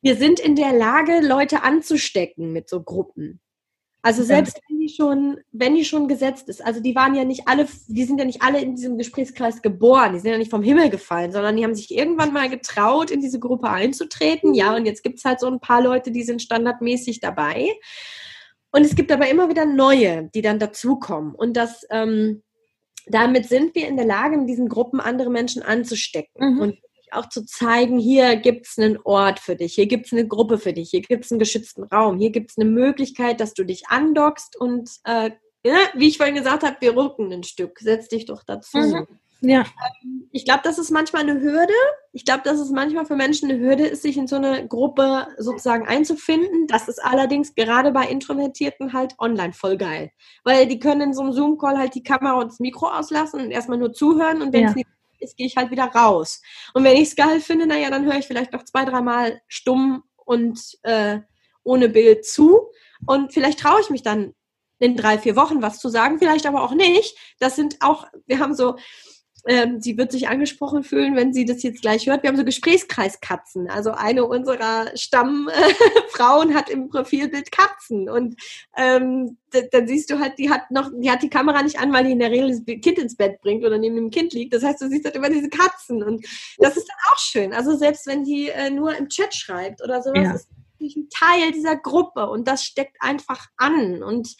wir 0.00 0.16
sind 0.16 0.40
in 0.40 0.56
der 0.56 0.72
Lage, 0.72 1.20
Leute 1.20 1.62
anzustecken 1.62 2.54
mit 2.54 2.70
so 2.70 2.82
Gruppen. 2.82 3.42
Also 4.06 4.22
selbst 4.22 4.60
wenn 4.68 4.78
die 4.78 4.88
schon, 4.88 5.40
wenn 5.50 5.74
die 5.74 5.84
schon 5.84 6.06
gesetzt 6.06 6.48
ist, 6.48 6.64
also 6.64 6.78
die 6.78 6.94
waren 6.94 7.16
ja 7.16 7.24
nicht 7.24 7.48
alle, 7.48 7.66
die 7.88 8.04
sind 8.04 8.20
ja 8.20 8.24
nicht 8.24 8.40
alle 8.40 8.60
in 8.60 8.76
diesem 8.76 8.98
Gesprächskreis 8.98 9.62
geboren, 9.62 10.12
die 10.12 10.20
sind 10.20 10.30
ja 10.30 10.38
nicht 10.38 10.52
vom 10.52 10.62
Himmel 10.62 10.90
gefallen, 10.90 11.32
sondern 11.32 11.56
die 11.56 11.64
haben 11.64 11.74
sich 11.74 11.92
irgendwann 11.92 12.32
mal 12.32 12.48
getraut, 12.48 13.10
in 13.10 13.20
diese 13.20 13.40
Gruppe 13.40 13.68
einzutreten. 13.68 14.54
Ja, 14.54 14.76
und 14.76 14.86
jetzt 14.86 15.02
gibt 15.02 15.18
es 15.18 15.24
halt 15.24 15.40
so 15.40 15.48
ein 15.48 15.58
paar 15.58 15.82
Leute, 15.82 16.12
die 16.12 16.22
sind 16.22 16.40
standardmäßig 16.40 17.18
dabei. 17.18 17.68
Und 18.70 18.84
es 18.84 18.94
gibt 18.94 19.10
aber 19.10 19.28
immer 19.28 19.48
wieder 19.48 19.64
neue, 19.64 20.30
die 20.32 20.40
dann 20.40 20.60
dazukommen. 20.60 21.34
Und 21.34 21.56
das, 21.56 21.84
ähm, 21.90 22.44
damit 23.06 23.48
sind 23.48 23.74
wir 23.74 23.88
in 23.88 23.96
der 23.96 24.06
Lage, 24.06 24.36
in 24.36 24.46
diesen 24.46 24.68
Gruppen 24.68 25.00
andere 25.00 25.30
Menschen 25.30 25.64
anzustecken. 25.64 26.54
Mhm. 26.54 26.60
Und 26.60 26.78
auch 27.16 27.28
zu 27.28 27.44
zeigen, 27.44 27.98
hier 27.98 28.36
gibt 28.36 28.66
es 28.66 28.78
einen 28.78 28.98
Ort 29.04 29.38
für 29.38 29.56
dich, 29.56 29.74
hier 29.74 29.86
gibt 29.86 30.06
es 30.06 30.12
eine 30.12 30.26
Gruppe 30.26 30.58
für 30.58 30.72
dich, 30.72 30.90
hier 30.90 31.02
gibt 31.02 31.24
es 31.24 31.32
einen 31.32 31.38
geschützten 31.38 31.84
Raum, 31.84 32.18
hier 32.18 32.30
gibt 32.30 32.50
es 32.50 32.58
eine 32.58 32.68
Möglichkeit, 32.68 33.40
dass 33.40 33.54
du 33.54 33.64
dich 33.64 33.88
andockst 33.88 34.56
und 34.56 34.90
äh, 35.04 35.30
ja, 35.64 35.78
wie 35.94 36.08
ich 36.08 36.18
vorhin 36.18 36.36
gesagt 36.36 36.62
habe, 36.62 36.76
wir 36.80 36.96
rücken 36.96 37.32
ein 37.32 37.42
Stück, 37.42 37.80
setz 37.80 38.08
dich 38.08 38.26
doch 38.26 38.44
dazu. 38.44 38.78
Mhm. 38.78 39.06
Ja. 39.40 39.60
Ähm, 39.60 40.28
ich 40.32 40.44
glaube, 40.44 40.60
das 40.64 40.78
ist 40.78 40.90
manchmal 40.90 41.22
eine 41.22 41.40
Hürde. 41.40 41.72
Ich 42.12 42.24
glaube, 42.24 42.42
dass 42.44 42.58
es 42.58 42.70
manchmal 42.70 43.04
für 43.04 43.16
Menschen 43.16 43.50
eine 43.50 43.60
Hürde 43.60 43.86
ist, 43.86 44.02
sich 44.02 44.16
in 44.16 44.26
so 44.26 44.36
eine 44.36 44.66
Gruppe 44.66 45.26
sozusagen 45.38 45.86
einzufinden. 45.86 46.66
Das 46.68 46.88
ist 46.88 47.02
allerdings 47.04 47.54
gerade 47.54 47.92
bei 47.92 48.06
Introvertierten 48.06 48.92
halt 48.92 49.14
online 49.18 49.52
voll 49.52 49.76
geil. 49.76 50.10
Weil 50.44 50.66
die 50.66 50.78
können 50.78 51.00
in 51.00 51.14
so 51.14 51.22
einem 51.22 51.32
Zoom-Call 51.32 51.78
halt 51.78 51.94
die 51.94 52.02
Kamera 52.02 52.34
und 52.40 52.48
das 52.48 52.60
Mikro 52.60 52.86
auslassen 52.86 53.40
und 53.40 53.50
erstmal 53.50 53.78
nur 53.78 53.92
zuhören 53.92 54.42
und 54.42 54.52
wenn 54.52 54.64
es 54.64 54.70
ja. 54.70 54.76
nicht 54.76 54.88
ist, 55.20 55.36
gehe 55.36 55.46
ich 55.46 55.56
halt 55.56 55.70
wieder 55.70 55.84
raus. 55.84 56.42
Und 56.74 56.84
wenn 56.84 56.96
ich 56.96 57.08
es 57.08 57.16
geil 57.16 57.40
finde, 57.40 57.66
naja, 57.66 57.90
dann 57.90 58.04
höre 58.04 58.18
ich 58.18 58.26
vielleicht 58.26 58.52
noch 58.52 58.64
zwei, 58.64 58.84
dreimal 58.84 59.40
stumm 59.48 60.04
und 60.16 60.60
äh, 60.82 61.20
ohne 61.62 61.88
Bild 61.88 62.24
zu. 62.24 62.70
Und 63.06 63.32
vielleicht 63.32 63.60
traue 63.60 63.80
ich 63.80 63.90
mich 63.90 64.02
dann 64.02 64.34
in 64.78 64.96
drei, 64.96 65.18
vier 65.18 65.36
Wochen 65.36 65.62
was 65.62 65.78
zu 65.78 65.88
sagen, 65.88 66.18
vielleicht 66.18 66.46
aber 66.46 66.62
auch 66.62 66.74
nicht. 66.74 67.16
Das 67.38 67.56
sind 67.56 67.76
auch, 67.80 68.06
wir 68.26 68.38
haben 68.38 68.54
so, 68.54 68.76
ähm, 69.46 69.80
sie 69.80 69.96
wird 69.96 70.12
sich 70.12 70.28
angesprochen 70.28 70.82
fühlen, 70.82 71.16
wenn 71.16 71.32
sie 71.32 71.44
das 71.44 71.62
jetzt 71.62 71.82
gleich 71.82 72.06
hört. 72.06 72.22
Wir 72.22 72.28
haben 72.28 72.36
so 72.36 72.44
Gesprächskreiskatzen. 72.44 73.70
Also 73.70 73.92
eine 73.92 74.24
unserer 74.24 74.96
Stammfrauen 74.96 76.54
hat 76.54 76.68
im 76.68 76.88
Profilbild 76.88 77.52
Katzen. 77.52 78.08
Und 78.08 78.36
ähm, 78.76 79.38
dann 79.72 79.86
siehst 79.86 80.10
du 80.10 80.18
halt, 80.18 80.38
die 80.38 80.50
hat 80.50 80.70
noch, 80.70 80.90
die 80.94 81.10
hat 81.10 81.22
die 81.22 81.30
Kamera 81.30 81.62
nicht 81.62 81.78
an, 81.78 81.92
weil 81.92 82.04
die 82.04 82.12
in 82.12 82.18
der 82.18 82.30
Regel 82.30 82.48
das 82.50 82.64
Kind 82.64 82.98
ins 82.98 83.16
Bett 83.16 83.40
bringt 83.40 83.64
oder 83.64 83.78
neben 83.78 83.96
dem 83.96 84.10
Kind 84.10 84.32
liegt. 84.32 84.52
Das 84.52 84.64
heißt, 84.64 84.80
du 84.80 84.88
siehst 84.88 85.04
halt 85.04 85.16
immer 85.16 85.30
diese 85.30 85.48
Katzen. 85.48 86.02
Und 86.02 86.26
das 86.58 86.76
ist 86.76 86.88
dann 86.88 87.12
auch 87.12 87.18
schön. 87.18 87.52
Also 87.52 87.76
selbst 87.76 88.06
wenn 88.06 88.24
die 88.24 88.48
äh, 88.48 88.70
nur 88.70 88.96
im 88.96 89.08
Chat 89.08 89.34
schreibt 89.34 89.82
oder 89.82 90.02
sowas, 90.02 90.22
ja. 90.22 90.34
ist 90.34 90.48
ein 90.80 91.08
Teil 91.10 91.52
dieser 91.52 91.76
Gruppe 91.76 92.28
und 92.28 92.46
das 92.48 92.64
steckt 92.64 92.96
einfach 93.00 93.46
an. 93.56 94.02
Und 94.02 94.36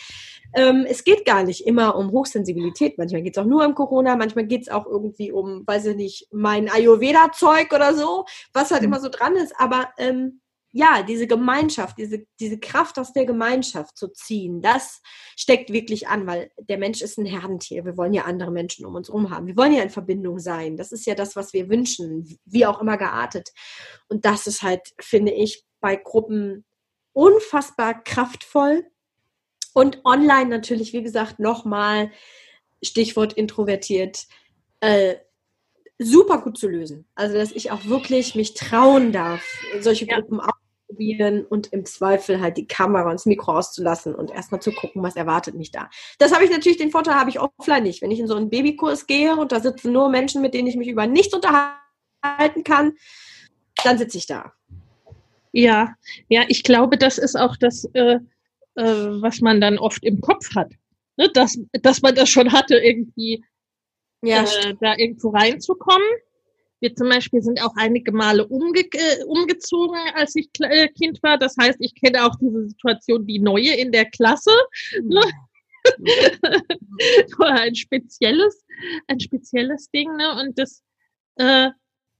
ähm, 0.55 0.87
es 0.89 1.05
geht 1.05 1.24
gar 1.24 1.43
nicht 1.43 1.66
immer 1.66 1.97
um 1.97 2.11
Hochsensibilität. 2.11 2.99
Manchmal 2.99 3.22
geht 3.22 3.37
es 3.37 3.43
auch 3.43 3.47
nur 3.47 3.64
um 3.64 3.74
Corona, 3.74 4.16
manchmal 4.16 4.47
geht 4.47 4.62
es 4.62 4.68
auch 4.68 4.87
irgendwie 4.87 5.32
um, 5.32 5.66
weiß 5.66 5.87
ich 5.87 5.97
nicht, 5.97 6.28
mein 6.32 6.68
Ayurveda-Zeug 6.68 7.72
oder 7.72 7.95
so, 7.95 8.24
was 8.53 8.70
halt 8.70 8.82
mhm. 8.82 8.89
immer 8.89 9.01
so 9.01 9.09
dran 9.09 9.37
ist. 9.37 9.55
Aber 9.59 9.89
ähm, 9.99 10.41
ja, 10.76 11.02
diese 11.02 11.26
Gemeinschaft, 11.26 11.96
diese, 11.96 12.26
diese 12.38 12.60
Kraft 12.60 12.98
aus 12.98 13.14
der 13.14 13.24
Gemeinschaft 13.24 13.96
zu 13.96 14.08
ziehen, 14.08 14.60
das 14.60 15.00
steckt 15.34 15.72
wirklich 15.72 16.06
an, 16.08 16.26
weil 16.26 16.50
der 16.58 16.76
Mensch 16.76 17.00
ist 17.00 17.16
ein 17.16 17.24
Herdentier. 17.24 17.86
Wir 17.86 17.96
wollen 17.96 18.12
ja 18.12 18.24
andere 18.24 18.50
Menschen 18.50 18.84
um 18.84 18.94
uns 18.94 19.08
herum 19.08 19.30
haben. 19.30 19.46
Wir 19.46 19.56
wollen 19.56 19.72
ja 19.72 19.82
in 19.82 19.88
Verbindung 19.88 20.38
sein. 20.38 20.76
Das 20.76 20.92
ist 20.92 21.06
ja 21.06 21.14
das, 21.14 21.34
was 21.34 21.54
wir 21.54 21.70
wünschen, 21.70 22.38
wie 22.44 22.66
auch 22.66 22.78
immer 22.82 22.98
geartet. 22.98 23.54
Und 24.08 24.26
das 24.26 24.46
ist 24.46 24.60
halt, 24.60 24.82
finde 25.00 25.32
ich, 25.32 25.64
bei 25.80 25.96
Gruppen 25.96 26.66
unfassbar 27.14 28.04
kraftvoll 28.04 28.84
und 29.72 30.04
online 30.04 30.50
natürlich, 30.50 30.92
wie 30.92 31.02
gesagt, 31.02 31.38
nochmal 31.38 32.10
Stichwort 32.82 33.32
introvertiert, 33.32 34.26
äh, 34.80 35.14
super 35.98 36.42
gut 36.42 36.58
zu 36.58 36.68
lösen. 36.68 37.08
Also, 37.14 37.36
dass 37.36 37.52
ich 37.52 37.70
auch 37.70 37.86
wirklich 37.86 38.34
mich 38.34 38.52
trauen 38.52 39.12
darf, 39.12 39.42
solche 39.80 40.04
ja. 40.04 40.20
Gruppen 40.20 40.40
auszuprobieren 40.87 41.45
und 41.45 41.72
im 41.72 41.84
Zweifel 41.84 42.41
halt 42.41 42.57
die 42.57 42.66
Kamera 42.66 43.05
und 43.05 43.14
das 43.14 43.26
Mikro 43.26 43.57
auszulassen 43.57 44.14
und 44.14 44.30
erstmal 44.30 44.61
zu 44.61 44.72
gucken, 44.72 45.03
was 45.03 45.16
erwartet 45.16 45.55
mich 45.55 45.70
da. 45.70 45.89
Das 46.18 46.32
habe 46.32 46.45
ich 46.45 46.51
natürlich, 46.51 46.78
den 46.78 46.91
Vorteil 46.91 47.14
habe 47.14 47.30
ich 47.30 47.41
offline 47.41 47.82
nicht. 47.82 48.03
Wenn 48.03 48.11
ich 48.11 48.20
in 48.20 48.26
so 48.26 48.37
einen 48.37 48.51
Babykurs 48.51 49.07
gehe 49.07 49.37
und 49.37 49.53
da 49.53 49.61
sitzen 49.61 49.93
nur 49.93 50.09
Menschen, 50.09 50.43
mit 50.43 50.55
denen 50.55 50.68
ich 50.68 50.76
mich 50.76 50.89
über 50.89 51.07
nichts 51.07 51.34
unterhalten 51.34 52.64
kann, 52.64 52.95
dann 53.84 53.99
sitze 53.99 54.18
ich 54.18 54.26
da. 54.26 54.53
Ja, 55.53 55.95
ja, 56.28 56.45
ich 56.49 56.62
glaube, 56.62 56.99
das 56.99 57.18
ist 57.18 57.37
auch 57.37 57.57
das, 57.57 57.84
äh, 57.95 58.18
äh, 58.74 58.82
was 58.84 59.41
man 59.41 59.61
dann 59.61 59.78
oft 59.78 60.05
im 60.05 60.20
Kopf 60.20 60.55
hat. 60.55 60.72
Ne? 61.16 61.30
Dass, 61.32 61.59
dass 61.72 62.03
man 62.03 62.14
das 62.14 62.28
schon 62.28 62.53
hatte, 62.53 62.76
irgendwie 62.76 63.43
ja, 64.22 64.43
äh, 64.43 64.74
da 64.80 64.97
irgendwo 64.97 65.30
reinzukommen. 65.30 66.07
Wir 66.80 66.94
zum 66.94 67.08
Beispiel 67.08 67.42
sind 67.42 67.62
auch 67.62 67.74
einige 67.76 68.12
Male 68.12 68.46
umge 68.46 68.80
äh, 68.80 69.24
umgezogen, 69.24 69.96
als 70.14 70.34
ich 70.36 70.48
äh, 70.60 70.88
Kind 70.88 71.22
war. 71.22 71.38
Das 71.38 71.56
heißt, 71.58 71.78
ich 71.80 71.94
kenne 71.94 72.24
auch 72.26 72.36
diese 72.40 72.68
Situation, 72.68 73.26
die 73.26 73.38
neue 73.38 73.74
in 73.74 73.92
der 73.92 74.04
Klasse. 74.06 74.52
Ne? 75.02 75.22
ein 77.38 77.74
spezielles, 77.74 78.64
ein 79.06 79.20
spezielles 79.20 79.90
Ding, 79.90 80.14
ne? 80.16 80.38
Und 80.40 80.58
das, 80.58 80.82
äh, 81.36 81.70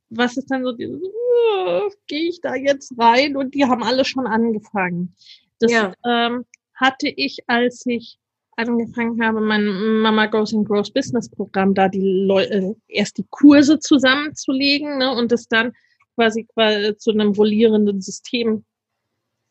was 0.09 0.36
ist 0.36 0.50
dann 0.50 0.64
so 0.64 0.72
dieses, 0.72 1.02
uh, 1.02 1.90
gehe 2.07 2.28
ich 2.28 2.40
da 2.40 2.54
jetzt 2.54 2.94
rein? 2.98 3.36
Und 3.36 3.54
die 3.54 3.64
haben 3.64 3.82
alle 3.82 4.04
schon 4.04 4.26
angefangen. 4.26 5.14
Das 5.59 5.72
ja. 5.72 5.92
ähm, 6.04 6.44
hatte 6.74 7.09
ich, 7.09 7.40
als 7.48 7.84
ich 7.86 8.18
angefangen 8.57 9.22
habe, 9.22 9.40
mein 9.40 9.66
Mama 10.00 10.26
Goes 10.26 10.54
and 10.54 10.66
Grows 10.66 10.90
Business 10.90 11.28
Programm, 11.28 11.74
da 11.74 11.88
die 11.88 12.24
Leute, 12.26 12.52
äh, 12.52 12.74
erst 12.88 13.18
die 13.18 13.26
Kurse 13.30 13.78
zusammenzulegen 13.78 14.98
ne, 14.98 15.12
und 15.12 15.30
das 15.30 15.46
dann 15.48 15.72
quasi, 16.14 16.44
quasi 16.44 16.96
zu 16.96 17.11
einem 17.11 17.32
rollierenden 17.32 18.00
System 18.00 18.64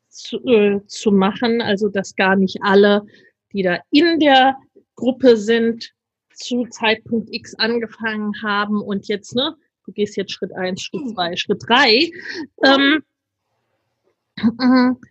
zu, 0.09 0.37
äh, 0.45 0.81
zu 0.87 1.11
machen, 1.11 1.61
also 1.61 1.89
dass 1.89 2.15
gar 2.15 2.35
nicht 2.35 2.57
alle, 2.61 3.03
die 3.53 3.63
da 3.63 3.79
in 3.91 4.19
der 4.19 4.57
Gruppe 4.95 5.37
sind, 5.37 5.91
zu 6.33 6.65
Zeitpunkt 6.65 7.29
X 7.31 7.55
angefangen 7.55 8.33
haben 8.43 8.81
und 8.81 9.07
jetzt, 9.07 9.35
ne, 9.35 9.55
du 9.85 9.91
gehst 9.93 10.17
jetzt 10.17 10.31
Schritt 10.31 10.53
eins, 10.53 10.81
Schritt 10.81 11.05
Mhm. 11.05 11.13
zwei, 11.13 11.35
Schritt 11.35 11.63
drei, 11.65 12.09
ähm, 12.63 13.03
äh, 14.37 15.07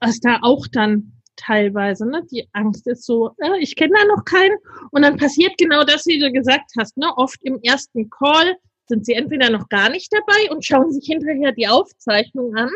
was 0.00 0.18
da 0.20 0.38
auch 0.42 0.66
dann 0.66 1.12
teilweise, 1.44 2.08
ne, 2.08 2.24
die 2.30 2.48
Angst 2.52 2.86
ist 2.86 3.04
so, 3.04 3.30
äh, 3.38 3.58
ich 3.60 3.76
kenne 3.76 3.94
da 3.98 4.04
noch 4.04 4.24
keinen 4.24 4.56
und 4.90 5.02
dann 5.02 5.16
passiert 5.16 5.56
genau 5.58 5.84
das, 5.84 6.06
wie 6.06 6.18
du 6.18 6.30
gesagt 6.32 6.70
hast, 6.78 6.96
ne, 6.96 7.12
oft 7.16 7.42
im 7.42 7.58
ersten 7.62 8.08
Call 8.10 8.56
sind 8.86 9.06
sie 9.06 9.14
entweder 9.14 9.50
noch 9.50 9.68
gar 9.68 9.88
nicht 9.90 10.12
dabei 10.12 10.50
und 10.50 10.64
schauen 10.64 10.92
sich 10.92 11.06
hinterher 11.06 11.52
die 11.52 11.68
Aufzeichnung 11.68 12.54
an 12.56 12.70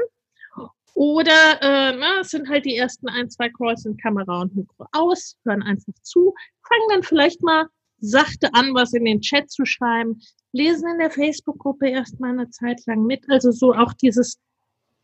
oder 0.95 1.61
äh, 1.61 1.97
ne, 1.97 2.21
es 2.23 2.31
sind 2.31 2.49
halt 2.49 2.65
die 2.65 2.77
ersten 2.77 3.09
ein, 3.09 3.29
zwei 3.29 3.51
Calls 3.51 3.85
in 3.85 3.97
Kamera 3.99 4.41
und 4.41 4.57
Mikro 4.57 4.87
aus, 4.93 5.37
hören 5.45 5.63
einfach 5.63 5.93
zu, 6.03 6.35
fangen 6.67 6.89
dann 6.91 7.03
vielleicht 7.03 7.43
mal 7.43 7.67
sachte 7.99 8.53
an, 8.55 8.75
was 8.75 8.93
in 8.93 9.05
den 9.05 9.21
Chat 9.21 9.51
zu 9.51 9.65
schreiben, 9.65 10.21
lesen 10.53 10.89
in 10.89 10.99
der 10.99 11.11
Facebook-Gruppe 11.11 11.89
erstmal 11.89 12.31
eine 12.31 12.49
Zeit 12.51 12.81
lang 12.87 13.05
mit. 13.05 13.25
Also 13.29 13.51
so 13.51 13.75
auch 13.75 13.93
dieses 13.95 14.39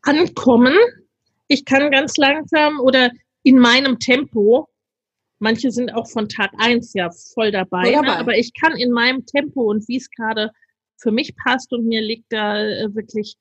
Ankommen. 0.01 0.75
Ich 1.47 1.65
kann 1.65 1.91
ganz 1.91 2.17
langsam 2.17 2.79
oder 2.79 3.11
in 3.43 3.59
meinem 3.59 3.99
Tempo, 3.99 4.69
manche 5.39 5.71
sind 5.71 5.93
auch 5.93 6.09
von 6.09 6.29
Tag 6.29 6.51
eins 6.57 6.93
ja 6.93 7.09
voll 7.33 7.51
dabei, 7.51 7.93
Voll 7.93 8.01
ne? 8.01 8.17
aber 8.17 8.37
ich 8.37 8.53
kann 8.53 8.75
in 8.75 8.91
meinem 8.91 9.25
Tempo 9.25 9.69
und 9.69 9.87
wie 9.87 9.97
es 9.97 10.09
gerade 10.09 10.51
für 10.97 11.11
mich 11.11 11.35
passt 11.35 11.73
und 11.73 11.85
mir 11.85 12.01
liegt 12.01 12.31
da 12.31 12.57
äh, 12.57 12.95
wirklich 12.95 13.35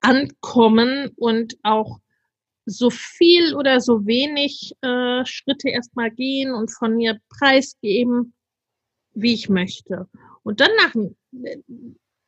ankommen 0.00 1.10
und 1.16 1.56
auch 1.62 1.98
so 2.66 2.90
viel 2.90 3.54
oder 3.54 3.80
so 3.80 4.06
wenig 4.06 4.72
äh, 4.80 5.24
Schritte 5.24 5.68
erstmal 5.68 6.10
gehen 6.10 6.52
und 6.52 6.70
von 6.70 6.96
mir 6.96 7.20
preisgeben, 7.28 8.34
wie 9.14 9.34
ich 9.34 9.48
möchte. 9.48 10.08
Und 10.42 10.60
dann 10.60 10.70
nach, 10.76 10.94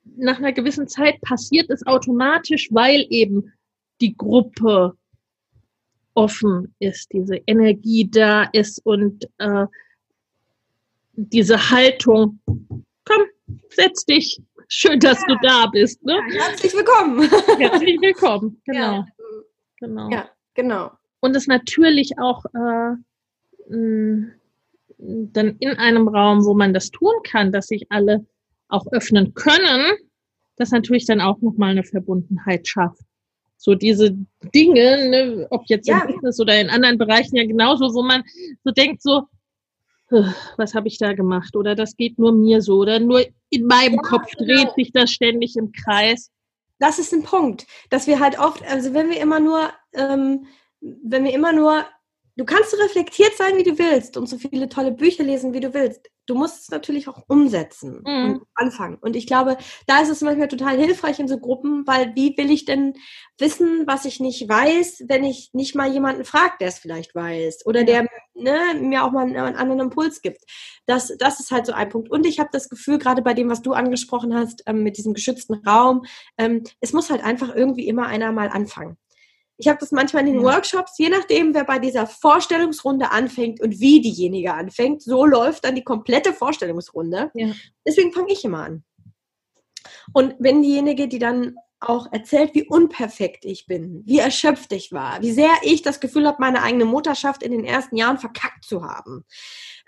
nach 0.04 0.38
einer 0.38 0.52
gewissen 0.52 0.88
Zeit 0.88 1.20
passiert 1.22 1.70
es 1.70 1.86
automatisch, 1.86 2.68
weil 2.70 3.06
eben 3.10 3.52
die 4.00 4.16
Gruppe 4.16 4.96
offen 6.16 6.74
ist, 6.78 7.12
diese 7.12 7.36
Energie 7.46 8.08
da 8.10 8.44
ist 8.52 8.84
und 8.84 9.28
äh, 9.38 9.66
diese 11.12 11.70
Haltung, 11.70 12.40
komm, 13.04 13.22
setz 13.70 14.04
dich, 14.04 14.40
schön, 14.68 14.98
dass 14.98 15.20
du 15.26 15.36
da 15.42 15.66
bist. 15.66 16.04
Ne? 16.04 16.18
Herzlich 16.30 16.74
willkommen. 16.74 17.28
Herzlich 17.58 18.00
willkommen, 18.00 18.60
genau. 18.64 18.80
Ja, 18.80 19.06
genau. 19.78 20.10
ja 20.10 20.28
genau. 20.54 20.90
Und 21.20 21.36
es 21.36 21.46
natürlich 21.46 22.18
auch 22.18 22.44
äh, 22.46 22.96
dann 24.98 25.56
in 25.58 25.70
einem 25.78 26.08
Raum, 26.08 26.44
wo 26.44 26.54
man 26.54 26.72
das 26.72 26.90
tun 26.90 27.14
kann, 27.24 27.52
dass 27.52 27.66
sich 27.68 27.86
alle 27.90 28.24
auch 28.68 28.86
öffnen 28.92 29.34
können, 29.34 29.96
das 30.56 30.70
natürlich 30.70 31.06
dann 31.06 31.20
auch 31.20 31.40
nochmal 31.40 31.70
eine 31.70 31.84
Verbundenheit 31.84 32.66
schafft. 32.66 33.05
So 33.58 33.74
diese 33.74 34.12
Dinge, 34.54 35.08
ne, 35.08 35.46
ob 35.50 35.62
jetzt 35.66 35.88
Ja. 35.88 36.00
im 36.02 36.12
Business 36.14 36.38
oder 36.40 36.60
in 36.60 36.68
anderen 36.70 36.98
Bereichen 36.98 37.36
ja 37.36 37.46
genauso, 37.46 37.92
wo 37.94 38.02
man 38.02 38.22
so 38.64 38.70
denkt, 38.70 39.02
so, 39.02 39.22
"Ugh, 40.10 40.32
was 40.56 40.74
habe 40.74 40.88
ich 40.88 40.98
da 40.98 41.14
gemacht? 41.14 41.56
Oder 41.56 41.74
das 41.74 41.96
geht 41.96 42.18
nur 42.18 42.32
mir 42.32 42.60
so. 42.62 42.76
Oder 42.78 43.00
nur 43.00 43.24
in 43.50 43.66
meinem 43.66 43.94
Ja, 43.94 44.02
Kopf 44.02 44.30
genau. 44.36 44.44
dreht 44.64 44.74
sich 44.74 44.92
das 44.92 45.10
ständig 45.10 45.56
im 45.56 45.72
Kreis. 45.72 46.30
das 46.78 46.98
ist 46.98 47.14
ein 47.14 47.22
Punkt, 47.22 47.66
dass 47.88 48.06
wir 48.06 48.20
halt 48.20 48.38
oft, 48.38 48.62
also 48.70 48.92
wenn 48.92 49.08
wir 49.08 49.18
immer 49.18 49.40
nur, 49.40 49.70
ähm, 49.94 50.44
wenn 50.82 51.24
wir 51.24 51.32
immer 51.32 51.54
nur, 51.54 51.86
du 52.36 52.44
kannst 52.44 52.70
so 52.70 52.76
reflektiert 52.76 53.34
sein, 53.36 53.56
wie 53.56 53.62
du 53.62 53.78
willst 53.78 54.16
und 54.16 54.28
so 54.28 54.36
viele 54.38 54.68
tolle 54.68 54.92
Bücher 54.92 55.24
lesen, 55.24 55.52
wie 55.54 55.60
du 55.60 55.72
willst. 55.74 56.10
Du 56.26 56.34
musst 56.34 56.62
es 56.62 56.70
natürlich 56.70 57.08
auch 57.08 57.22
umsetzen 57.28 58.02
Mhm. 58.04 58.32
und 58.32 58.42
anfangen. 58.54 58.96
Und 59.00 59.14
ich 59.16 59.26
glaube, 59.26 59.56
da 59.86 60.00
ist 60.00 60.08
es 60.10 60.20
manchmal 60.22 60.48
total 60.48 60.76
hilfreich 60.76 61.18
in 61.20 61.28
so 61.28 61.38
Gruppen, 61.38 61.86
weil 61.86 62.14
wie 62.14 62.36
will 62.36 62.50
ich 62.50 62.64
denn 62.64 62.94
wissen, 63.38 63.84
was 63.86 64.04
ich 64.04 64.20
nicht 64.20 64.48
weiß, 64.48 65.04
wenn 65.08 65.24
ich 65.24 65.50
nicht 65.52 65.74
mal 65.74 65.90
jemanden 65.90 66.24
frage, 66.24 66.54
der 66.60 66.68
es 66.68 66.78
vielleicht 66.78 67.14
weiß 67.14 67.64
oder 67.64 67.84
der 67.84 68.06
ne, 68.34 68.58
mir 68.80 69.04
auch 69.04 69.12
mal 69.12 69.22
einen, 69.22 69.36
einen 69.36 69.56
anderen 69.56 69.80
Impuls 69.80 70.20
gibt. 70.20 70.42
Das, 70.86 71.12
das 71.18 71.40
ist 71.40 71.50
halt 71.52 71.64
so 71.66 71.72
ein 71.72 71.88
Punkt. 71.88 72.10
Und 72.10 72.26
ich 72.26 72.38
habe 72.38 72.50
das 72.52 72.68
Gefühl, 72.68 72.98
gerade 72.98 73.22
bei 73.22 73.32
dem, 73.34 73.48
was 73.48 73.62
du 73.62 73.72
angesprochen 73.72 74.34
hast, 74.34 74.62
ähm, 74.66 74.82
mit 74.82 74.98
diesem 74.98 75.14
geschützten 75.14 75.54
Raum, 75.66 76.04
ähm, 76.38 76.64
es 76.80 76.92
muss 76.92 77.08
halt 77.10 77.24
einfach 77.24 77.54
irgendwie 77.54 77.86
immer 77.88 78.06
einer 78.06 78.32
mal 78.32 78.48
anfangen. 78.48 78.96
Ich 79.58 79.68
habe 79.68 79.78
das 79.78 79.90
manchmal 79.92 80.26
in 80.26 80.34
den 80.34 80.42
Ja. 80.42 80.54
Workshops, 80.54 80.98
je 80.98 81.08
nachdem, 81.08 81.54
wer 81.54 81.64
bei 81.64 81.78
dieser 81.78 82.06
Vorstellungsrunde 82.06 83.10
anfängt 83.10 83.60
und 83.60 83.80
wie 83.80 84.00
diejenige 84.00 84.52
anfängt, 84.54 85.02
so 85.02 85.24
läuft 85.24 85.64
dann 85.64 85.74
die 85.74 85.84
komplette 85.84 86.32
Vorstellungsrunde. 86.32 87.30
Ja. 87.34 87.52
Deswegen 87.86 88.12
fange 88.12 88.32
ich 88.32 88.44
immer 88.44 88.64
an. 88.64 88.84
Und 90.12 90.34
wenn 90.38 90.62
diejenige, 90.62 91.08
die 91.08 91.18
dann 91.18 91.56
auch 91.80 92.10
erzählt, 92.10 92.54
wie 92.54 92.66
unperfekt 92.66 93.44
ich 93.44 93.66
bin, 93.66 94.02
wie 94.06 94.18
erschöpft 94.18 94.72
ich 94.72 94.92
war, 94.92 95.20
wie 95.20 95.32
sehr 95.32 95.52
ich 95.62 95.82
das 95.82 96.00
Gefühl 96.00 96.26
habe, 96.26 96.38
meine 96.40 96.62
eigene 96.62 96.86
Mutterschaft 96.86 97.42
in 97.42 97.52
den 97.52 97.64
ersten 97.64 97.96
Jahren 97.96 98.18
verkackt 98.18 98.64
zu 98.64 98.82
haben, 98.82 99.24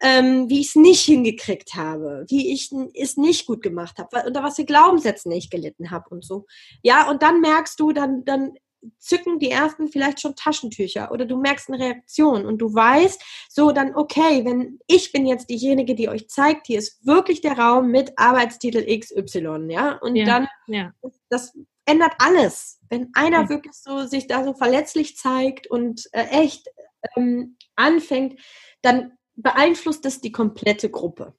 ähm, 0.03 0.49
wie 0.51 0.61
ich 0.61 0.69
es 0.69 0.77
nicht 0.77 1.01
hingekriegt 1.01 1.75
habe, 1.75 2.27
wie 2.29 2.53
ich 2.53 2.71
es 2.95 3.17
nicht 3.17 3.47
gut 3.47 3.63
gemacht 3.63 3.99
habe, 3.99 4.23
unter 4.27 4.43
was 4.43 4.57
für 4.57 4.65
Glaubenssätzen 4.65 5.33
ich 5.33 5.51
gelitten 5.51 5.91
habe 5.91 6.11
und 6.11 6.25
so. 6.25 6.47
Ja, 6.83 7.09
und 7.11 7.23
dann 7.23 7.41
merkst 7.41 7.81
du, 7.81 7.93
dann, 7.93 8.25
dann 8.25 8.53
zücken 8.99 9.39
die 9.39 9.51
ersten 9.51 9.89
vielleicht 9.89 10.21
schon 10.21 10.37
Taschentücher 10.37 11.11
oder 11.13 11.25
du 11.25 11.37
merkst 11.37 11.69
eine 11.69 11.79
Reaktion 11.79 12.47
und 12.47 12.59
du 12.59 12.73
weißt, 12.73 13.23
so 13.49 13.73
dann 13.73 13.95
okay, 13.95 14.45
wenn 14.45 14.79
ich 14.87 15.13
bin 15.13 15.27
jetzt 15.27 15.51
diejenige, 15.51 15.95
die 15.95 16.09
euch 16.09 16.29
zeigt, 16.29 16.67
hier 16.67 16.79
ist 16.79 17.05
wirklich 17.07 17.41
der 17.41 17.59
Raum 17.59 17.91
mit 17.91 18.13
Arbeitstitel 18.17 18.85
XY, 18.99 19.67
ja, 19.71 19.99
und 19.99 20.17
Ja. 20.17 20.25
dann 20.27 20.49
Ja. 20.67 20.93
das 21.29 21.57
ändert 21.85 22.13
alles. 22.19 22.81
Wenn 22.89 23.11
einer 23.15 23.43
Ja. 23.43 23.49
wirklich 23.49 23.75
so 23.75 24.07
sich 24.07 24.27
da 24.27 24.45
so 24.45 24.55
verletzlich 24.55 25.17
zeigt 25.17 25.67
und 25.69 26.09
äh, 26.13 26.27
echt 26.27 26.69
ähm, 27.17 27.57
anfängt, 27.77 28.39
dann 28.83 29.13
beeinflusst 29.37 30.05
es 30.07 30.21
die 30.21 30.33
komplette 30.33 30.91
Gruppe. 30.91 31.35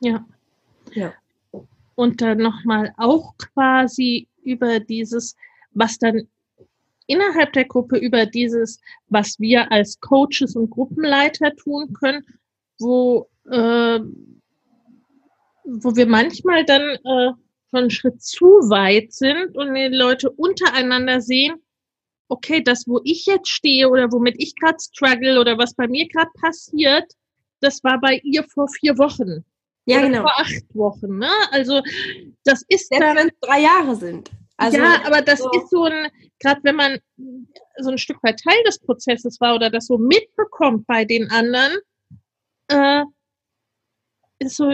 Ja. 0.00 0.24
Ja. 0.92 1.12
Und 1.94 2.20
dann 2.20 2.38
nochmal 2.38 2.92
auch 2.96 3.36
quasi 3.38 4.28
über 4.42 4.80
dieses, 4.80 5.36
was 5.70 5.98
dann 5.98 6.28
innerhalb 7.06 7.52
der 7.52 7.64
Gruppe, 7.64 7.98
über 7.98 8.26
dieses, 8.26 8.80
was 9.08 9.38
wir 9.38 9.70
als 9.70 10.00
Coaches 10.00 10.56
und 10.56 10.70
Gruppenleiter 10.70 11.54
tun 11.56 11.92
können, 11.92 12.24
wo, 12.78 13.28
äh, 13.50 14.00
wo 15.64 15.96
wir 15.96 16.06
manchmal 16.06 16.64
dann 16.64 16.82
äh, 16.82 16.98
schon 17.70 17.80
einen 17.80 17.90
Schritt 17.90 18.22
zu 18.22 18.46
weit 18.46 19.12
sind 19.12 19.56
und 19.56 19.74
die 19.74 19.88
Leute 19.88 20.30
untereinander 20.30 21.20
sehen, 21.20 21.54
okay, 22.28 22.62
das, 22.62 22.86
wo 22.86 23.00
ich 23.04 23.26
jetzt 23.26 23.48
stehe 23.48 23.88
oder 23.88 24.10
womit 24.10 24.36
ich 24.38 24.54
gerade 24.56 24.78
struggle 24.80 25.40
oder 25.40 25.58
was 25.58 25.74
bei 25.74 25.86
mir 25.86 26.08
gerade 26.08 26.30
passiert, 26.40 27.12
das 27.60 27.82
war 27.84 28.00
bei 28.00 28.20
ihr 28.24 28.44
vor 28.44 28.68
vier 28.68 28.98
Wochen. 28.98 29.44
Ja, 29.86 30.00
genau. 30.00 30.22
vor 30.22 30.32
acht 30.38 30.74
Wochen. 30.74 31.18
Ne? 31.18 31.30
Also 31.50 31.82
das 32.44 32.64
ist 32.68 32.88
Selbst 32.88 33.02
dann, 33.02 33.16
wenn 33.16 33.28
es 33.28 33.38
drei 33.40 33.60
Jahre 33.60 33.96
sind. 33.96 34.30
Also, 34.56 34.78
ja, 34.78 35.02
aber 35.04 35.20
das 35.22 35.40
so- 35.40 35.50
ist 35.52 35.70
so 35.70 35.84
ein, 35.84 36.10
gerade 36.38 36.60
wenn 36.62 36.76
man 36.76 36.98
so 37.78 37.90
ein 37.90 37.98
Stück 37.98 38.22
weit 38.22 38.40
Teil 38.40 38.62
des 38.64 38.78
Prozesses 38.78 39.40
war 39.40 39.54
oder 39.56 39.70
das 39.70 39.86
so 39.86 39.98
mitbekommt 39.98 40.86
bei 40.86 41.04
den 41.04 41.30
anderen, 41.30 41.76
äh, 42.68 43.02
ist 44.38 44.56
so, 44.56 44.70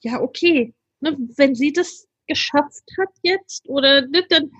ja, 0.00 0.20
okay, 0.20 0.74
ne, 1.00 1.16
wenn 1.36 1.54
sie 1.54 1.72
das 1.72 2.06
geschafft 2.26 2.84
hat 2.98 3.10
jetzt 3.22 3.68
oder 3.68 4.02
ne, 4.06 4.24
dann, 4.28 4.50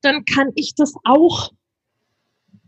dann 0.00 0.24
kann 0.24 0.52
ich 0.54 0.74
das 0.74 0.94
auch 1.04 1.52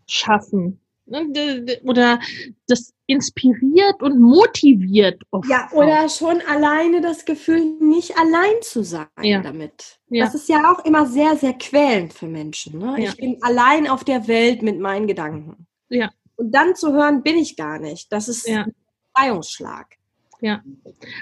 schaffen. 0.06 0.80
Ne, 1.06 1.66
Oder 1.84 2.18
das 2.66 2.94
inspiriert 3.06 4.02
und 4.02 4.18
motiviert 4.18 5.22
oft. 5.30 5.48
Ja, 5.50 5.68
auch. 5.70 5.72
oder 5.76 6.08
schon 6.08 6.40
alleine 6.48 7.02
das 7.02 7.26
Gefühl, 7.26 7.62
nicht 7.80 8.16
allein 8.18 8.54
zu 8.62 8.82
sein 8.82 9.06
Ja. 9.22 9.42
damit. 9.42 9.98
Ja. 10.08 10.24
Das 10.24 10.34
ist 10.34 10.48
ja 10.48 10.72
auch 10.72 10.82
immer 10.86 11.04
sehr, 11.06 11.36
sehr 11.36 11.52
quälend 11.52 12.14
für 12.14 12.26
Menschen. 12.26 12.78
Ne? 12.78 12.94
Ja. 13.02 13.10
Ich 13.10 13.16
bin 13.18 13.36
allein 13.42 13.86
auf 13.86 14.04
der 14.04 14.26
Welt 14.28 14.62
mit 14.62 14.78
meinen 14.80 15.06
Gedanken. 15.06 15.66
Ja. 15.90 16.10
Und 16.36 16.52
dann 16.52 16.74
zu 16.74 16.92
hören, 16.94 17.22
bin 17.22 17.36
ich 17.36 17.56
gar 17.56 17.78
nicht. 17.78 18.10
Das 18.10 18.28
ist 18.28 18.48
Ja. 18.48 18.62
ein 18.62 18.74
Befreiungsschlag. 19.12 19.96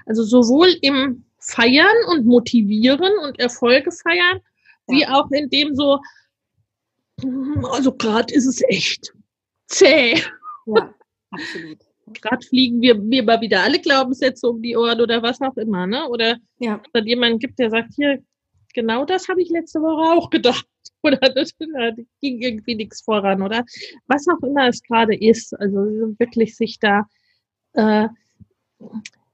Also 0.07 0.23
sowohl 0.25 0.69
im 0.81 1.25
Feiern 1.39 1.97
und 2.11 2.25
Motivieren 2.27 3.13
und 3.25 3.39
Erfolge 3.39 3.91
feiern, 3.93 4.41
wie 4.89 5.07
auch 5.07 5.31
in 5.31 5.49
dem 5.51 5.75
so, 5.77 6.01
"Hm, 7.21 7.65
also 7.71 7.93
gerade 7.93 8.33
ist 8.35 8.47
es 8.47 8.63
echt 8.69 9.13
zäh. 9.73 10.15
Ja, 10.67 10.95
absolut. 11.31 11.79
Gerade 12.21 12.47
fliegen 12.47 12.81
wir 12.81 12.95
mir 12.97 13.23
mal 13.23 13.41
wieder 13.41 13.63
alle 13.63 13.81
Glaubenssätze 13.81 14.49
um 14.49 14.61
die 14.61 14.77
Ohren 14.77 15.01
oder 15.01 15.23
was 15.23 15.41
auch 15.41 15.57
immer, 15.57 15.87
ne? 15.87 16.09
Oder 16.09 16.37
Ja. 16.59 16.79
dass 16.79 16.93
dann 16.93 17.07
jemanden 17.07 17.39
gibt, 17.39 17.59
der 17.59 17.71
sagt, 17.71 17.95
hier, 17.95 18.23
genau 18.75 19.05
das 19.05 19.29
habe 19.29 19.41
ich 19.43 19.51
letzte 19.51 19.81
Woche 19.81 20.19
auch 20.19 20.31
gedacht. 20.31 20.67
Oder 21.05 21.19
das, 21.19 21.51
da 21.59 21.91
ging 22.21 22.41
irgendwie 22.41 22.77
nichts 22.77 23.03
voran 23.03 23.43
oder 23.43 23.65
was 24.07 24.25
auch 24.29 24.41
immer 24.47 24.69
es 24.69 24.81
gerade 24.83 25.17
ist. 25.17 25.53
Also 25.59 25.79
wirklich 26.19 26.57
sich 26.57 26.79
da 26.79 27.09
äh, 27.73 28.07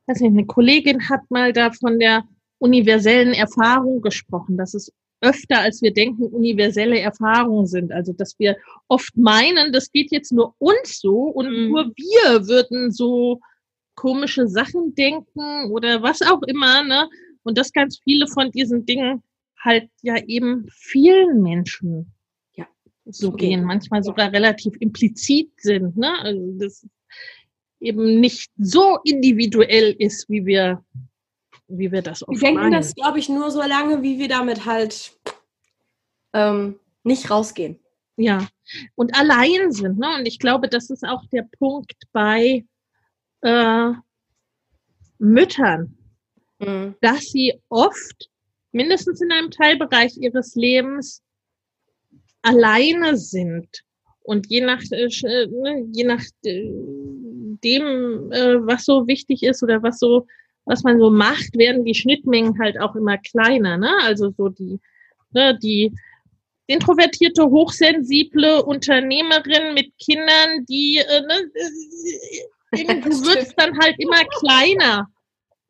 weiß 0.09 0.20
nicht, 0.20 0.32
eine 0.32 0.47
Kollegin 0.47 1.09
hat 1.09 1.30
mal 1.30 1.53
da 1.53 1.70
von 1.72 1.99
der 1.99 2.24
universellen 2.59 3.34
Erfahrung 3.34 4.01
gesprochen, 4.01 4.57
dass 4.57 4.74
es 4.74 4.93
öfter, 5.21 5.61
als 5.61 5.83
wir 5.83 5.93
denken, 5.93 6.25
universelle 6.25 6.99
Erfahrungen 7.01 7.66
sind. 7.66 7.93
Also, 7.93 8.12
dass 8.12 8.39
wir 8.39 8.57
oft 8.89 9.16
meinen, 9.16 9.73
das 9.73 9.91
geht 9.91 10.12
jetzt 10.12 10.33
nur 10.33 10.55
uns 10.59 11.01
so 11.01 11.23
und 11.23 11.51
mhm. 11.51 11.69
nur 11.69 11.93
wir 11.97 12.47
würden 12.47 12.91
so 12.91 13.41
komische 13.95 14.47
Sachen 14.47 14.95
denken 14.95 15.71
oder 15.73 16.03
was 16.03 16.23
auch 16.23 16.43
immer, 16.43 16.85
ne? 16.85 17.09
Und 17.43 17.59
dass 17.59 17.73
ganz 17.73 17.99
viele 18.05 18.27
von 18.29 18.51
diesen 18.51 18.87
Dingen 18.87 19.23
halt 19.59 19.89
ja 20.03 20.16
eben 20.27 20.66
vielen 20.71 21.43
Menschen 21.43 22.12
ja, 22.55 22.66
so 23.07 23.29
okay. 23.29 23.49
gehen, 23.49 23.64
manchmal 23.64 24.05
sogar 24.05 24.33
relativ 24.33 24.75
implizit 24.79 25.51
sind, 25.59 25.97
ne? 25.97 26.12
Also 26.21 26.53
das 26.59 26.87
eben 27.81 28.21
nicht 28.21 28.51
so 28.59 28.99
individuell 29.05 29.95
ist, 29.99 30.29
wie 30.29 30.47
wir 30.47 30.85
wie 31.69 31.93
wir 31.93 32.03
das 32.03 32.27
oft 32.27 32.33
Wir 32.33 32.49
denken 32.49 32.62
meinen. 32.62 32.73
das, 32.73 32.95
glaube 32.95 33.19
ich, 33.19 33.29
nur 33.29 33.51
so 33.51 33.62
lange, 33.62 34.03
wie 34.03 34.19
wir 34.19 34.29
damit 34.29 34.64
halt 34.64 35.12
ähm, 36.33 36.79
nicht 37.05 37.31
rausgehen. 37.31 37.79
Ja, 38.16 38.49
und 38.97 39.16
allein 39.16 39.71
sind. 39.71 39.99
Ne? 39.99 40.16
Und 40.19 40.27
ich 40.27 40.39
glaube, 40.39 40.69
das 40.69 40.91
ist 40.91 41.05
auch 41.05 41.25
der 41.27 41.47
Punkt 41.59 41.95
bei 42.12 42.64
äh, 43.43 43.93
Müttern, 45.19 45.97
mhm. 46.59 46.97
dass 47.01 47.27
sie 47.27 47.61
oft, 47.69 48.29
mindestens 48.73 49.21
in 49.21 49.31
einem 49.31 49.51
Teilbereich 49.51 50.16
ihres 50.16 50.55
Lebens, 50.57 51.23
alleine 52.43 53.16
sind. 53.16 53.69
Und 54.23 54.51
je 54.51 54.62
nach, 54.62 54.83
äh, 54.91 55.47
ne, 55.47 55.87
je 55.93 56.05
nach 56.05 56.23
äh, 56.45 56.69
dem, 57.62 58.33
äh, 58.33 58.66
was 58.66 58.85
so 58.85 59.07
wichtig 59.07 59.43
ist 59.43 59.62
oder 59.62 59.83
was 59.83 59.99
so 59.99 60.27
was 60.69 60.85
man 60.85 60.99
so 60.99 61.11
macht, 61.11 61.57
werden 61.57 61.85
die 61.85 61.95
Schnittmengen 61.95 62.59
halt 62.61 62.79
auch 62.79 62.95
immer 62.95 63.16
kleiner. 63.19 63.79
Ne? 63.79 63.91
Also 64.03 64.31
so 64.37 64.51
die, 64.51 64.79
ne, 65.33 65.59
die 65.59 65.93
introvertierte, 66.66 67.45
hochsensible 67.47 68.62
Unternehmerin 68.62 69.73
mit 69.75 69.97
Kindern, 69.99 70.66
die 70.69 70.99
äh, 70.99 71.23
ne, 71.23 71.51
irgendwie 72.73 73.11
wird 73.27 73.39
es 73.39 73.55
dann 73.57 73.79
halt 73.79 73.97
immer 73.99 74.23
kleiner, 74.39 75.09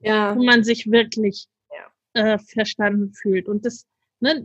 ja. 0.00 0.36
wo 0.36 0.42
man 0.42 0.64
sich 0.64 0.90
wirklich 0.90 1.46
ja. 1.70 2.34
äh, 2.34 2.38
verstanden 2.40 3.12
fühlt. 3.14 3.48
Und 3.48 3.64
das, 3.64 3.86
ne, 4.18 4.44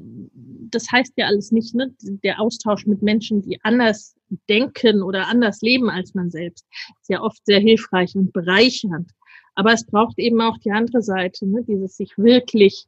das 0.70 0.92
heißt 0.92 1.14
ja 1.18 1.26
alles 1.26 1.52
nicht, 1.52 1.74
ne, 1.74 1.92
der 2.00 2.40
Austausch 2.40 2.86
mit 2.86 3.02
Menschen, 3.02 3.42
die 3.42 3.60
anders 3.64 4.16
denken 4.48 5.02
oder 5.02 5.28
anders 5.28 5.62
leben 5.62 5.90
als 5.90 6.14
man 6.14 6.30
selbst, 6.30 6.68
ist 7.02 7.10
ja 7.10 7.22
oft 7.22 7.44
sehr 7.44 7.60
hilfreich 7.60 8.16
und 8.16 8.32
bereichernd. 8.34 9.10
Aber 9.56 9.74
es 9.74 9.86
braucht 9.86 10.18
eben 10.20 10.42
auch 10.42 10.58
die 10.58 10.72
andere 10.72 11.02
Seite, 11.02 11.46
ne? 11.48 11.64
dieses 11.68 11.98
sich 11.98 12.18
wirklich 12.18 12.86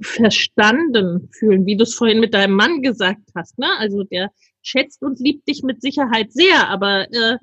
verstanden 0.00 1.28
fühlen, 1.32 1.66
wie 1.66 1.76
du 1.76 1.82
es 1.82 1.94
vorhin 1.94 2.20
mit 2.20 2.34
deinem 2.34 2.54
Mann 2.54 2.82
gesagt 2.82 3.22
hast. 3.34 3.58
Ne? 3.58 3.66
Also 3.78 4.04
der 4.04 4.30
schätzt 4.62 5.02
und 5.02 5.18
liebt 5.18 5.48
dich 5.48 5.62
mit 5.62 5.82
Sicherheit 5.82 6.32
sehr, 6.32 6.68
aber 6.68 7.06
äh, 7.12 7.38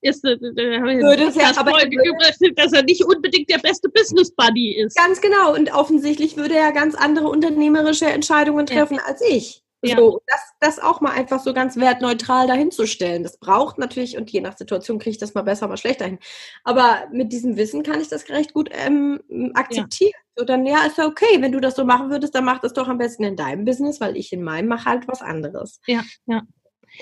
ist, 0.00 0.24
äh, 0.24 0.40
würde 0.40 1.24
es 1.24 1.34
ja, 1.34 1.52
aber 1.56 1.72
gebracht, 1.72 2.38
dass 2.56 2.72
er 2.72 2.82
nicht 2.82 3.04
unbedingt 3.04 3.50
der 3.50 3.58
beste 3.58 3.88
Business 3.88 4.32
Buddy 4.34 4.76
ist. 4.76 4.96
Ganz 4.96 5.20
genau. 5.20 5.54
Und 5.54 5.72
offensichtlich 5.72 6.36
würde 6.36 6.54
er 6.54 6.72
ganz 6.72 6.94
andere 6.94 7.28
unternehmerische 7.28 8.06
Entscheidungen 8.06 8.66
treffen 8.66 8.96
ja. 8.96 9.02
als 9.06 9.20
ich. 9.20 9.62
Ja. 9.82 9.96
So, 9.96 10.20
das, 10.26 10.40
das 10.60 10.78
auch 10.78 11.00
mal 11.00 11.12
einfach 11.12 11.40
so 11.40 11.54
ganz 11.54 11.76
wertneutral 11.76 12.46
dahinzustellen. 12.46 13.22
Das 13.22 13.38
braucht 13.38 13.78
natürlich, 13.78 14.18
und 14.18 14.30
je 14.30 14.42
nach 14.42 14.56
Situation 14.56 14.98
kriege 14.98 15.12
ich 15.12 15.18
das 15.18 15.32
mal 15.32 15.42
besser, 15.42 15.68
mal 15.68 15.78
schlechter 15.78 16.04
hin. 16.04 16.18
Aber 16.64 17.04
mit 17.12 17.32
diesem 17.32 17.56
Wissen 17.56 17.82
kann 17.82 18.00
ich 18.00 18.08
das 18.08 18.28
recht 18.28 18.52
gut 18.52 18.68
ähm, 18.72 19.20
akzeptieren. 19.54 20.12
Ja. 20.12 20.32
So, 20.36 20.44
dann 20.44 20.66
ja, 20.66 20.84
ist 20.84 20.98
ja 20.98 21.06
okay. 21.06 21.40
Wenn 21.40 21.52
du 21.52 21.60
das 21.60 21.76
so 21.76 21.84
machen 21.84 22.10
würdest, 22.10 22.34
dann 22.34 22.44
mach 22.44 22.60
das 22.60 22.74
doch 22.74 22.88
am 22.88 22.98
besten 22.98 23.24
in 23.24 23.36
deinem 23.36 23.64
Business, 23.64 24.00
weil 24.00 24.16
ich 24.16 24.32
in 24.32 24.42
meinem 24.42 24.68
mache 24.68 24.84
halt 24.84 25.08
was 25.08 25.22
anderes. 25.22 25.80
Ja, 25.86 26.02
ja. 26.26 26.42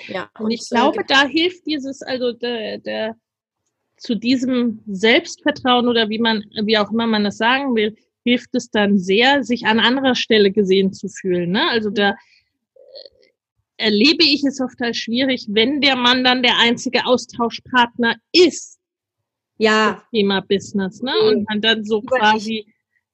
Ja, 0.07 0.29
und, 0.37 0.45
und 0.45 0.51
ich 0.51 0.69
glaube, 0.69 1.03
da 1.07 1.25
hilft 1.25 1.65
dieses, 1.65 2.01
also 2.01 2.31
der, 2.31 2.77
der 2.77 3.15
zu 3.97 4.15
diesem 4.15 4.81
Selbstvertrauen 4.87 5.87
oder 5.87 6.09
wie 6.09 6.19
man, 6.19 6.43
wie 6.63 6.77
auch 6.77 6.91
immer 6.91 7.07
man 7.07 7.23
das 7.23 7.37
sagen 7.37 7.75
will, 7.75 7.95
hilft 8.23 8.53
es 8.53 8.69
dann 8.69 8.97
sehr, 8.97 9.43
sich 9.43 9.65
an 9.65 9.79
anderer 9.79 10.15
Stelle 10.15 10.51
gesehen 10.51 10.93
zu 10.93 11.09
fühlen. 11.09 11.51
Ne? 11.51 11.67
Also 11.69 11.89
da 11.89 12.15
erlebe 13.79 14.23
ich 14.23 14.43
es 14.43 14.59
oft 14.59 14.81
als 14.81 14.97
schwierig, 14.97 15.45
wenn 15.49 15.81
der 15.81 15.95
Mann 15.95 16.23
dann 16.23 16.43
der 16.43 16.57
einzige 16.59 17.05
Austauschpartner 17.05 18.17
ist. 18.31 18.77
Ja. 19.57 20.03
Thema 20.13 20.41
Business, 20.41 21.01
ne? 21.01 21.13
Und 21.27 21.47
man 21.49 21.61
dann 21.61 21.83
so 21.83 22.01
quasi 22.01 22.65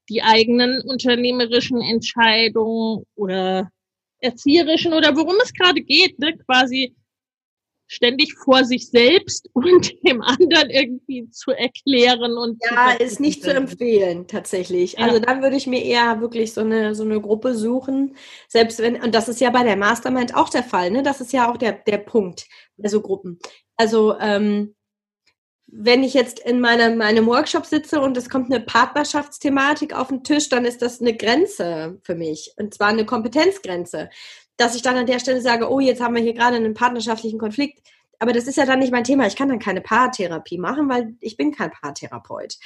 die 0.10 0.22
eigenen 0.22 0.82
unternehmerischen 0.82 1.82
Entscheidungen 1.82 3.06
oder 3.16 3.72
erzieherischen 4.20 4.94
oder 4.94 5.16
worum 5.16 5.36
es 5.44 5.54
gerade 5.54 5.82
geht, 5.82 6.20
ne, 6.20 6.38
quasi 6.46 6.96
ständig 7.88 8.34
vor 8.36 8.64
sich 8.64 8.90
selbst 8.90 9.50
und 9.54 9.94
dem 10.08 10.22
anderen 10.22 10.70
irgendwie 10.70 11.30
zu 11.30 11.52
erklären 11.52 12.38
und 12.38 12.62
ja 12.70 12.92
ist 12.92 13.20
nicht 13.20 13.44
zu 13.44 13.54
empfehlen 13.54 14.28
tatsächlich. 14.28 14.94
Ja. 14.94 15.06
also 15.06 15.20
dann 15.20 15.42
würde 15.42 15.56
ich 15.56 15.68
mir 15.68 15.84
eher 15.84 16.22
wirklich 16.22 16.54
so 16.54 16.62
eine 16.62 16.96
so 16.96 17.04
eine 17.04 17.22
Gruppe 17.22 17.56
suchen. 17.56 18.16
Selbst 18.48 18.80
wenn 18.80 19.02
und 19.02 19.14
das 19.14 19.28
ist 19.28 19.42
ja 19.42 19.50
bei 19.50 19.64
der 19.64 19.78
Mastermind 19.78 20.36
auch 20.36 20.50
der 20.50 20.64
Fall 20.64 20.92
ne? 20.92 21.04
Das 21.04 21.22
ist 21.22 21.34
ja 21.34 21.52
auch 21.52 21.58
der 21.58 21.74
der 21.74 21.98
Punkt 21.98 22.48
bei 22.78 22.90
so 22.90 23.02
Gruppen. 23.02 23.40
Also 23.78 24.18
ähm, 24.20 24.76
wenn 25.68 26.04
ich 26.04 26.14
jetzt 26.14 26.40
in 26.40 26.62
meinem, 26.62 26.98
meinem 26.98 27.26
Workshop 27.26 27.66
sitze 27.66 28.00
und 28.00 28.16
es 28.18 28.30
kommt 28.30 28.52
eine 28.52 28.64
Partnerschaftsthematik 28.64 29.94
auf 29.94 30.08
den 30.08 30.24
Tisch, 30.24 30.48
dann 30.48 30.64
ist 30.64 30.82
das 30.82 31.02
eine 31.02 31.16
Grenze 31.16 32.00
für 32.04 32.16
mich. 32.16 32.54
Und 32.58 32.74
zwar 32.74 32.90
eine 32.90 33.06
Kompetenzgrenze 33.06 34.10
dass 34.58 34.76
ich 34.76 34.82
dann 34.82 34.98
an 34.98 35.06
der 35.06 35.20
Stelle 35.20 35.42
sage, 35.42 35.70
oh, 35.70 35.80
jetzt 35.80 36.02
haben 36.02 36.16
wir 36.16 36.22
hier 36.22 36.34
gerade 36.34 36.56
einen 36.56 36.74
partnerschaftlichen 36.74 37.40
Konflikt. 37.40 37.80
Aber 38.20 38.32
das 38.32 38.48
ist 38.48 38.56
ja 38.56 38.66
dann 38.66 38.80
nicht 38.80 38.92
mein 38.92 39.04
Thema. 39.04 39.28
Ich 39.28 39.36
kann 39.36 39.50
dann 39.50 39.60
keine 39.60 39.82
Paartherapie 39.82 40.58
machen, 40.58 40.90
weil 40.90 41.16
ich 41.20 41.36
bin 41.36 41.52
kein 41.52 41.72
Paartherapeut. 41.72 42.58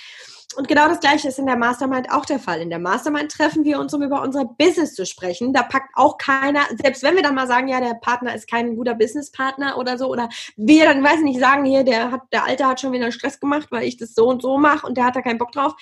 Und 0.55 0.67
genau 0.67 0.87
das 0.87 0.99
Gleiche 0.99 1.27
ist 1.27 1.37
in 1.37 1.45
der 1.45 1.57
Mastermind 1.57 2.11
auch 2.11 2.25
der 2.25 2.39
Fall. 2.39 2.61
In 2.61 2.71
der 2.71 2.79
Mastermind 2.79 3.31
treffen 3.31 3.65
wir 3.65 3.79
uns, 3.79 3.93
um 3.93 4.01
über 4.01 4.21
unser 4.21 4.45
Business 4.45 4.95
zu 4.95 5.05
sprechen. 5.05 5.53
Da 5.53 5.61
packt 5.61 5.91
auch 5.93 6.17
keiner, 6.17 6.61
selbst 6.81 7.03
wenn 7.03 7.15
wir 7.15 7.21
dann 7.21 7.35
mal 7.35 7.47
sagen, 7.47 7.67
ja, 7.67 7.79
der 7.79 7.93
Partner 7.95 8.33
ist 8.33 8.49
kein 8.49 8.75
guter 8.75 8.95
Businesspartner 8.95 9.77
oder 9.77 9.97
so, 9.97 10.07
oder 10.07 10.27
wir 10.55 10.85
dann, 10.85 11.03
weiß 11.03 11.17
ich 11.17 11.23
nicht, 11.23 11.39
sagen 11.39 11.65
hier, 11.65 11.83
der 11.83 12.11
hat, 12.11 12.21
der 12.31 12.45
Alte 12.45 12.65
hat 12.65 12.81
schon 12.81 12.93
wieder 12.93 13.11
Stress 13.11 13.39
gemacht, 13.39 13.67
weil 13.69 13.83
ich 13.83 13.97
das 13.97 14.15
so 14.15 14.27
und 14.27 14.41
so 14.41 14.57
mache 14.57 14.87
und 14.87 14.97
der 14.97 15.05
hat 15.05 15.15
da 15.15 15.21
keinen 15.21 15.37
Bock 15.37 15.51
drauf. 15.51 15.75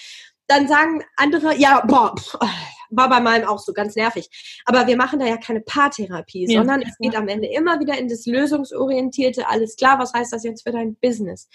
Dann 0.48 0.68
sagen 0.68 1.04
andere, 1.16 1.56
ja, 1.56 1.84
boah, 1.86 2.16
pff, 2.18 2.38
war 2.90 3.10
bei 3.10 3.20
meinem 3.20 3.48
auch 3.48 3.60
so 3.60 3.74
ganz 3.74 3.96
nervig. 3.96 4.30
Aber 4.66 4.88
wir 4.88 4.98
machen 4.98 5.20
da 5.20 5.26
ja 5.26 5.38
keine 5.38 5.62
Paartherapie, 5.62 6.48
ja, 6.48 6.60
sondern 6.60 6.82
es 6.82 6.98
geht 7.00 7.16
am 7.16 7.28
Ende 7.28 7.48
immer 7.48 7.80
wieder 7.80 7.98
in 7.98 8.08
das 8.08 8.26
lösungsorientierte, 8.26 9.48
alles 9.48 9.76
klar, 9.76 10.00
was 10.00 10.14
heißt 10.14 10.34
das 10.34 10.44
jetzt 10.44 10.64
für 10.64 10.72
dein 10.72 10.96
Business? 10.96 11.50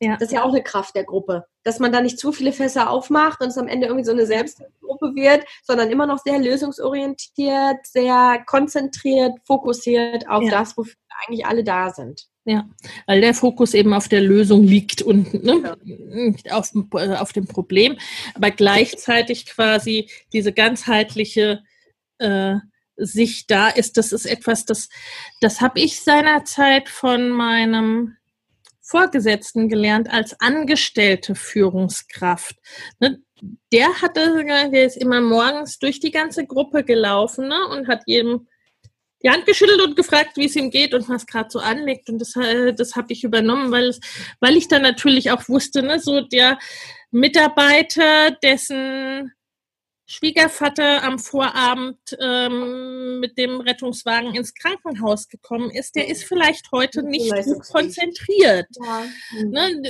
Ja. 0.00 0.14
Das 0.14 0.28
ist 0.28 0.32
ja 0.32 0.42
auch 0.42 0.50
eine 0.50 0.62
Kraft 0.62 0.94
der 0.94 1.04
Gruppe, 1.04 1.46
dass 1.62 1.78
man 1.78 1.92
da 1.92 2.00
nicht 2.00 2.18
zu 2.18 2.32
viele 2.32 2.52
Fässer 2.52 2.90
aufmacht 2.90 3.40
und 3.40 3.48
es 3.48 3.58
am 3.58 3.68
Ende 3.68 3.86
irgendwie 3.86 4.04
so 4.04 4.12
eine 4.12 4.26
Selbstgruppe 4.26 5.14
wird, 5.14 5.44
sondern 5.62 5.90
immer 5.90 6.06
noch 6.06 6.18
sehr 6.18 6.38
lösungsorientiert, 6.38 7.86
sehr 7.86 8.42
konzentriert, 8.46 9.32
fokussiert 9.44 10.28
auf 10.28 10.44
das, 10.50 10.76
wofür 10.76 10.94
eigentlich 11.26 11.46
alle 11.46 11.64
da 11.64 11.90
sind. 11.90 12.28
Ja, 12.48 12.64
weil 13.06 13.20
der 13.20 13.34
Fokus 13.34 13.74
eben 13.74 13.92
auf 13.92 14.06
der 14.06 14.20
Lösung 14.20 14.62
liegt 14.62 15.02
und 15.02 15.34
ne, 15.42 15.76
nicht 15.82 16.52
auf, 16.52 16.70
auf 16.92 17.32
dem 17.32 17.48
Problem, 17.48 17.98
aber 18.34 18.52
gleichzeitig 18.52 19.46
quasi 19.46 20.08
diese 20.32 20.52
ganzheitliche 20.52 21.64
äh, 22.18 22.54
Sicht 22.96 23.50
da 23.50 23.68
ist. 23.68 23.96
Das 23.96 24.12
ist 24.12 24.26
etwas, 24.26 24.64
das, 24.64 24.88
das 25.40 25.60
habe 25.60 25.80
ich 25.80 26.00
seinerzeit 26.00 26.88
von 26.88 27.30
meinem 27.30 28.16
Vorgesetzten 28.80 29.68
gelernt 29.68 30.08
als 30.08 30.40
angestellte 30.40 31.34
Führungskraft. 31.34 32.54
Ne, 33.00 33.18
der 33.72 33.88
hatte, 34.00 34.44
der 34.44 34.86
ist 34.86 34.96
immer 34.96 35.20
morgens 35.20 35.80
durch 35.80 35.98
die 35.98 36.12
ganze 36.12 36.46
Gruppe 36.46 36.84
gelaufen 36.84 37.48
ne, 37.48 37.66
und 37.72 37.88
hat 37.88 38.04
jedem 38.06 38.46
die 39.22 39.30
Hand 39.30 39.46
geschüttelt 39.46 39.80
und 39.82 39.96
gefragt, 39.96 40.36
wie 40.36 40.46
es 40.46 40.56
ihm 40.56 40.70
geht 40.70 40.94
und 40.94 41.08
was 41.08 41.26
gerade 41.26 41.50
so 41.50 41.58
anliegt. 41.58 42.08
Und 42.10 42.18
das, 42.18 42.36
äh, 42.36 42.72
das 42.74 42.96
habe 42.96 43.12
ich 43.12 43.24
übernommen, 43.24 43.70
weil, 43.72 43.88
es, 43.88 44.00
weil 44.40 44.56
ich 44.56 44.68
dann 44.68 44.82
natürlich 44.82 45.30
auch 45.30 45.48
wusste, 45.48 45.82
ne, 45.82 46.00
so 46.00 46.20
der 46.20 46.58
Mitarbeiter, 47.10 48.32
dessen 48.42 49.32
Schwiegervater 50.08 51.02
am 51.02 51.18
Vorabend 51.18 51.98
ähm, 52.20 53.18
mit 53.18 53.36
dem 53.36 53.60
Rettungswagen 53.60 54.34
ins 54.34 54.54
Krankenhaus 54.54 55.28
gekommen 55.28 55.70
ist, 55.70 55.96
der 55.96 56.08
ist 56.08 56.22
vielleicht 56.22 56.70
heute 56.70 57.02
nicht 57.02 57.32
gut 57.44 57.66
konzentriert. 57.68 58.68
Ja. 58.84 59.04
Ne? 59.44 59.82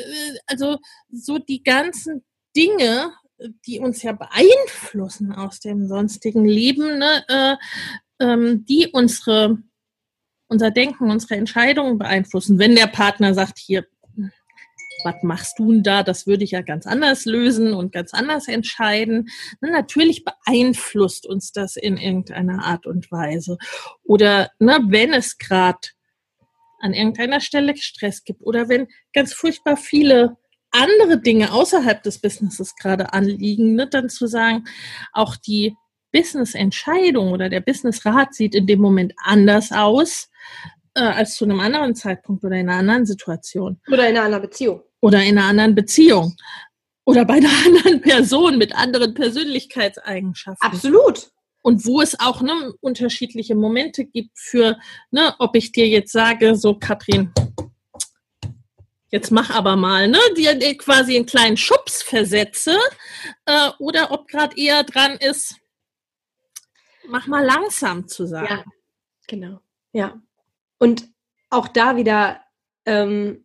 Also 0.46 0.78
so 1.10 1.38
die 1.38 1.62
ganzen 1.62 2.24
Dinge, 2.56 3.12
die 3.66 3.78
uns 3.78 4.02
ja 4.02 4.12
beeinflussen 4.12 5.32
aus 5.32 5.60
dem 5.60 5.86
sonstigen 5.86 6.46
Leben, 6.46 6.98
ne, 6.98 7.24
äh, 7.28 7.56
ähm, 8.20 8.64
die 8.64 8.88
unsere, 8.92 9.58
unser 10.48 10.70
Denken, 10.70 11.10
unsere 11.10 11.36
Entscheidungen 11.36 11.98
beeinflussen. 11.98 12.58
Wenn 12.58 12.74
der 12.74 12.86
Partner 12.86 13.34
sagt, 13.34 13.58
hier, 13.58 13.84
was 15.04 15.22
machst 15.22 15.58
du 15.58 15.72
denn 15.72 15.82
da? 15.82 16.02
Das 16.02 16.26
würde 16.26 16.44
ich 16.44 16.50
ja 16.50 16.62
ganz 16.62 16.86
anders 16.86 17.24
lösen 17.24 17.72
und 17.74 17.92
ganz 17.92 18.12
anders 18.12 18.48
entscheiden. 18.48 19.28
Na, 19.60 19.70
natürlich 19.70 20.24
beeinflusst 20.24 21.26
uns 21.26 21.52
das 21.52 21.76
in 21.76 21.96
irgendeiner 21.96 22.64
Art 22.64 22.86
und 22.86 23.10
Weise. 23.10 23.58
Oder 24.02 24.50
ne, 24.58 24.80
wenn 24.88 25.12
es 25.12 25.38
gerade 25.38 25.78
an 26.80 26.92
irgendeiner 26.92 27.40
Stelle 27.40 27.76
Stress 27.76 28.24
gibt 28.24 28.42
oder 28.42 28.68
wenn 28.68 28.88
ganz 29.12 29.32
furchtbar 29.32 29.76
viele 29.76 30.36
andere 30.70 31.20
Dinge 31.20 31.52
außerhalb 31.52 32.02
des 32.02 32.20
Businesses 32.20 32.74
gerade 32.76 33.12
anliegen, 33.12 33.74
ne, 33.74 33.86
dann 33.88 34.08
zu 34.08 34.26
sagen, 34.26 34.64
auch 35.12 35.36
die 35.36 35.74
Business-Entscheidung 36.16 37.32
oder 37.32 37.50
der 37.50 37.60
Business-Rat 37.60 38.34
sieht 38.34 38.54
in 38.54 38.66
dem 38.66 38.80
Moment 38.80 39.12
anders 39.22 39.70
aus 39.70 40.30
äh, 40.94 41.00
als 41.00 41.36
zu 41.36 41.44
einem 41.44 41.60
anderen 41.60 41.94
Zeitpunkt 41.94 42.42
oder 42.42 42.56
in 42.56 42.70
einer 42.70 42.78
anderen 42.78 43.04
Situation. 43.04 43.78
Oder 43.88 44.08
in 44.08 44.16
einer 44.16 44.24
anderen 44.24 44.42
Beziehung. 44.42 44.82
Oder 45.00 45.22
in 45.22 45.36
einer 45.36 45.48
anderen 45.48 45.74
Beziehung. 45.74 46.34
Oder 47.04 47.26
bei 47.26 47.34
einer 47.34 47.50
anderen 47.66 48.00
Person 48.00 48.56
mit 48.56 48.74
anderen 48.74 49.12
Persönlichkeitseigenschaften. 49.12 50.66
Absolut. 50.66 51.30
Und 51.62 51.84
wo 51.84 52.00
es 52.00 52.18
auch 52.18 52.40
ne, 52.40 52.72
unterschiedliche 52.80 53.54
Momente 53.54 54.06
gibt 54.06 54.38
für, 54.38 54.78
ne, 55.10 55.34
ob 55.38 55.54
ich 55.54 55.72
dir 55.72 55.86
jetzt 55.86 56.12
sage, 56.12 56.54
so 56.54 56.78
Katrin, 56.78 57.30
jetzt 59.10 59.32
mach 59.32 59.50
aber 59.50 59.76
mal, 59.76 60.08
ne, 60.08 60.18
dir 60.36 60.56
quasi 60.78 61.16
einen 61.16 61.26
kleinen 61.26 61.56
Schubs 61.56 62.02
versetze, 62.02 62.78
äh, 63.44 63.70
oder 63.80 64.12
ob 64.12 64.28
gerade 64.28 64.56
eher 64.56 64.84
dran 64.84 65.16
ist, 65.16 65.56
mach 67.08 67.26
mal 67.26 67.44
langsam 67.44 68.08
zu 68.08 68.26
sagen. 68.26 68.46
Ja, 68.48 68.64
genau. 69.26 69.60
Ja. 69.92 70.20
Und 70.78 71.08
auch 71.50 71.68
da 71.68 71.96
wieder 71.96 72.40
ähm, 72.84 73.44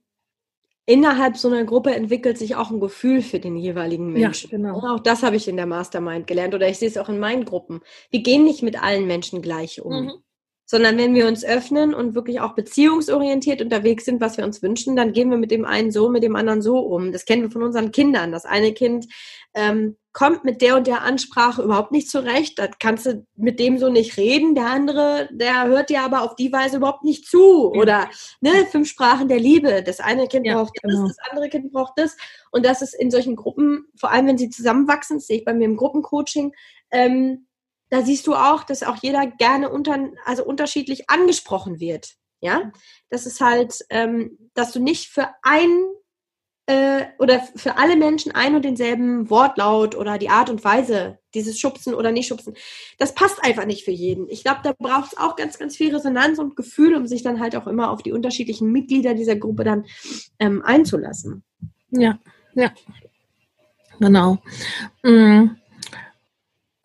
innerhalb 0.86 1.38
so 1.38 1.48
einer 1.48 1.64
Gruppe 1.64 1.96
entwickelt 1.96 2.38
sich 2.38 2.56
auch 2.56 2.72
ein 2.72 2.80
Gefühl 2.80 3.22
für 3.22 3.40
den 3.40 3.56
jeweiligen 3.56 4.12
Menschen. 4.12 4.52
Ja, 4.52 4.58
genau. 4.58 4.80
Und 4.80 4.90
auch 4.90 5.00
das 5.00 5.24
habe 5.24 5.36
ich 5.36 5.48
in 5.48 5.56
der 5.56 5.66
Mastermind 5.66 6.28
gelernt 6.28 6.54
oder 6.54 6.68
ich 6.68 6.80
sehe 6.80 6.90
es 6.90 6.98
auch 6.98 7.10
in 7.10 7.20
meinen 7.20 7.46
Gruppen. 7.46 7.82
Wir 8.10 8.22
gehen 8.22 8.44
nicht 8.44 8.64
mit 8.64 8.82
allen 8.82 9.08
Menschen 9.08 9.42
gleich 9.42 9.82
um. 9.82 10.06
Mhm 10.06 10.24
sondern 10.72 10.98
wenn 10.98 11.14
wir 11.14 11.28
uns 11.28 11.44
öffnen 11.44 11.94
und 11.94 12.16
wirklich 12.16 12.40
auch 12.40 12.56
beziehungsorientiert 12.56 13.62
unterwegs 13.62 14.06
sind, 14.06 14.22
was 14.22 14.38
wir 14.38 14.46
uns 14.46 14.64
wünschen, 14.64 14.96
dann 14.96 15.12
gehen 15.12 15.30
wir 15.30 15.36
mit 15.36 15.52
dem 15.52 15.66
einen 15.66 15.92
so, 15.92 16.08
mit 16.08 16.24
dem 16.24 16.38
anderen 16.38 16.62
so 16.62 16.80
um. 16.80 17.12
Das 17.12 17.26
kennen 17.26 17.42
wir 17.42 17.52
von 17.52 17.64
unseren 17.64 17.92
Kindern. 17.92 18.32
Das 18.32 18.46
eine 18.46 18.72
Kind 18.72 19.08
ähm, 19.54 19.98
kommt 20.14 20.46
mit 20.46 20.62
der 20.62 20.78
und 20.78 20.88
der 20.88 21.02
Ansprache 21.02 21.62
überhaupt 21.62 21.92
nicht 21.92 22.10
zurecht, 22.10 22.58
da 22.58 22.68
kannst 22.68 23.06
du 23.06 23.26
mit 23.36 23.60
dem 23.60 23.80
so 23.80 23.90
nicht 23.90 24.16
reden. 24.16 24.56
Der 24.56 24.68
andere, 24.68 25.28
der 25.34 25.68
hört 25.68 25.90
dir 25.90 26.04
aber 26.04 26.22
auf 26.22 26.38
die 26.38 26.54
Weise 26.54 26.78
überhaupt 26.78 27.04
nicht 27.04 27.28
zu. 27.28 27.70
Oder 27.74 28.10
ne, 28.40 28.66
fünf 28.72 28.88
Sprachen 28.88 29.28
der 29.28 29.42
Liebe. 29.42 29.84
Das 29.84 30.00
eine 30.00 30.30
Kind 30.30 30.48
ja, 30.48 30.56
braucht 30.56 30.78
das, 30.82 30.90
genau. 30.90 31.06
das 31.06 31.18
andere 31.30 31.50
Kind 31.50 31.74
braucht 31.74 31.94
das. 31.98 32.16
Und 32.50 32.66
das 32.66 32.82
ist 32.82 32.94
in 32.94 33.12
solchen 33.12 33.36
Gruppen, 33.36 33.88
vor 33.98 34.10
allem 34.10 34.28
wenn 34.28 34.38
sie 34.38 34.50
zusammenwachsen, 34.50 35.18
das 35.18 35.28
sehe 35.28 35.40
ich 35.40 35.46
bei 35.46 35.54
mir 35.54 35.66
im 35.66 35.76
Gruppencoaching, 35.76 36.54
ähm, 36.92 37.48
da 37.92 38.02
siehst 38.02 38.26
du 38.26 38.34
auch, 38.34 38.64
dass 38.64 38.84
auch 38.84 38.96
jeder 39.02 39.28
gerne 39.28 39.70
unter, 39.70 40.10
also 40.26 40.44
unterschiedlich 40.44 41.10
angesprochen 41.10 41.80
wird. 41.80 42.16
Ja, 42.40 42.72
das 43.10 43.28
ist 43.28 43.40
halt, 43.40 43.86
ähm, 43.90 44.50
dass 44.56 44.72
du 44.72 44.82
nicht 44.82 45.10
für 45.10 45.28
ein 45.44 45.70
äh, 46.66 47.06
oder 47.20 47.42
für 47.56 47.78
alle 47.78 47.98
Menschen 47.98 48.32
ein 48.32 48.56
und 48.56 48.64
denselben 48.64 49.30
Wortlaut 49.30 49.94
oder 49.96 50.18
die 50.18 50.30
Art 50.30 50.50
und 50.50 50.64
Weise, 50.64 51.20
dieses 51.36 51.60
Schubsen 51.60 51.94
oder 51.94 52.12
nicht 52.12 52.28
Schubsen, 52.28 52.56
das 52.98 53.14
passt 53.14 53.44
einfach 53.44 53.66
nicht 53.66 53.84
für 53.84 53.92
jeden. 53.92 54.30
Ich 54.30 54.44
glaube, 54.44 54.62
da 54.64 54.74
braucht 54.74 55.14
es 55.14 55.18
auch 55.20 55.36
ganz, 55.36 55.60
ganz 55.60 55.76
viel 55.76 55.94
Resonanz 55.94 56.40
und 56.40 56.56
Gefühl, 56.56 56.96
um 56.96 57.08
sich 57.08 57.24
dann 57.24 57.42
halt 57.42 57.56
auch 57.56 57.68
immer 57.68 57.92
auf 57.92 58.02
die 58.02 58.14
unterschiedlichen 58.14 58.72
Mitglieder 58.72 59.14
dieser 59.14 59.36
Gruppe 59.36 59.66
dann 59.66 59.86
ähm, 60.40 60.64
einzulassen. 60.64 61.44
Ja, 61.92 62.20
ja, 62.56 62.72
genau. 64.00 64.38
Mhm. 65.04 65.58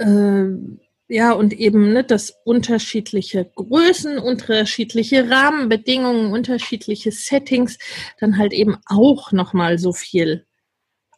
Ähm 0.00 0.80
ja, 1.08 1.32
und 1.32 1.52
eben 1.52 1.92
ne, 1.92 2.02
dass 2.02 2.34
unterschiedliche 2.44 3.44
Größen, 3.54 4.18
unterschiedliche 4.18 5.30
Rahmenbedingungen, 5.30 6.32
unterschiedliche 6.32 7.12
Settings 7.12 7.78
dann 8.18 8.38
halt 8.38 8.52
eben 8.52 8.76
auch 8.86 9.30
nochmal 9.30 9.78
so 9.78 9.92
viel 9.92 10.46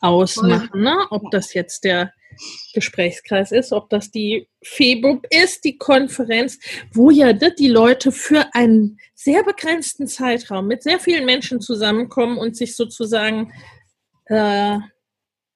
ausmachen. 0.00 0.82
Ne? 0.82 0.94
Ob 1.10 1.30
das 1.30 1.54
jetzt 1.54 1.84
der 1.84 2.12
Gesprächskreis 2.74 3.50
ist, 3.50 3.72
ob 3.72 3.88
das 3.88 4.10
die 4.10 4.48
FEBUB 4.62 5.26
ist, 5.30 5.64
die 5.64 5.78
Konferenz, 5.78 6.58
wo 6.92 7.10
ja 7.10 7.32
ne, 7.32 7.52
die 7.58 7.68
Leute 7.68 8.12
für 8.12 8.46
einen 8.54 8.98
sehr 9.14 9.42
begrenzten 9.42 10.06
Zeitraum 10.06 10.66
mit 10.66 10.82
sehr 10.82 11.00
vielen 11.00 11.24
Menschen 11.24 11.60
zusammenkommen 11.60 12.38
und 12.38 12.56
sich 12.56 12.76
sozusagen 12.76 13.52
äh, 14.26 14.78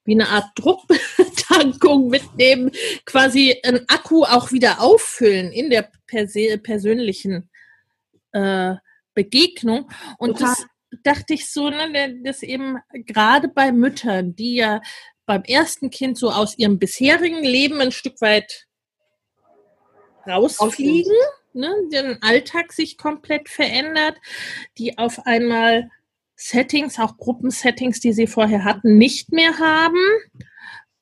wie 0.04 0.14
eine 0.14 0.28
Art 0.28 0.50
Druckbetankung 0.56 2.08
mitnehmen, 2.08 2.70
quasi 3.04 3.60
ein 3.64 3.88
Akku 3.88 4.24
auch 4.24 4.52
wieder 4.52 4.80
auffüllen 4.80 5.52
in 5.52 5.70
der 5.70 5.90
persönlichen 6.06 7.50
äh, 8.32 8.74
Begegnung. 9.14 9.90
Und 10.18 10.38
Total. 10.38 10.48
das 10.48 10.66
dachte 11.02 11.34
ich 11.34 11.50
so, 11.50 11.70
ne, 11.70 12.20
dass 12.22 12.42
eben 12.42 12.78
gerade 12.92 13.48
bei 13.48 13.72
Müttern, 13.72 14.34
die 14.34 14.56
ja 14.56 14.80
beim 15.26 15.42
ersten 15.44 15.90
Kind 15.90 16.18
so 16.18 16.30
aus 16.30 16.58
ihrem 16.58 16.78
bisherigen 16.78 17.42
Leben 17.42 17.80
ein 17.80 17.92
Stück 17.92 18.20
weit 18.20 18.66
rausfliegen, 20.26 21.16
ne, 21.52 21.74
den 21.92 22.22
Alltag 22.22 22.72
sich 22.72 22.98
komplett 22.98 23.48
verändert, 23.48 24.16
die 24.78 24.98
auf 24.98 25.26
einmal 25.26 25.90
Settings, 26.36 26.98
auch 26.98 27.16
Gruppensettings, 27.16 28.00
die 28.00 28.12
sie 28.12 28.26
vorher 28.26 28.64
hatten, 28.64 28.96
nicht 28.98 29.32
mehr 29.32 29.58
haben 29.58 30.00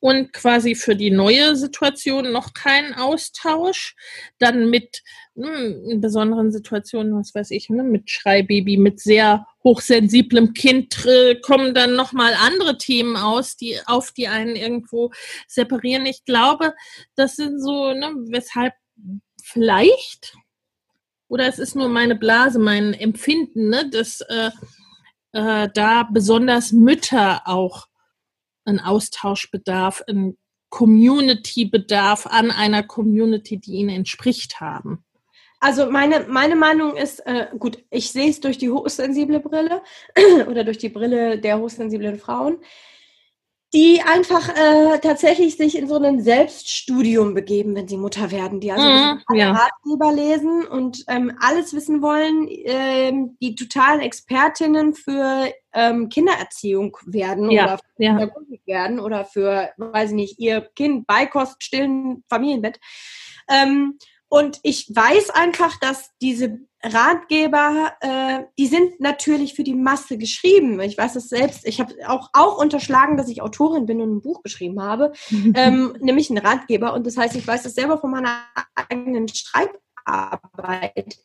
und 0.01 0.33
quasi 0.33 0.73
für 0.73 0.95
die 0.95 1.11
neue 1.11 1.55
Situation 1.55 2.31
noch 2.31 2.53
keinen 2.53 2.95
Austausch. 2.95 3.95
Dann 4.39 4.69
mit 4.69 5.03
hm, 5.35 5.89
in 5.89 6.01
besonderen 6.01 6.51
Situationen, 6.51 7.13
was 7.13 7.33
weiß 7.33 7.51
ich, 7.51 7.69
ne, 7.69 7.83
mit 7.83 8.09
Schreibaby, 8.09 8.77
mit 8.77 8.99
sehr 8.99 9.45
hochsensiblem 9.63 10.53
Kind 10.53 11.05
äh, 11.05 11.35
kommen 11.35 11.75
dann 11.75 11.95
nochmal 11.95 12.33
andere 12.33 12.79
Themen 12.79 13.15
aus, 13.15 13.55
die 13.55 13.77
auf 13.85 14.11
die 14.11 14.27
einen 14.27 14.55
irgendwo 14.55 15.11
separieren. 15.47 16.07
Ich 16.07 16.25
glaube, 16.25 16.73
das 17.15 17.35
sind 17.35 17.61
so, 17.61 17.93
ne, 17.93 18.11
weshalb 18.27 18.73
vielleicht, 19.43 20.35
oder 21.27 21.47
es 21.47 21.59
ist 21.59 21.75
nur 21.75 21.89
meine 21.89 22.15
Blase, 22.15 22.57
mein 22.57 22.95
Empfinden, 22.95 23.69
ne, 23.69 23.87
dass 23.89 24.21
äh, 24.21 24.49
äh, 25.33 25.69
da 25.73 26.03
besonders 26.03 26.71
Mütter 26.71 27.41
auch 27.45 27.87
einen 28.65 28.79
Austauschbedarf, 28.79 30.03
einen 30.07 30.37
Community-Bedarf 30.69 32.27
an 32.27 32.51
einer 32.51 32.83
Community, 32.83 33.57
die 33.57 33.73
ihnen 33.73 33.89
entspricht 33.89 34.61
haben. 34.61 35.03
Also 35.59 35.91
meine, 35.91 36.25
meine 36.27 36.55
Meinung 36.55 36.95
ist, 36.95 37.19
äh, 37.27 37.47
gut, 37.59 37.83
ich 37.91 38.11
sehe 38.11 38.29
es 38.29 38.39
durch 38.39 38.57
die 38.57 38.71
hochsensible 38.71 39.39
Brille 39.39 39.83
oder 40.49 40.63
durch 40.63 40.79
die 40.79 40.89
Brille 40.89 41.37
der 41.37 41.59
hochsensiblen 41.59 42.17
Frauen 42.17 42.57
die 43.73 44.01
einfach 44.01 44.49
äh, 44.49 44.99
tatsächlich 44.99 45.55
sich 45.55 45.77
in 45.77 45.87
so 45.87 45.97
ein 45.97 46.21
Selbststudium 46.21 47.33
begeben, 47.33 47.73
wenn 47.73 47.87
sie 47.87 47.95
Mutter 47.95 48.29
werden, 48.29 48.59
die 48.59 48.71
also 48.71 48.83
mhm, 48.83 49.37
ja. 49.37 49.51
Ratgeber 49.51 50.11
lesen 50.11 50.65
und 50.67 51.05
ähm, 51.07 51.37
alles 51.39 51.73
wissen 51.73 52.01
wollen, 52.01 52.47
ähm, 52.49 53.37
die 53.41 53.55
totalen 53.55 54.01
Expertinnen 54.01 54.93
für 54.93 55.49
ähm, 55.73 56.09
Kindererziehung 56.09 56.97
werden 57.05 57.49
ja, 57.49 57.63
oder 57.63 57.77
für 57.77 58.03
ja. 58.03 58.13
Pädagogik 58.15 58.61
werden 58.65 58.99
oder 58.99 59.23
für, 59.23 59.69
weiß 59.77 60.09
ich 60.09 60.15
nicht, 60.15 60.39
ihr 60.39 60.61
Kind 60.75 61.07
Beikost, 61.07 61.63
stillen 61.63 62.25
Familienbett. 62.27 62.77
Ähm, 63.49 63.97
und 64.27 64.59
ich 64.63 64.89
weiß 64.93 65.29
einfach, 65.29 65.79
dass 65.79 66.11
diese 66.21 66.59
Ratgeber, 66.83 67.93
äh, 68.01 68.43
die 68.57 68.67
sind 68.67 68.99
natürlich 68.99 69.53
für 69.53 69.63
die 69.63 69.75
Masse 69.75 70.17
geschrieben. 70.17 70.79
Ich 70.81 70.97
weiß 70.97 71.15
es 71.15 71.29
selbst. 71.29 71.65
Ich 71.65 71.79
habe 71.79 71.93
auch, 72.07 72.29
auch 72.33 72.57
unterschlagen, 72.57 73.17
dass 73.17 73.29
ich 73.29 73.41
Autorin 73.41 73.85
bin 73.85 74.01
und 74.01 74.17
ein 74.17 74.21
Buch 74.21 74.41
geschrieben 74.41 74.81
habe, 74.81 75.13
ähm, 75.55 75.95
nämlich 75.99 76.29
einen 76.29 76.45
Ratgeber. 76.45 76.93
Und 76.93 77.05
das 77.05 77.17
heißt, 77.17 77.35
ich 77.35 77.47
weiß 77.47 77.63
das 77.63 77.75
selber 77.75 77.99
von 77.99 78.11
meiner 78.11 78.43
eigenen 78.75 79.27
Schreibarbeit 79.27 81.17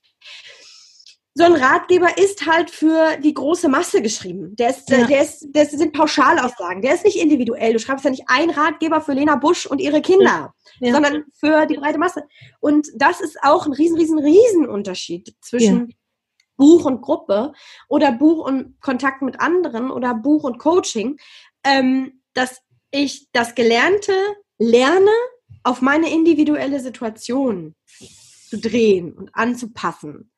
so 1.36 1.44
ein 1.44 1.52
Ratgeber 1.52 2.16
ist 2.16 2.46
halt 2.46 2.70
für 2.70 3.18
die 3.18 3.34
große 3.34 3.68
Masse 3.68 4.00
geschrieben. 4.00 4.56
Der 4.56 4.70
ist, 4.70 4.88
ja. 4.88 5.06
der 5.06 5.22
ist, 5.22 5.46
das 5.52 5.70
sind 5.70 5.92
Pauschalaussagen. 5.92 6.80
Der 6.80 6.94
ist 6.94 7.04
nicht 7.04 7.18
individuell. 7.18 7.74
Du 7.74 7.78
schreibst 7.78 8.06
ja 8.06 8.10
nicht 8.10 8.24
ein 8.26 8.48
Ratgeber 8.48 9.02
für 9.02 9.12
Lena 9.12 9.36
Busch 9.36 9.66
und 9.66 9.78
ihre 9.78 10.00
Kinder, 10.00 10.54
ja. 10.80 10.94
sondern 10.94 11.24
für 11.38 11.66
die 11.66 11.76
breite 11.76 11.98
Masse. 11.98 12.22
Und 12.60 12.88
das 12.96 13.20
ist 13.20 13.36
auch 13.42 13.66
ein 13.66 13.74
riesen, 13.74 13.98
riesen, 13.98 14.18
riesen 14.18 14.66
Unterschied 14.66 15.36
zwischen 15.42 15.88
ja. 15.88 15.94
Buch 16.56 16.86
und 16.86 17.02
Gruppe 17.02 17.52
oder 17.86 18.12
Buch 18.12 18.46
und 18.46 18.80
Kontakt 18.80 19.20
mit 19.20 19.38
anderen 19.38 19.90
oder 19.90 20.14
Buch 20.14 20.44
und 20.44 20.56
Coaching, 20.58 21.18
ähm, 21.64 22.22
dass 22.32 22.62
ich 22.90 23.28
das 23.32 23.54
Gelernte 23.54 24.14
lerne, 24.56 25.10
auf 25.64 25.82
meine 25.82 26.10
individuelle 26.10 26.80
Situation 26.80 27.74
zu 28.48 28.58
drehen 28.58 29.12
und 29.12 29.34
anzupassen. 29.34 30.30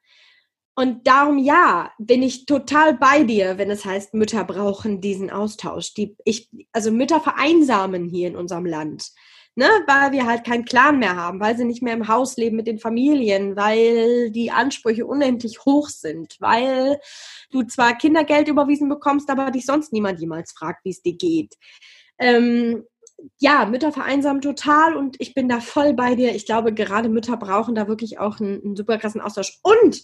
Und 0.78 1.08
darum 1.08 1.38
ja, 1.38 1.90
bin 1.98 2.22
ich 2.22 2.46
total 2.46 2.94
bei 2.94 3.24
dir, 3.24 3.58
wenn 3.58 3.68
es 3.68 3.84
heißt, 3.84 4.14
Mütter 4.14 4.44
brauchen 4.44 5.00
diesen 5.00 5.28
Austausch. 5.28 5.92
Die, 5.92 6.16
ich, 6.24 6.48
also 6.70 6.92
Mütter 6.92 7.20
vereinsamen 7.20 8.08
hier 8.08 8.28
in 8.28 8.36
unserem 8.36 8.64
Land. 8.64 9.10
Ne, 9.56 9.68
weil 9.88 10.12
wir 10.12 10.24
halt 10.24 10.44
keinen 10.44 10.64
Clan 10.64 11.00
mehr 11.00 11.16
haben, 11.16 11.40
weil 11.40 11.56
sie 11.56 11.64
nicht 11.64 11.82
mehr 11.82 11.94
im 11.94 12.06
Haus 12.06 12.36
leben 12.36 12.54
mit 12.54 12.68
den 12.68 12.78
Familien, 12.78 13.56
weil 13.56 14.30
die 14.30 14.52
Ansprüche 14.52 15.04
unendlich 15.04 15.64
hoch 15.64 15.88
sind, 15.88 16.36
weil 16.38 17.00
du 17.50 17.64
zwar 17.64 17.98
Kindergeld 17.98 18.46
überwiesen 18.46 18.88
bekommst, 18.88 19.28
aber 19.30 19.50
dich 19.50 19.66
sonst 19.66 19.92
niemand 19.92 20.20
jemals 20.20 20.52
fragt, 20.52 20.84
wie 20.84 20.90
es 20.90 21.02
dir 21.02 21.16
geht. 21.16 21.56
Ähm, 22.20 22.84
ja, 23.38 23.66
Mütter 23.66 23.92
vereinsamen 23.92 24.40
total 24.40 24.96
und 24.96 25.16
ich 25.20 25.34
bin 25.34 25.48
da 25.48 25.60
voll 25.60 25.92
bei 25.94 26.14
dir. 26.14 26.34
Ich 26.34 26.46
glaube, 26.46 26.72
gerade 26.72 27.08
Mütter 27.08 27.36
brauchen 27.36 27.74
da 27.74 27.88
wirklich 27.88 28.18
auch 28.18 28.40
einen, 28.40 28.62
einen 28.62 28.76
super 28.76 28.98
krassen 28.98 29.20
Austausch. 29.20 29.58
Und 29.62 30.02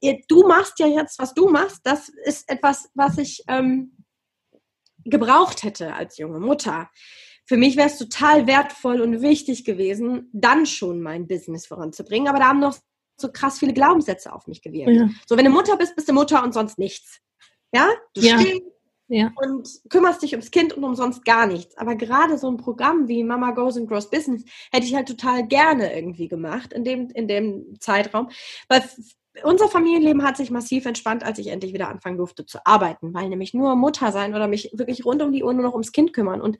ihr, 0.00 0.20
du 0.28 0.46
machst 0.46 0.78
ja 0.78 0.86
jetzt, 0.86 1.18
was 1.18 1.34
du 1.34 1.48
machst, 1.48 1.80
das 1.84 2.08
ist 2.08 2.48
etwas, 2.48 2.90
was 2.94 3.18
ich 3.18 3.44
ähm, 3.48 4.04
gebraucht 5.04 5.62
hätte 5.62 5.94
als 5.94 6.18
junge 6.18 6.40
Mutter. 6.40 6.90
Für 7.46 7.56
mich 7.56 7.76
wäre 7.76 7.88
es 7.88 7.98
total 7.98 8.46
wertvoll 8.46 9.00
und 9.00 9.22
wichtig 9.22 9.64
gewesen, 9.64 10.30
dann 10.32 10.66
schon 10.66 11.02
mein 11.02 11.26
Business 11.26 11.66
voranzubringen. 11.66 12.28
Aber 12.28 12.38
da 12.38 12.48
haben 12.48 12.60
noch 12.60 12.78
so 13.20 13.30
krass 13.30 13.58
viele 13.58 13.74
Glaubenssätze 13.74 14.32
auf 14.32 14.46
mich 14.46 14.62
gewirkt. 14.62 14.92
Ja. 14.92 15.10
So, 15.26 15.36
wenn 15.36 15.44
du 15.44 15.50
Mutter 15.50 15.76
bist, 15.76 15.94
bist 15.94 16.08
du 16.08 16.12
Mutter 16.12 16.42
und 16.42 16.54
sonst 16.54 16.78
nichts. 16.78 17.20
Ja, 17.74 17.88
du 18.14 18.20
ja. 18.22 18.40
stehst 18.40 18.62
ja. 19.10 19.32
und 19.36 19.68
kümmerst 19.90 20.22
dich 20.22 20.32
ums 20.32 20.50
Kind 20.50 20.72
und 20.72 20.84
umsonst 20.84 21.24
gar 21.24 21.46
nichts. 21.46 21.76
Aber 21.76 21.96
gerade 21.96 22.38
so 22.38 22.50
ein 22.50 22.56
Programm 22.56 23.08
wie 23.08 23.24
Mama 23.24 23.50
Goes 23.50 23.76
and 23.76 23.88
Grows 23.88 24.08
Business 24.08 24.44
hätte 24.72 24.86
ich 24.86 24.94
halt 24.94 25.08
total 25.08 25.46
gerne 25.46 25.94
irgendwie 25.94 26.28
gemacht 26.28 26.72
in 26.72 26.84
dem, 26.84 27.10
in 27.10 27.28
dem 27.28 27.76
Zeitraum. 27.80 28.30
Weil 28.68 28.82
unser 29.44 29.68
Familienleben 29.68 30.22
hat 30.22 30.36
sich 30.36 30.50
massiv 30.50 30.86
entspannt, 30.86 31.24
als 31.24 31.38
ich 31.38 31.48
endlich 31.48 31.72
wieder 31.72 31.88
anfangen 31.88 32.18
durfte 32.18 32.46
zu 32.46 32.58
arbeiten, 32.64 33.14
weil 33.14 33.28
nämlich 33.28 33.54
nur 33.54 33.76
Mutter 33.76 34.12
sein 34.12 34.34
oder 34.34 34.48
mich 34.48 34.70
wirklich 34.72 35.04
rund 35.04 35.22
um 35.22 35.32
die 35.32 35.44
Uhr 35.44 35.52
nur 35.52 35.62
noch 35.62 35.72
ums 35.72 35.92
Kind 35.92 36.12
kümmern 36.12 36.40
und 36.40 36.58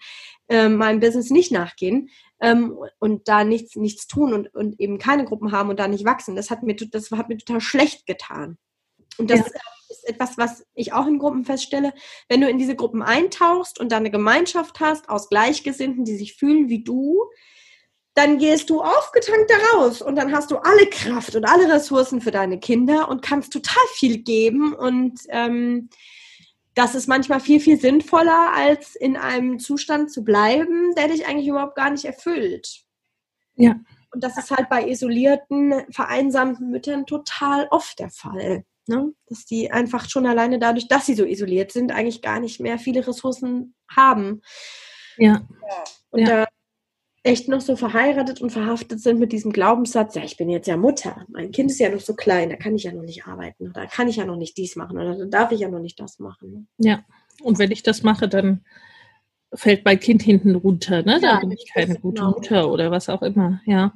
ähm, 0.48 0.76
meinem 0.76 1.00
Business 1.00 1.30
nicht 1.30 1.52
nachgehen 1.52 2.10
ähm, 2.40 2.76
und 2.98 3.28
da 3.28 3.44
nichts, 3.44 3.76
nichts 3.76 4.06
tun 4.06 4.32
und, 4.32 4.54
und 4.54 4.78
eben 4.80 4.98
keine 4.98 5.24
Gruppen 5.24 5.52
haben 5.52 5.68
und 5.68 5.80
da 5.80 5.88
nicht 5.88 6.04
wachsen, 6.04 6.36
das 6.36 6.50
hat 6.50 6.62
mir, 6.62 6.74
das 6.74 7.10
hat 7.10 7.28
mir 7.28 7.38
total 7.38 7.60
schlecht 7.60 8.06
getan. 8.06 8.56
Und 9.18 9.30
das 9.30 9.40
ja. 9.40 9.46
ist 9.88 10.08
etwas, 10.08 10.38
was 10.38 10.64
ich 10.74 10.92
auch 10.92 11.06
in 11.06 11.18
Gruppen 11.18 11.44
feststelle. 11.44 11.92
Wenn 12.28 12.40
du 12.40 12.48
in 12.48 12.58
diese 12.58 12.76
Gruppen 12.76 13.02
eintauchst 13.02 13.78
und 13.78 13.92
da 13.92 13.96
eine 13.96 14.10
Gemeinschaft 14.10 14.80
hast 14.80 15.08
aus 15.08 15.28
Gleichgesinnten, 15.28 16.04
die 16.04 16.16
sich 16.16 16.34
fühlen 16.34 16.68
wie 16.68 16.82
du, 16.82 17.24
dann 18.14 18.38
gehst 18.38 18.70
du 18.70 18.82
aufgetankt 18.82 19.50
daraus 19.50 20.02
und 20.02 20.16
dann 20.16 20.32
hast 20.32 20.50
du 20.50 20.58
alle 20.58 20.86
Kraft 20.90 21.36
und 21.36 21.44
alle 21.44 21.72
Ressourcen 21.72 22.20
für 22.20 22.32
deine 22.32 22.58
Kinder 22.58 23.08
und 23.08 23.22
kannst 23.22 23.52
total 23.52 23.82
viel 23.94 24.18
geben 24.18 24.72
und 24.74 25.20
ähm, 25.28 25.88
das 26.74 26.94
ist 26.94 27.08
manchmal 27.08 27.40
viel, 27.40 27.60
viel 27.60 27.78
sinnvoller, 27.80 28.52
als 28.54 28.94
in 28.94 29.16
einem 29.16 29.58
Zustand 29.58 30.10
zu 30.12 30.24
bleiben, 30.24 30.94
der 30.96 31.08
dich 31.08 31.26
eigentlich 31.26 31.48
überhaupt 31.48 31.76
gar 31.76 31.90
nicht 31.90 32.04
erfüllt. 32.04 32.82
Ja. 33.56 33.76
Und 34.12 34.24
das 34.24 34.38
ist 34.38 34.50
halt 34.50 34.68
bei 34.68 34.88
isolierten, 34.88 35.84
vereinsamten 35.90 36.70
Müttern 36.70 37.06
total 37.06 37.68
oft 37.70 37.98
der 37.98 38.10
Fall. 38.10 38.64
Ne? 38.86 39.12
Dass 39.26 39.44
die 39.44 39.70
einfach 39.70 40.08
schon 40.08 40.26
alleine 40.26 40.58
dadurch, 40.58 40.88
dass 40.88 41.06
sie 41.06 41.14
so 41.14 41.24
isoliert 41.24 41.72
sind, 41.72 41.92
eigentlich 41.92 42.22
gar 42.22 42.40
nicht 42.40 42.60
mehr 42.60 42.78
viele 42.78 43.06
Ressourcen 43.06 43.74
haben. 43.88 44.42
Ja. 45.16 45.46
Und 46.10 46.20
ja. 46.20 46.26
da 46.26 46.46
echt 47.22 47.48
noch 47.48 47.60
so 47.60 47.76
verheiratet 47.76 48.40
und 48.40 48.50
verhaftet 48.50 49.00
sind 49.00 49.18
mit 49.18 49.32
diesem 49.32 49.52
Glaubenssatz, 49.52 50.14
ja, 50.14 50.24
ich 50.24 50.36
bin 50.36 50.48
jetzt 50.48 50.66
ja 50.66 50.76
Mutter, 50.76 51.26
mein 51.28 51.50
Kind 51.52 51.70
ist 51.70 51.78
ja 51.78 51.90
noch 51.90 52.00
so 52.00 52.14
klein, 52.14 52.48
da 52.48 52.56
kann 52.56 52.74
ich 52.74 52.84
ja 52.84 52.92
noch 52.92 53.02
nicht 53.02 53.26
arbeiten 53.26 53.68
oder 53.68 53.86
kann 53.86 54.08
ich 54.08 54.16
ja 54.16 54.24
noch 54.24 54.36
nicht 54.36 54.56
dies 54.56 54.76
machen 54.76 54.98
oder 54.98 55.16
da 55.16 55.24
darf 55.26 55.52
ich 55.52 55.60
ja 55.60 55.68
noch 55.68 55.80
nicht 55.80 56.00
das 56.00 56.18
machen. 56.18 56.68
Ja, 56.78 57.04
und 57.42 57.58
wenn 57.58 57.70
ich 57.70 57.82
das 57.82 58.02
mache, 58.02 58.26
dann 58.28 58.64
fällt 59.52 59.84
mein 59.84 60.00
Kind 60.00 60.22
hinten 60.22 60.54
runter, 60.54 61.02
ne? 61.02 61.20
Da 61.20 61.34
ja, 61.34 61.40
bin 61.40 61.50
ich 61.50 61.70
keine 61.72 61.96
gute 61.96 62.22
genau. 62.22 62.30
Mutter 62.30 62.70
oder 62.70 62.90
was 62.90 63.08
auch 63.08 63.22
immer, 63.22 63.60
ja. 63.66 63.92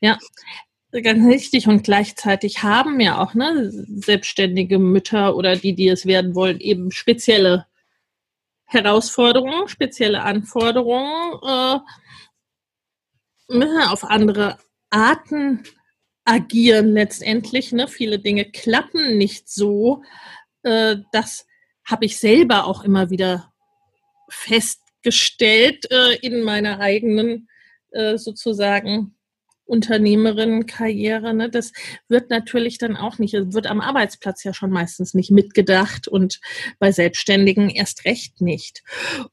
Ja, 0.00 0.18
ganz 0.92 1.26
richtig 1.26 1.68
und 1.68 1.84
gleichzeitig 1.84 2.62
haben 2.62 3.00
ja 3.00 3.18
auch 3.22 3.34
ne, 3.34 3.70
selbstständige 3.70 4.78
Mütter 4.78 5.36
oder 5.36 5.56
die, 5.56 5.74
die 5.74 5.88
es 5.88 6.06
werden 6.06 6.34
wollen, 6.34 6.60
eben 6.60 6.90
spezielle 6.90 7.66
Herausforderungen, 8.64 9.68
spezielle 9.68 10.22
Anforderungen. 10.22 11.38
Äh, 11.42 11.78
müssen 13.56 13.82
auf 13.82 14.04
andere 14.04 14.58
Arten 14.90 15.64
agieren 16.24 16.92
letztendlich. 16.92 17.72
Ne? 17.72 17.88
Viele 17.88 18.18
Dinge 18.18 18.44
klappen 18.44 19.18
nicht 19.18 19.48
so. 19.48 20.02
Äh, 20.62 20.96
das 21.12 21.46
habe 21.84 22.04
ich 22.04 22.18
selber 22.18 22.66
auch 22.66 22.84
immer 22.84 23.10
wieder 23.10 23.52
festgestellt 24.28 25.90
äh, 25.90 26.14
in 26.20 26.42
meiner 26.42 26.78
eigenen 26.78 27.48
äh, 27.90 28.16
sozusagen 28.16 29.16
Unternehmerinnenkarriere, 29.70 31.32
ne, 31.32 31.48
das 31.48 31.72
wird 32.08 32.28
natürlich 32.28 32.78
dann 32.78 32.96
auch 32.96 33.18
nicht, 33.18 33.34
wird 33.34 33.66
am 33.66 33.80
Arbeitsplatz 33.80 34.44
ja 34.44 34.52
schon 34.52 34.70
meistens 34.70 35.14
nicht 35.14 35.30
mitgedacht 35.30 36.08
und 36.08 36.40
bei 36.78 36.92
Selbstständigen 36.92 37.70
erst 37.70 38.04
recht 38.04 38.40
nicht. 38.40 38.82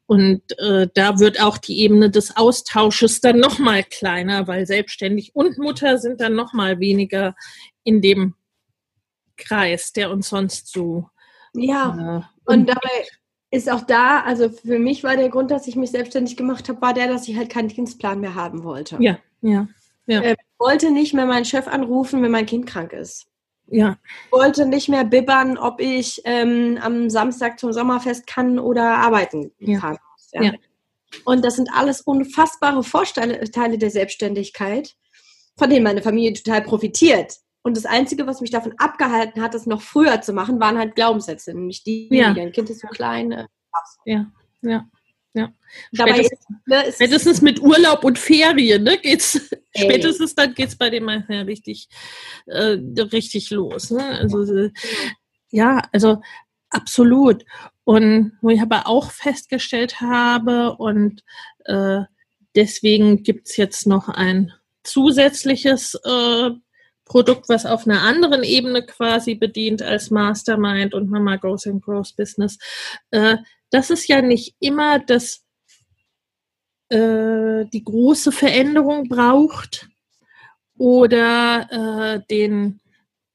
Und 0.05 0.41
äh, 0.59 0.87
da 0.93 1.19
wird 1.19 1.41
auch 1.41 1.57
die 1.57 1.79
Ebene 1.81 2.09
des 2.09 2.37
Austausches 2.37 3.19
dann 3.19 3.39
nochmal 3.39 3.83
kleiner, 3.83 4.47
weil 4.47 4.65
Selbstständig 4.65 5.35
und 5.35 5.57
Mutter 5.57 5.97
sind 5.97 6.21
dann 6.21 6.35
nochmal 6.35 6.79
weniger 6.79 7.35
in 7.83 8.01
dem 8.01 8.35
Kreis, 9.37 9.91
der 9.93 10.11
uns 10.11 10.29
sonst 10.29 10.71
so. 10.71 11.09
Ja, 11.53 12.21
äh, 12.45 12.51
und 12.51 12.69
dabei 12.69 13.05
ist 13.49 13.71
auch 13.71 13.81
da, 13.81 14.21
also 14.21 14.49
für 14.49 14.79
mich 14.79 15.03
war 15.03 15.15
der 15.15 15.29
Grund, 15.29 15.51
dass 15.51 15.67
ich 15.67 15.75
mich 15.75 15.91
selbstständig 15.91 16.35
gemacht 16.35 16.67
habe, 16.67 16.81
war 16.81 16.93
der, 16.93 17.07
dass 17.07 17.27
ich 17.27 17.37
halt 17.37 17.49
keinen 17.49 17.69
Dienstplan 17.69 18.19
mehr 18.19 18.35
haben 18.35 18.63
wollte. 18.63 18.97
Ja, 18.99 19.17
ja. 19.41 19.67
Ja. 20.07 20.21
Äh, 20.21 20.35
wollte 20.57 20.89
nicht 20.91 21.13
mehr 21.13 21.25
meinen 21.25 21.45
Chef 21.45 21.67
anrufen, 21.67 22.23
wenn 22.23 22.31
mein 22.31 22.45
Kind 22.45 22.65
krank 22.65 22.93
ist. 22.93 23.27
Ja. 23.67 23.97
Wollte 24.31 24.65
nicht 24.65 24.89
mehr 24.89 25.03
bibbern, 25.03 25.57
ob 25.57 25.81
ich 25.81 26.21
ähm, 26.23 26.79
am 26.81 27.09
Samstag 27.09 27.59
zum 27.59 27.73
Sommerfest 27.73 28.25
kann 28.25 28.59
oder 28.59 28.97
arbeiten 28.97 29.51
ja. 29.59 29.79
kann. 29.79 29.97
Ja. 30.31 30.43
ja. 30.43 30.53
Und 31.25 31.43
das 31.43 31.55
sind 31.55 31.69
alles 31.73 32.01
unfassbare 32.01 32.83
Vorteile 32.83 33.77
der 33.77 33.89
Selbstständigkeit, 33.89 34.95
von 35.57 35.69
denen 35.69 35.83
meine 35.83 36.01
Familie 36.01 36.33
total 36.33 36.61
profitiert. 36.61 37.37
Und 37.63 37.75
das 37.75 37.85
Einzige, 37.85 38.25
was 38.27 38.39
mich 38.39 38.51
davon 38.51 38.73
abgehalten 38.77 39.41
hat, 39.41 39.53
das 39.53 39.65
noch 39.65 39.81
früher 39.81 40.21
zu 40.21 40.31
machen, 40.31 40.59
waren 40.59 40.77
halt 40.77 40.95
Glaubenssätze. 40.95 41.53
Nämlich 41.53 41.83
die, 41.83 42.07
ja. 42.11 42.33
dein 42.33 42.53
Kind 42.53 42.69
ist 42.69 42.81
so 42.81 42.87
klein. 42.87 43.31
Äh, 43.33 43.47
ja, 44.05 44.31
ja. 44.61 44.85
Ja. 45.33 45.53
Spätestens, 45.93 46.47
ne, 46.65 46.91
spätestens 46.91 47.41
mit 47.41 47.61
Urlaub 47.61 48.03
und 48.03 48.17
Ferien, 48.17 48.83
ne, 48.83 48.97
geht's, 48.97 49.49
ey. 49.77 49.83
spätestens 49.83 50.35
dann 50.35 50.53
geht's 50.53 50.75
bei 50.75 50.89
dem 50.89 51.07
ja 51.07 51.41
richtig, 51.41 51.87
äh, 52.45 52.77
richtig 53.11 53.49
los. 53.51 53.91
Ne? 53.91 54.03
Also, 54.03 54.43
äh, 54.43 54.71
ja, 55.49 55.81
also 55.91 56.21
absolut. 56.69 57.45
Und 57.83 58.33
wo 58.41 58.49
ich 58.49 58.61
aber 58.61 58.87
auch 58.87 59.11
festgestellt 59.11 60.01
habe, 60.01 60.75
und 60.75 61.23
äh, 61.65 62.01
deswegen 62.55 63.23
gibt's 63.23 63.55
jetzt 63.57 63.87
noch 63.87 64.09
ein 64.09 64.51
zusätzliches 64.83 65.95
äh, 66.03 66.51
Produkt, 67.05 67.47
was 67.47 67.65
auf 67.65 67.87
einer 67.87 68.01
anderen 68.01 68.43
Ebene 68.43 68.85
quasi 68.85 69.35
bedient 69.35 69.81
als 69.81 70.11
Mastermind 70.11 70.93
und 70.93 71.09
Mama 71.09 71.37
Goes 71.37 71.65
and 71.65 71.81
Grows 71.81 72.13
Business. 72.13 72.57
Äh, 73.11 73.37
dass 73.69 73.89
es 73.89 74.07
ja 74.07 74.21
nicht 74.21 74.55
immer 74.59 74.99
das, 74.99 75.45
äh, 76.89 77.65
die 77.65 77.83
große 77.83 78.31
Veränderung 78.31 79.09
braucht 79.09 79.89
oder 80.77 81.67
äh, 81.71 82.21
den, 82.29 82.79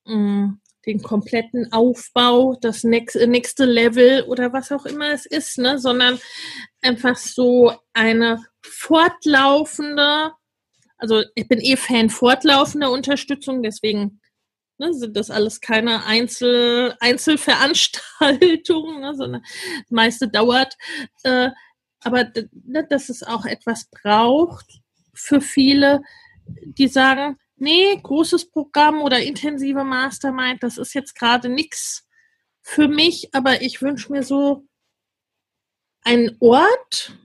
mh, 0.04 0.16
mm, 0.16 0.60
den 0.86 1.02
kompletten 1.02 1.72
Aufbau, 1.72 2.56
das 2.60 2.82
nächste, 2.82 3.26
nächste 3.26 3.64
Level 3.64 4.24
oder 4.24 4.52
was 4.52 4.72
auch 4.72 4.86
immer 4.86 5.12
es 5.12 5.26
ist, 5.26 5.58
ne? 5.58 5.78
sondern 5.78 6.18
einfach 6.80 7.16
so 7.16 7.72
eine 7.92 8.44
fortlaufende, 8.62 10.32
also 10.98 11.22
ich 11.34 11.46
bin 11.46 11.60
eh 11.60 11.76
Fan 11.76 12.10
fortlaufender 12.10 12.90
Unterstützung, 12.90 13.62
deswegen 13.62 14.20
ne, 14.78 14.92
sind 14.92 15.16
das 15.16 15.30
alles 15.30 15.60
keine 15.60 16.04
Einzel 16.04 16.96
Einzelveranstaltungen, 17.00 19.00
ne, 19.00 19.14
sondern 19.14 19.42
das 19.42 19.90
meiste 19.90 20.28
dauert. 20.28 20.76
Äh, 21.22 21.50
aber 22.04 22.30
ne, 22.64 22.86
dass 22.88 23.08
es 23.08 23.22
auch 23.22 23.44
etwas 23.44 23.86
braucht 23.86 24.80
für 25.14 25.40
viele, 25.40 26.02
die 26.46 26.88
sagen, 26.88 27.38
nee, 27.56 27.96
großes 28.02 28.50
Programm 28.50 29.02
oder 29.02 29.20
intensive 29.20 29.84
Mastermind, 29.84 30.62
das 30.62 30.78
ist 30.78 30.94
jetzt 30.94 31.14
gerade 31.14 31.48
nichts 31.48 32.06
für 32.60 32.88
mich, 32.88 33.34
aber 33.34 33.62
ich 33.62 33.82
wünsche 33.82 34.12
mir 34.12 34.22
so 34.22 34.66
einen 36.02 36.36
Ort, 36.40 37.18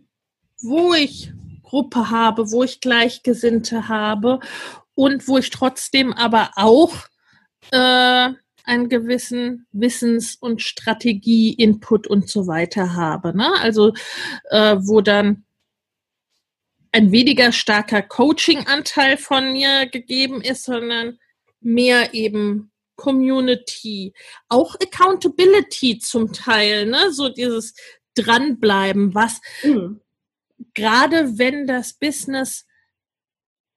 wo 0.61 0.93
ich 0.93 1.31
Gruppe 1.63 2.09
habe, 2.09 2.51
wo 2.51 2.63
ich 2.63 2.79
Gleichgesinnte 2.79 3.87
habe 3.87 4.39
und 4.95 5.27
wo 5.27 5.37
ich 5.37 5.49
trotzdem 5.49 6.13
aber 6.13 6.51
auch 6.55 6.93
äh, 7.71 8.29
einen 8.67 8.89
gewissen 8.89 9.65
Wissens- 9.71 10.35
und 10.35 10.61
Strategie-Input 10.61 12.07
und 12.07 12.29
so 12.29 12.47
weiter 12.47 12.93
habe. 12.95 13.35
Ne? 13.35 13.51
Also 13.59 13.93
äh, 14.49 14.77
wo 14.79 15.01
dann 15.01 15.45
ein 16.91 17.11
weniger 17.11 17.51
starker 17.51 18.01
Coaching-Anteil 18.01 19.17
von 19.17 19.53
mir 19.53 19.87
gegeben 19.87 20.41
ist, 20.41 20.65
sondern 20.65 21.17
mehr 21.61 22.13
eben 22.13 22.71
Community, 22.95 24.13
auch 24.49 24.75
Accountability 24.75 25.99
zum 25.99 26.33
Teil, 26.33 26.87
ne? 26.87 27.11
So 27.11 27.29
dieses 27.29 27.73
Dranbleiben, 28.15 29.13
was 29.13 29.39
mhm. 29.63 30.01
gerade 30.73 31.37
wenn 31.37 31.67
das 31.67 31.93
Business 31.93 32.65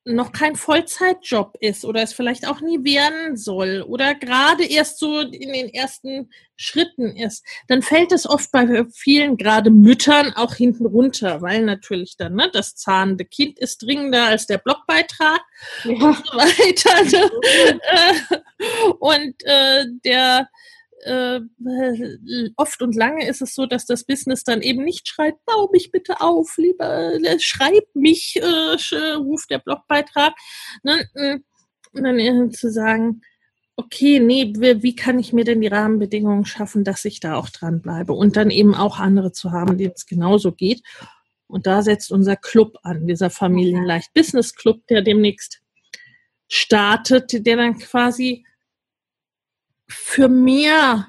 noch 0.05 0.33
kein 0.33 0.57
Vollzeitjob 0.57 1.57
ist 1.61 1.85
oder 1.85 2.03
es 2.03 2.15
vielleicht 2.15 2.47
auch 2.47 2.61
nie 2.61 2.83
werden 2.85 3.37
soll 3.37 3.85
oder 3.87 4.15
gerade 4.15 4.65
erst 4.65 4.99
so 4.99 5.21
in 5.21 5.53
den 5.53 5.69
ersten 5.69 6.31
Schritten 6.57 7.17
ist, 7.17 7.45
dann 7.69 7.83
fällt 7.83 8.13
es 8.13 8.29
oft 8.29 8.51
bei 8.51 8.85
vielen 8.93 9.37
gerade 9.37 9.71
Müttern 9.71 10.33
auch 10.35 10.55
hinten 10.55 10.87
runter, 10.87 11.43
weil 11.43 11.63
natürlich 11.63 12.17
dann 12.17 12.35
ne, 12.35 12.51
das 12.53 12.77
zahnende 12.77 13.25
Kind 13.25 13.59
ist 13.59 13.83
dringender 13.83 14.27
als 14.27 14.47
der 14.47 14.59
Blogbeitrag 14.59 15.41
ja. 15.85 15.93
und 15.93 16.17
so 16.17 16.37
weiter. 16.37 17.29
Ne? 17.29 18.45
und 19.01 19.35
äh, 19.45 19.85
der 20.05 20.49
äh, 21.05 21.41
oft 22.57 22.83
und 22.83 22.95
lange 22.95 23.27
ist 23.27 23.43
es 23.43 23.55
so, 23.55 23.67
dass 23.67 23.87
das 23.87 24.05
Business 24.05 24.45
dann 24.45 24.63
eben 24.63 24.85
nicht 24.85 25.09
schreit, 25.09 25.35
bau 25.47 25.69
mich 25.73 25.91
bitte 25.91 26.21
auf, 26.21 26.57
lieber, 26.57 27.15
äh, 27.15 27.39
schreib 27.39 27.85
mich, 27.95 28.37
äh, 28.37 29.15
ruft 29.15 29.51
der 29.51 29.59
Blogbeitrag. 29.59 30.35
Ne? 30.83 31.09
Äh, 31.15 31.39
und 31.93 32.05
dann 32.05 32.19
äh, 32.19 32.51
zu 32.51 32.71
sagen, 32.71 33.23
okay, 33.77 34.21
nee, 34.21 34.53
wie 34.55 34.95
kann 34.95 35.19
ich 35.19 35.33
mir 35.33 35.45
denn 35.45 35.63
die 35.63 35.69
Rahmenbedingungen 35.69 36.45
schaffen, 36.45 36.85
dass 36.85 37.05
ich 37.05 37.21
da 37.21 37.37
auch 37.37 37.49
dranbleibe 37.49 38.13
und 38.13 38.37
dann 38.37 38.51
eben 38.51 38.75
auch 38.75 38.99
andere 38.99 39.33
zu 39.33 39.53
haben, 39.53 39.79
denen 39.79 39.95
es 39.97 40.07
genauso 40.07 40.53
geht. 40.53 40.83
Und 41.47 41.67
da 41.67 41.83
setzt 41.83 42.13
unser 42.13 42.37
Club 42.37 42.79
an, 42.83 43.07
dieser 43.07 43.31
Familienleicht 43.31 44.13
Business 44.13 44.55
Club, 44.55 44.87
der 44.89 45.03
demnächst 45.03 45.63
startet, 46.47 47.47
der 47.47 47.57
dann 47.57 47.79
quasi 47.79 48.45
für 49.91 50.29
mehr 50.29 51.09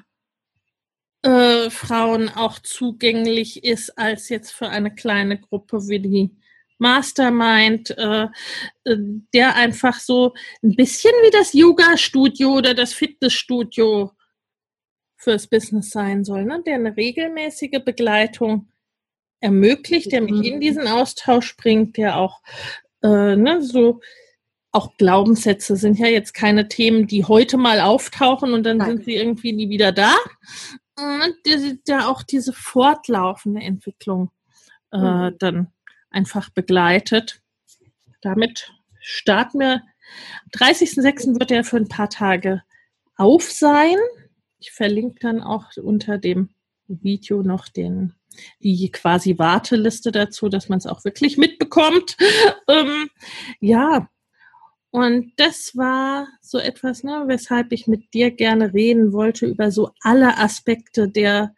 äh, 1.22 1.70
Frauen 1.70 2.28
auch 2.28 2.58
zugänglich 2.58 3.64
ist 3.64 3.96
als 3.96 4.28
jetzt 4.28 4.50
für 4.50 4.68
eine 4.68 4.94
kleine 4.94 5.40
Gruppe 5.40 5.88
wie 5.88 6.00
die 6.00 6.30
Mastermind, 6.78 7.96
äh, 7.96 8.24
äh, 8.84 8.96
der 9.32 9.54
einfach 9.54 10.00
so 10.00 10.34
ein 10.62 10.74
bisschen 10.74 11.12
wie 11.22 11.30
das 11.30 11.52
Yoga-Studio 11.52 12.54
oder 12.56 12.74
das 12.74 12.92
Fitnessstudio 12.92 14.10
fürs 15.16 15.46
Business 15.46 15.90
sein 15.90 16.24
soll, 16.24 16.44
ne? 16.44 16.60
der 16.66 16.74
eine 16.74 16.96
regelmäßige 16.96 17.84
Begleitung 17.84 18.68
ermöglicht, 19.38 20.10
der 20.10 20.22
mich 20.22 20.44
in 20.44 20.60
diesen 20.60 20.88
Austausch 20.88 21.56
bringt, 21.56 21.96
der 21.96 22.16
auch 22.16 22.42
äh, 23.02 23.36
ne, 23.36 23.62
so 23.62 24.00
auch 24.72 24.96
Glaubenssätze 24.96 25.76
sind 25.76 25.98
ja 25.98 26.06
jetzt 26.06 26.32
keine 26.32 26.66
Themen, 26.66 27.06
die 27.06 27.24
heute 27.24 27.58
mal 27.58 27.80
auftauchen 27.80 28.54
und 28.54 28.64
dann 28.64 28.78
Nein. 28.78 28.88
sind 28.88 29.04
sie 29.04 29.14
irgendwie 29.14 29.52
nie 29.52 29.68
wieder 29.68 29.92
da. 29.92 30.14
Und 30.96 31.36
der 31.86 32.08
auch 32.08 32.22
diese 32.22 32.52
fortlaufende 32.52 33.60
Entwicklung 33.60 34.30
äh, 34.92 34.98
mhm. 34.98 35.36
dann 35.38 35.72
einfach 36.10 36.50
begleitet. 36.50 37.40
Damit 38.22 38.72
starten 39.00 39.60
wir. 39.60 39.82
30.06. 40.54 41.38
wird 41.38 41.50
er 41.50 41.64
für 41.64 41.78
ein 41.78 41.88
paar 41.88 42.10
Tage 42.10 42.62
auf 43.16 43.50
sein. 43.50 43.96
Ich 44.58 44.72
verlinke 44.72 45.16
dann 45.20 45.42
auch 45.42 45.66
unter 45.82 46.18
dem 46.18 46.50
Video 46.86 47.42
noch 47.42 47.68
den, 47.68 48.14
die 48.60 48.90
quasi 48.90 49.38
Warteliste 49.38 50.12
dazu, 50.12 50.48
dass 50.48 50.68
man 50.68 50.78
es 50.78 50.86
auch 50.86 51.04
wirklich 51.04 51.38
mitbekommt. 51.38 52.16
ähm, 52.68 53.08
ja, 53.60 54.08
und 54.92 55.32
das 55.36 55.74
war 55.74 56.28
so 56.42 56.58
etwas, 56.58 57.02
ne, 57.02 57.24
weshalb 57.26 57.72
ich 57.72 57.86
mit 57.86 58.12
dir 58.12 58.30
gerne 58.30 58.74
reden 58.74 59.14
wollte 59.14 59.46
über 59.46 59.70
so 59.70 59.90
alle 60.02 60.36
Aspekte 60.36 61.08
der 61.08 61.54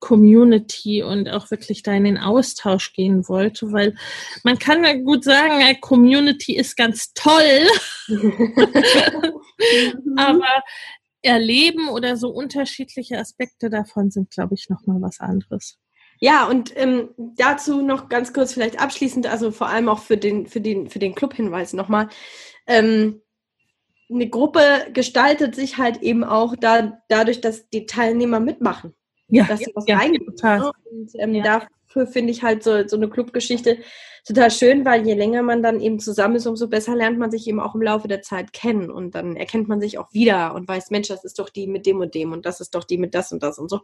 Community 0.00 1.04
und 1.04 1.28
auch 1.28 1.52
wirklich 1.52 1.84
da 1.84 1.92
in 1.92 2.02
den 2.02 2.18
Austausch 2.18 2.92
gehen 2.92 3.28
wollte, 3.28 3.72
weil 3.72 3.94
man 4.42 4.58
kann 4.58 4.82
ja 4.82 4.94
gut 4.94 5.22
sagen, 5.22 5.62
Community 5.80 6.56
ist 6.56 6.76
ganz 6.76 7.12
toll, 7.14 7.68
aber 10.16 10.62
erleben 11.22 11.88
oder 11.88 12.16
so 12.16 12.30
unterschiedliche 12.30 13.16
Aspekte 13.16 13.70
davon 13.70 14.10
sind, 14.10 14.30
glaube 14.30 14.54
ich, 14.54 14.68
nochmal 14.68 15.00
was 15.00 15.20
anderes. 15.20 15.78
Ja, 16.18 16.46
und 16.48 16.72
ähm, 16.76 17.10
dazu 17.36 17.80
noch 17.80 18.08
ganz 18.08 18.32
kurz 18.32 18.54
vielleicht 18.54 18.80
abschließend, 18.80 19.28
also 19.28 19.52
vor 19.52 19.68
allem 19.68 19.88
auch 19.88 20.00
für 20.00 20.16
den, 20.16 20.46
für 20.48 20.60
den, 20.60 20.90
für 20.90 20.98
den 20.98 21.14
Club-Hinweis 21.14 21.74
nochmal 21.74 22.08
ähm, 22.66 23.20
eine 24.08 24.28
Gruppe 24.28 24.86
gestaltet 24.92 25.54
sich 25.54 25.78
halt 25.78 26.02
eben 26.02 26.24
auch 26.24 26.54
da, 26.56 27.02
dadurch, 27.08 27.40
dass 27.40 27.68
die 27.70 27.86
Teilnehmer 27.86 28.40
mitmachen. 28.40 28.94
Ja, 29.28 29.44
dass 29.44 29.58
sie 29.60 29.72
was 29.74 29.86
ja, 29.88 29.98
reingeben. 29.98 30.34
Ne? 30.40 30.72
Und 30.90 31.10
ähm, 31.18 31.34
ja. 31.34 31.42
dafür 31.42 31.75
finde 32.04 32.32
ich 32.32 32.42
halt 32.42 32.62
so, 32.62 32.86
so 32.86 32.96
eine 32.96 33.08
Clubgeschichte 33.08 33.78
total 34.26 34.50
schön, 34.50 34.84
weil 34.84 35.06
je 35.06 35.14
länger 35.14 35.42
man 35.42 35.62
dann 35.62 35.80
eben 35.80 36.00
zusammen 36.00 36.34
ist, 36.34 36.46
umso 36.46 36.68
besser 36.68 36.96
lernt 36.96 37.16
man 37.16 37.30
sich 37.30 37.46
eben 37.46 37.60
auch 37.60 37.76
im 37.76 37.82
Laufe 37.82 38.08
der 38.08 38.22
Zeit 38.22 38.52
kennen 38.52 38.90
und 38.90 39.14
dann 39.14 39.36
erkennt 39.36 39.68
man 39.68 39.80
sich 39.80 39.98
auch 39.98 40.12
wieder 40.12 40.52
und 40.54 40.66
weiß, 40.66 40.90
Mensch, 40.90 41.06
das 41.06 41.24
ist 41.24 41.38
doch 41.38 41.48
die 41.48 41.68
mit 41.68 41.86
dem 41.86 42.00
und 42.00 42.12
dem 42.14 42.32
und 42.32 42.44
das 42.44 42.60
ist 42.60 42.74
doch 42.74 42.82
die 42.82 42.98
mit 42.98 43.14
das 43.14 43.30
und 43.30 43.44
das 43.44 43.58
und 43.60 43.70
so. 43.70 43.82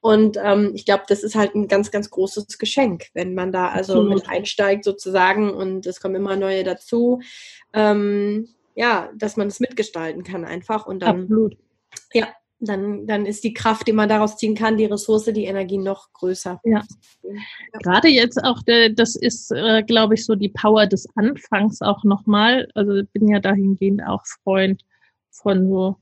Und 0.00 0.38
ähm, 0.42 0.70
ich 0.74 0.84
glaube, 0.84 1.02
das 1.08 1.24
ist 1.24 1.34
halt 1.34 1.56
ein 1.56 1.66
ganz, 1.66 1.90
ganz 1.90 2.08
großes 2.08 2.58
Geschenk, 2.58 3.08
wenn 3.14 3.34
man 3.34 3.50
da 3.50 3.68
also 3.68 3.94
Absolut. 3.94 4.14
mit 4.14 4.28
einsteigt 4.28 4.84
sozusagen 4.84 5.50
und 5.50 5.84
es 5.86 6.00
kommen 6.00 6.14
immer 6.14 6.36
neue 6.36 6.62
dazu 6.62 7.20
ähm, 7.72 8.48
ja, 8.74 9.10
dass 9.14 9.36
man 9.36 9.48
es 9.48 9.60
mitgestalten 9.60 10.22
kann 10.22 10.44
einfach 10.44 10.86
und 10.86 11.00
dann, 11.00 11.22
Absolut. 11.22 11.56
ja, 12.12 12.28
dann, 12.60 13.06
dann 13.06 13.26
ist 13.26 13.42
die 13.42 13.54
Kraft, 13.54 13.86
die 13.88 13.92
man 13.92 14.08
daraus 14.08 14.36
ziehen 14.36 14.54
kann, 14.54 14.76
die 14.76 14.84
Ressource, 14.84 15.24
die 15.24 15.44
Energie 15.44 15.78
noch 15.78 16.12
größer. 16.12 16.60
Ja. 16.64 16.82
ja. 17.22 17.30
Gerade 17.82 18.08
jetzt 18.08 18.42
auch, 18.44 18.62
der, 18.62 18.90
das 18.90 19.16
ist, 19.16 19.50
äh, 19.50 19.82
glaube 19.82 20.14
ich, 20.14 20.26
so 20.26 20.34
die 20.34 20.50
Power 20.50 20.86
des 20.86 21.06
Anfangs 21.16 21.80
auch 21.80 22.04
nochmal. 22.04 22.68
Also 22.74 22.96
ich 22.96 23.08
bin 23.10 23.28
ja 23.28 23.40
dahingehend 23.40 24.02
auch 24.06 24.24
Freund 24.44 24.82
von 25.30 25.68
so 25.68 25.96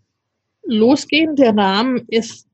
losgehen. 0.65 1.37
Der 1.37 1.57
Rahmen 1.57 2.05
ist 2.09 2.49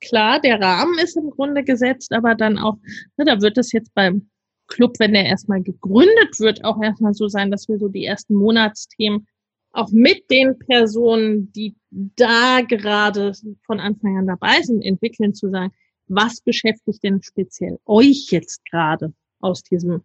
klar, 0.00 0.40
der 0.40 0.60
Rahmen 0.60 0.98
ist 0.98 1.16
im 1.16 1.30
Grunde 1.30 1.64
gesetzt, 1.64 2.12
aber 2.12 2.36
dann 2.36 2.58
auch, 2.58 2.76
ne, 3.16 3.24
da 3.24 3.40
wird 3.40 3.58
es 3.58 3.72
jetzt 3.72 3.92
beim 3.94 4.30
Club, 4.68 4.94
wenn 4.98 5.14
der 5.14 5.26
erstmal 5.26 5.62
gegründet 5.62 6.38
wird, 6.38 6.64
auch 6.64 6.80
erstmal 6.80 7.14
so 7.14 7.26
sein, 7.26 7.50
dass 7.50 7.68
wir 7.68 7.78
so 7.78 7.88
die 7.88 8.04
ersten 8.04 8.34
Monatsthemen 8.34 9.26
auch 9.72 9.90
mit 9.90 10.30
den 10.30 10.58
Personen, 10.58 11.52
die 11.52 11.74
da 11.90 12.60
gerade 12.66 13.32
von 13.64 13.80
Anfang 13.80 14.18
an 14.18 14.26
dabei 14.26 14.60
sind, 14.62 14.82
entwickeln 14.82 15.34
zu 15.34 15.50
sagen, 15.50 15.72
was 16.08 16.40
beschäftigt 16.40 17.02
denn 17.02 17.22
speziell 17.22 17.78
euch 17.84 18.28
jetzt 18.30 18.64
gerade 18.70 19.12
aus 19.40 19.62
diesem 19.62 20.02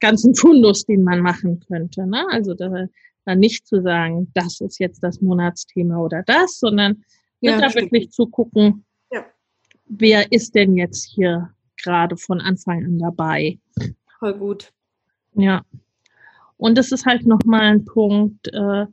ganzen 0.00 0.34
Fundus, 0.34 0.84
den 0.86 1.02
man 1.02 1.20
machen 1.20 1.60
könnte. 1.60 2.06
Ne? 2.06 2.26
Also 2.30 2.54
da, 2.54 2.86
da 3.24 3.34
nicht 3.34 3.66
zu 3.66 3.82
sagen, 3.82 4.30
das 4.34 4.60
ist 4.60 4.78
jetzt 4.78 5.02
das 5.02 5.20
Monatsthema 5.20 5.98
oder 5.98 6.22
das, 6.26 6.58
sondern 6.58 7.04
ja, 7.40 7.58
da 7.60 7.74
wirklich 7.74 8.10
zu 8.10 8.26
gucken, 8.26 8.84
ja. 9.10 9.24
wer 9.86 10.30
ist 10.32 10.54
denn 10.54 10.76
jetzt 10.76 11.04
hier 11.04 11.54
gerade 11.76 12.16
von 12.16 12.40
Anfang 12.40 12.84
an 12.84 12.98
dabei. 12.98 13.58
Voll 14.18 14.34
gut. 14.34 14.72
Ja. 15.34 15.64
Und 16.60 16.76
das 16.76 16.92
ist 16.92 17.06
halt 17.06 17.26
nochmal 17.26 17.62
ein 17.62 17.86
Punkt, 17.86 18.48
äh, 18.52 18.84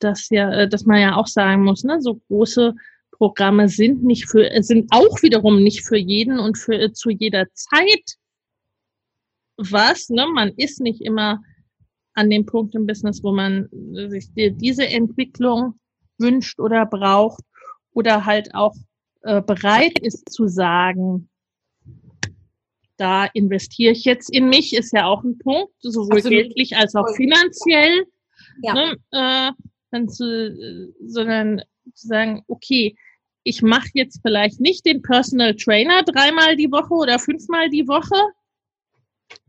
dass 0.00 0.28
ja, 0.30 0.52
äh, 0.52 0.68
dass 0.68 0.84
man 0.86 1.00
ja 1.00 1.16
auch 1.16 1.28
sagen 1.28 1.62
muss, 1.62 1.84
ne, 1.84 2.00
so 2.00 2.16
große 2.28 2.74
Programme 3.12 3.68
sind 3.68 4.02
nicht 4.02 4.28
für, 4.28 4.50
sind 4.62 4.88
auch 4.90 5.22
wiederum 5.22 5.62
nicht 5.62 5.86
für 5.86 5.96
jeden 5.96 6.40
und 6.40 6.58
für 6.58 6.74
äh, 6.74 6.92
zu 6.92 7.10
jeder 7.10 7.46
Zeit 7.54 8.16
was, 9.56 10.08
ne? 10.08 10.26
Man 10.26 10.48
ist 10.56 10.80
nicht 10.80 11.00
immer 11.00 11.40
an 12.14 12.28
dem 12.28 12.44
Punkt 12.44 12.74
im 12.74 12.86
Business, 12.86 13.22
wo 13.22 13.32
man 13.32 13.68
sich 14.08 14.28
diese 14.34 14.88
Entwicklung 14.88 15.78
wünscht 16.18 16.58
oder 16.58 16.86
braucht 16.86 17.44
oder 17.92 18.24
halt 18.24 18.52
auch 18.54 18.74
äh, 19.22 19.40
bereit 19.40 20.00
ist 20.00 20.28
zu 20.28 20.48
sagen, 20.48 21.28
da 23.02 23.24
investiere 23.34 23.90
ich 23.90 24.04
jetzt 24.04 24.32
in 24.32 24.48
mich, 24.48 24.76
ist 24.76 24.92
ja 24.92 25.06
auch 25.06 25.24
ein 25.24 25.36
Punkt, 25.36 25.72
sowohl 25.80 26.18
Absolut. 26.18 26.38
geldlich 26.38 26.76
als 26.76 26.94
auch 26.94 27.08
finanziell. 27.16 28.04
Ja. 28.62 28.74
Ne, 28.74 28.96
äh, 29.10 29.50
dann 29.90 30.08
zu, 30.08 30.94
sondern 31.04 31.62
zu 31.94 32.06
sagen, 32.06 32.44
okay, 32.46 32.94
ich 33.42 33.60
mache 33.60 33.88
jetzt 33.94 34.20
vielleicht 34.22 34.60
nicht 34.60 34.86
den 34.86 35.02
Personal 35.02 35.56
Trainer 35.56 36.04
dreimal 36.04 36.54
die 36.54 36.70
Woche 36.70 36.94
oder 36.94 37.18
fünfmal 37.18 37.68
die 37.70 37.88
Woche, 37.88 38.14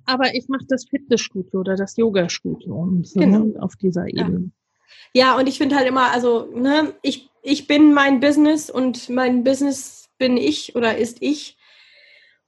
aber 0.05 0.33
ich 0.33 0.47
mache 0.47 0.65
das 0.67 0.85
Fitnessstudio 0.89 1.59
oder 1.59 1.75
das 1.75 1.95
Yoga-Studio 1.95 3.01
so, 3.03 3.19
genau. 3.19 3.39
ne, 3.43 3.61
auf 3.61 3.75
dieser 3.75 4.07
Ebene. 4.07 4.49
Ja. 5.13 5.27
ja, 5.33 5.37
und 5.37 5.47
ich 5.47 5.59
finde 5.59 5.75
halt 5.75 5.87
immer, 5.87 6.11
also, 6.11 6.49
ne, 6.55 6.93
ich 7.03 7.29
ich 7.43 7.67
bin 7.67 7.93
mein 7.93 8.19
Business 8.19 8.69
und 8.71 9.09
mein 9.09 9.43
Business 9.43 10.09
bin 10.17 10.37
ich 10.37 10.75
oder 10.75 10.97
ist 10.97 11.17
ich. 11.21 11.57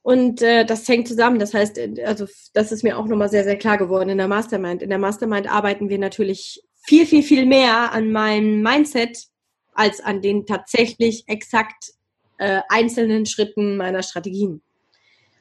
Und 0.05 0.43
äh, 0.43 0.65
das 0.65 0.87
hängt 0.87 1.07
zusammen. 1.07 1.39
Das 1.39 1.55
heißt, 1.55 1.79
äh, 1.79 2.03
also 2.05 2.27
das 2.53 2.71
ist 2.71 2.83
mir 2.83 2.95
auch 2.95 3.07
nochmal 3.07 3.27
sehr, 3.27 3.43
sehr 3.43 3.57
klar 3.57 3.79
geworden 3.79 4.09
in 4.09 4.19
der 4.19 4.27
Mastermind. 4.27 4.83
In 4.83 4.89
der 4.89 4.99
Mastermind 4.99 5.51
arbeiten 5.51 5.89
wir 5.89 5.97
natürlich 5.97 6.61
viel, 6.75 7.07
viel, 7.07 7.23
viel 7.23 7.47
mehr 7.47 7.91
an 7.91 8.11
meinem 8.11 8.61
Mindset 8.61 9.17
als 9.73 10.01
an 10.01 10.21
den 10.21 10.45
tatsächlich 10.45 11.23
exakt 11.25 11.93
äh, 12.37 12.61
einzelnen 12.69 13.25
Schritten 13.25 13.77
meiner 13.77 14.03
Strategien. 14.03 14.61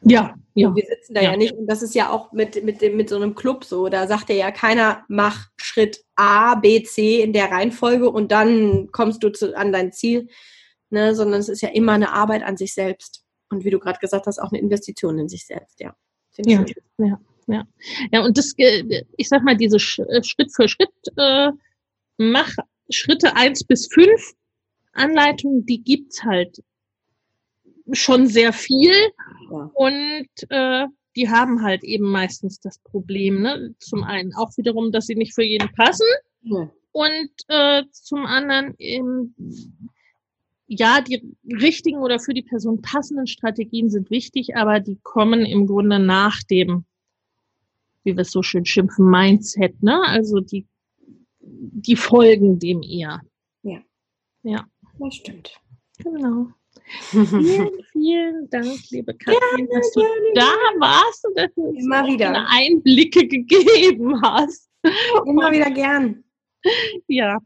Ja, 0.01 0.35
ja. 0.55 0.69
Und 0.69 0.77
wir 0.77 0.87
sitzen 0.87 1.13
da 1.13 1.21
ja. 1.21 1.33
ja. 1.33 1.37
nicht. 1.37 1.53
Und 1.53 1.67
das 1.67 1.83
ist 1.83 1.95
ja 1.95 2.09
auch 2.09 2.33
mit, 2.33 2.65
mit, 2.65 2.81
dem, 2.81 2.97
mit 2.97 3.11
so 3.11 3.17
einem 3.17 3.35
Club 3.35 3.67
so. 3.67 3.91
Da 3.91 4.07
sagt 4.07 4.31
ja 4.31 4.51
keiner, 4.51 5.05
mach 5.09 5.49
Schritt 5.59 6.03
A, 6.17 6.55
B, 6.55 6.83
C 6.83 7.21
in 7.21 7.35
der 7.35 7.51
Reihenfolge 7.51 8.09
und 8.09 8.33
dann 8.33 8.89
kommst 8.93 9.23
du 9.25 9.29
zu, 9.29 9.55
an 9.55 9.73
dein 9.73 9.93
Ziel. 9.93 10.29
Ne? 10.89 11.15
Sondern 11.15 11.41
es 11.41 11.51
ist 11.51 11.61
ja 11.61 11.69
immer 11.69 11.93
eine 11.93 12.13
Arbeit 12.13 12.43
an 12.43 12.57
sich 12.57 12.73
selbst 12.73 13.24
und 13.51 13.65
wie 13.65 13.71
du 13.71 13.79
gerade 13.79 13.99
gesagt 13.99 14.27
hast, 14.27 14.39
auch 14.39 14.51
eine 14.51 14.61
Investition 14.61 15.19
in 15.19 15.29
sich 15.29 15.47
selbst, 15.47 15.81
ja. 15.81 15.95
Ja, 16.39 16.65
ja, 16.99 17.19
ja. 17.47 17.65
Ja, 18.11 18.25
und 18.25 18.37
das, 18.37 18.55
äh, 18.57 19.05
ich 19.17 19.29
sag 19.29 19.45
mal, 19.45 19.57
diese 19.57 19.77
äh, 19.77 20.23
Schritt 20.23 20.53
für 20.55 20.69
Schritt, 20.69 20.89
äh, 21.17 21.51
mach 22.17 22.51
Schritte 22.91 23.37
eins 23.37 23.65
bis 23.65 23.89
fünf 23.93 24.33
Anleitungen, 24.93 25.67
die 25.67 25.83
gibt's 25.83 26.25
halt 26.25 26.63
schon 27.93 28.27
sehr 28.27 28.53
viel 28.53 28.95
ja. 29.51 29.71
und 29.75 30.29
äh, 30.49 30.87
die 31.17 31.29
haben 31.29 31.63
halt 31.63 31.85
eben 31.85 32.11
meistens 32.11 32.61
das 32.61 32.79
Problem, 32.79 33.43
ne? 33.43 33.75
Zum 33.79 34.03
einen 34.03 34.35
auch 34.35 34.57
wiederum, 34.57 34.91
dass 34.91 35.07
sie 35.07 35.15
nicht 35.15 35.35
für 35.35 35.45
jeden 35.45 35.71
passen 35.75 36.07
ja. 36.43 36.71
und 36.93 37.31
äh, 37.49 37.83
zum 37.93 38.27
anderen 38.27 38.75
eben 38.79 39.35
ja, 40.67 41.01
die 41.01 41.37
richtigen 41.47 41.99
oder 41.99 42.19
für 42.19 42.35
die 42.35 42.43
Person 42.43 42.81
passenden 42.81 43.27
Strategien 43.27 43.91
sind 43.91 44.11
wichtig, 44.11 44.57
aber 44.57 44.81
die 44.81 44.99
kommen 45.03 45.45
im 45.45 45.67
Grunde 45.67 45.99
nach 45.99 46.43
dem, 46.43 46.85
wie 48.03 48.17
wir 48.17 48.23
es 48.23 48.31
so 48.31 48.43
schön 48.43 48.65
schimpfen, 48.65 49.09
Mindset, 49.09 49.83
ne? 49.83 50.03
Also 50.07 50.41
die, 50.41 50.67
die 51.41 51.97
folgen 51.97 52.59
dem 52.59 52.83
eher. 52.83 53.21
Ja. 53.63 53.81
Ja. 54.43 54.67
Das 54.99 55.15
stimmt. 55.15 55.53
Genau. 55.99 56.49
vielen, 57.11 57.71
vielen 57.93 58.51
Dank, 58.51 58.79
liebe 58.91 59.15
Katrin, 59.15 59.69
dass 59.73 59.93
du 59.93 60.03
da 60.35 60.51
warst 60.79 61.27
und 61.27 61.39
dass 61.39 61.53
du 61.55 61.63
uns 61.63 61.85
Immer 61.85 62.07
wieder. 62.07 62.47
Einblicke 62.49 63.27
gegeben 63.27 64.21
hast. 64.23 64.69
Immer 65.27 65.53
wieder 65.53 65.71
gern. 65.71 66.25
Ja, 67.07 67.39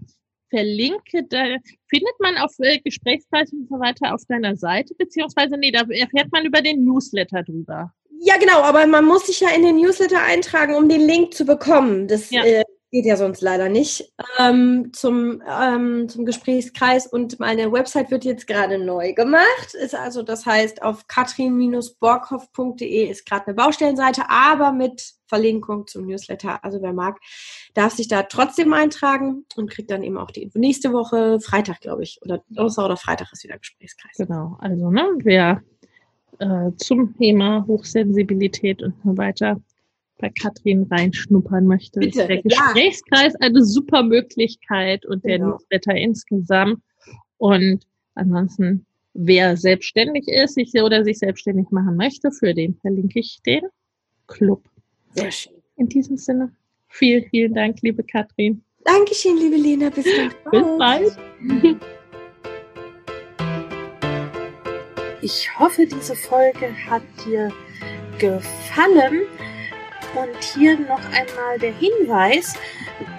verlinke, 0.51 1.24
da 1.28 1.57
findet 1.88 2.20
man 2.20 2.36
auf 2.38 2.53
äh, 2.59 2.78
Gesprächskreis 2.78 3.53
und 3.53 3.68
so 3.68 3.78
weiter 3.78 4.14
auf 4.14 4.22
deiner 4.28 4.57
Seite, 4.57 4.94
beziehungsweise, 4.94 5.57
nee, 5.57 5.70
da 5.70 5.80
erfährt 5.80 6.32
man 6.32 6.44
über 6.44 6.62
den 6.62 6.84
Newsletter 6.84 7.42
drüber. 7.42 7.92
Ja, 8.20 8.36
genau, 8.36 8.61
aber 8.62 8.86
man 8.86 9.05
muss 9.05 9.26
sich 9.26 9.40
ja 9.40 9.51
in 9.51 9.62
den 9.62 9.76
Newsletter 9.76 10.22
eintragen, 10.22 10.74
um 10.74 10.88
den 10.88 11.03
Link 11.03 11.34
zu 11.34 11.44
bekommen. 11.44 12.09
Das 12.09 12.30
ja. 12.30 12.44
äh, 12.44 12.64
geht 12.91 13.05
ja 13.05 13.16
sonst 13.16 13.43
leider 13.43 13.68
nicht 13.68 14.12
ähm, 14.39 14.91
zum, 14.93 15.43
ähm, 15.47 16.09
zum 16.09 16.24
Gesprächskreis 16.24 17.07
und 17.07 17.39
meine 17.39 17.70
Website 17.70 18.11
wird 18.11 18.24
jetzt 18.24 18.47
gerade 18.47 18.78
neu 18.78 19.12
gemacht. 19.12 19.74
Ist 19.74 19.95
also, 19.95 20.22
das 20.22 20.47
heißt, 20.47 20.82
auf 20.82 21.07
katrin-borghoff.de 21.07 23.11
ist 23.11 23.26
gerade 23.26 23.49
eine 23.49 23.55
Baustellenseite, 23.55 24.22
aber 24.30 24.72
mit 24.72 25.12
Verlinkung 25.26 25.86
zum 25.86 26.07
Newsletter. 26.07 26.64
Also 26.64 26.80
wer 26.80 26.95
mag, 26.95 27.18
darf 27.74 27.93
sich 27.93 28.09
da 28.09 28.22
trotzdem 28.22 28.72
eintragen 28.72 29.45
und 29.57 29.70
kriegt 29.70 29.91
dann 29.91 30.03
eben 30.03 30.16
auch 30.16 30.30
die 30.30 30.43
Info. 30.43 30.59
Nächste 30.59 30.95
Woche, 30.95 31.41
Freitag, 31.41 31.80
glaube 31.80 32.05
ich, 32.05 32.18
oder 32.22 32.43
Donnerstag 32.49 32.86
oder 32.86 32.97
Freitag 32.97 33.30
ist 33.32 33.45
wieder 33.45 33.59
Gesprächskreis. 33.59 34.16
Genau, 34.16 34.57
also 34.61 34.91
ne, 34.91 35.05
wer 35.18 35.62
äh, 36.39 36.70
zum 36.76 37.14
Thema 37.18 37.66
Hochsensibilität 37.66 38.82
und 38.82 38.95
so 39.05 39.18
weiter 39.18 39.61
bei 40.18 40.30
Katrin 40.30 40.86
reinschnuppern 40.90 41.66
möchte, 41.66 42.00
Bitte, 42.00 42.20
ist 42.20 42.28
der 42.28 42.42
Gesprächskreis 42.42 43.34
ja. 43.34 43.46
eine 43.46 43.64
super 43.64 44.02
Möglichkeit 44.02 45.06
und 45.06 45.24
der 45.24 45.38
genau. 45.38 45.50
Newsletter 45.52 45.94
insgesamt. 45.94 46.80
Und 47.38 47.86
ansonsten, 48.14 48.84
wer 49.14 49.56
selbstständig 49.56 50.26
ist 50.28 50.54
sich, 50.54 50.72
oder 50.74 51.04
sich 51.04 51.18
selbstständig 51.18 51.70
machen 51.70 51.96
möchte, 51.96 52.30
für 52.32 52.52
den 52.52 52.74
verlinke 52.74 53.20
ich 53.20 53.40
den 53.46 53.62
Club. 54.26 54.64
Sehr 55.14 55.30
schön. 55.30 55.54
In 55.76 55.88
diesem 55.88 56.16
Sinne, 56.16 56.52
vielen, 56.88 57.24
vielen 57.30 57.54
Dank, 57.54 57.78
liebe 57.82 58.02
Katrin. 58.02 58.62
Dankeschön, 58.84 59.36
liebe 59.36 59.56
Lena. 59.56 59.90
Bis 59.90 60.04
bald. 60.04 60.50
Bis 60.50 60.78
bald. 60.78 61.78
Ich 65.20 65.58
hoffe, 65.58 65.84
diese 65.86 66.14
Folge 66.14 66.72
hat 66.88 67.02
dir 67.26 67.52
gefallen. 68.18 69.26
Und 70.14 70.42
hier 70.54 70.78
noch 70.78 71.04
einmal 71.12 71.59
der 71.61 71.72
Hinweis, 71.72 72.54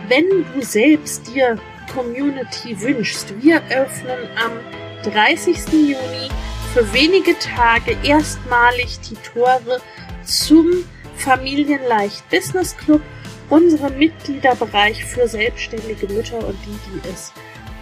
wenn 0.07 0.27
du 0.53 0.61
selbst 0.61 1.27
dir 1.27 1.57
Community 1.93 2.79
wünschst, 2.79 3.33
wir 3.41 3.61
öffnen 3.69 4.27
am 4.43 5.11
30. 5.11 5.57
Juni 5.71 6.29
für 6.73 6.93
wenige 6.93 7.37
Tage 7.39 7.97
erstmalig 8.03 8.99
die 9.09 9.15
Tore 9.15 9.81
zum 10.23 10.85
Familienleicht 11.17 12.27
Business 12.29 12.75
Club, 12.77 13.01
unserem 13.49 13.97
Mitgliederbereich 13.97 15.03
für 15.03 15.27
selbstständige 15.27 16.07
Mütter 16.07 16.45
und 16.47 16.57
die, 16.65 16.79
die 16.91 17.09
es 17.09 17.33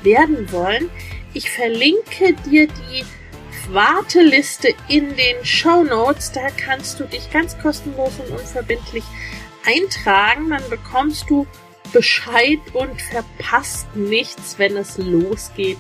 werden 0.04 0.52
wollen. 0.52 0.90
Ich 1.34 1.50
verlinke 1.50 2.34
dir 2.46 2.68
die 2.68 3.06
Warteliste 3.72 4.74
in 4.88 5.16
den 5.16 5.44
Show 5.44 5.84
Notes. 5.84 6.32
Da 6.32 6.48
kannst 6.56 7.00
du 7.00 7.06
dich 7.06 7.30
ganz 7.32 7.58
kostenlos 7.60 8.14
und 8.20 8.38
unverbindlich 8.38 9.04
eintragen. 9.66 10.50
Dann 10.50 10.64
bekommst 10.70 11.30
du 11.30 11.46
Bescheid 11.94 12.60
und 12.74 13.02
verpasst 13.02 13.88
nichts, 13.96 14.60
wenn 14.60 14.76
es 14.78 14.98
losgeht 14.98 15.78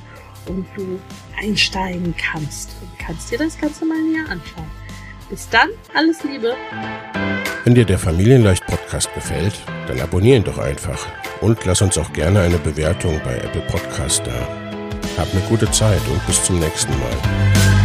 und 0.47 0.65
du 0.75 0.99
einsteigen 1.37 2.15
kannst 2.17 2.71
und 2.81 2.99
kannst 2.99 3.31
dir 3.31 3.37
das 3.37 3.59
Ganze 3.59 3.85
mal 3.85 4.01
näher 4.01 4.29
anschauen. 4.29 4.69
Bis 5.29 5.49
dann, 5.49 5.69
alles 5.93 6.23
Liebe. 6.23 6.55
Wenn 7.65 7.75
dir 7.75 7.83
der 7.83 7.99
Familienleicht 7.99 8.65
Podcast 8.65 9.13
gefällt, 9.13 9.53
dann 9.87 9.99
abonnier 9.99 10.37
ihn 10.37 10.43
doch 10.43 10.57
einfach 10.57 11.05
und 11.41 11.65
lass 11.65 11.81
uns 11.81 11.97
auch 11.97 12.13
gerne 12.13 12.41
eine 12.41 12.57
Bewertung 12.57 13.19
bei 13.25 13.35
Apple 13.35 13.61
Podcast 13.63 14.25
da. 14.25 14.47
Hab 15.17 15.31
eine 15.33 15.41
gute 15.49 15.69
Zeit 15.71 16.01
und 16.09 16.25
bis 16.27 16.43
zum 16.43 16.59
nächsten 16.59 16.93
Mal. 16.97 17.76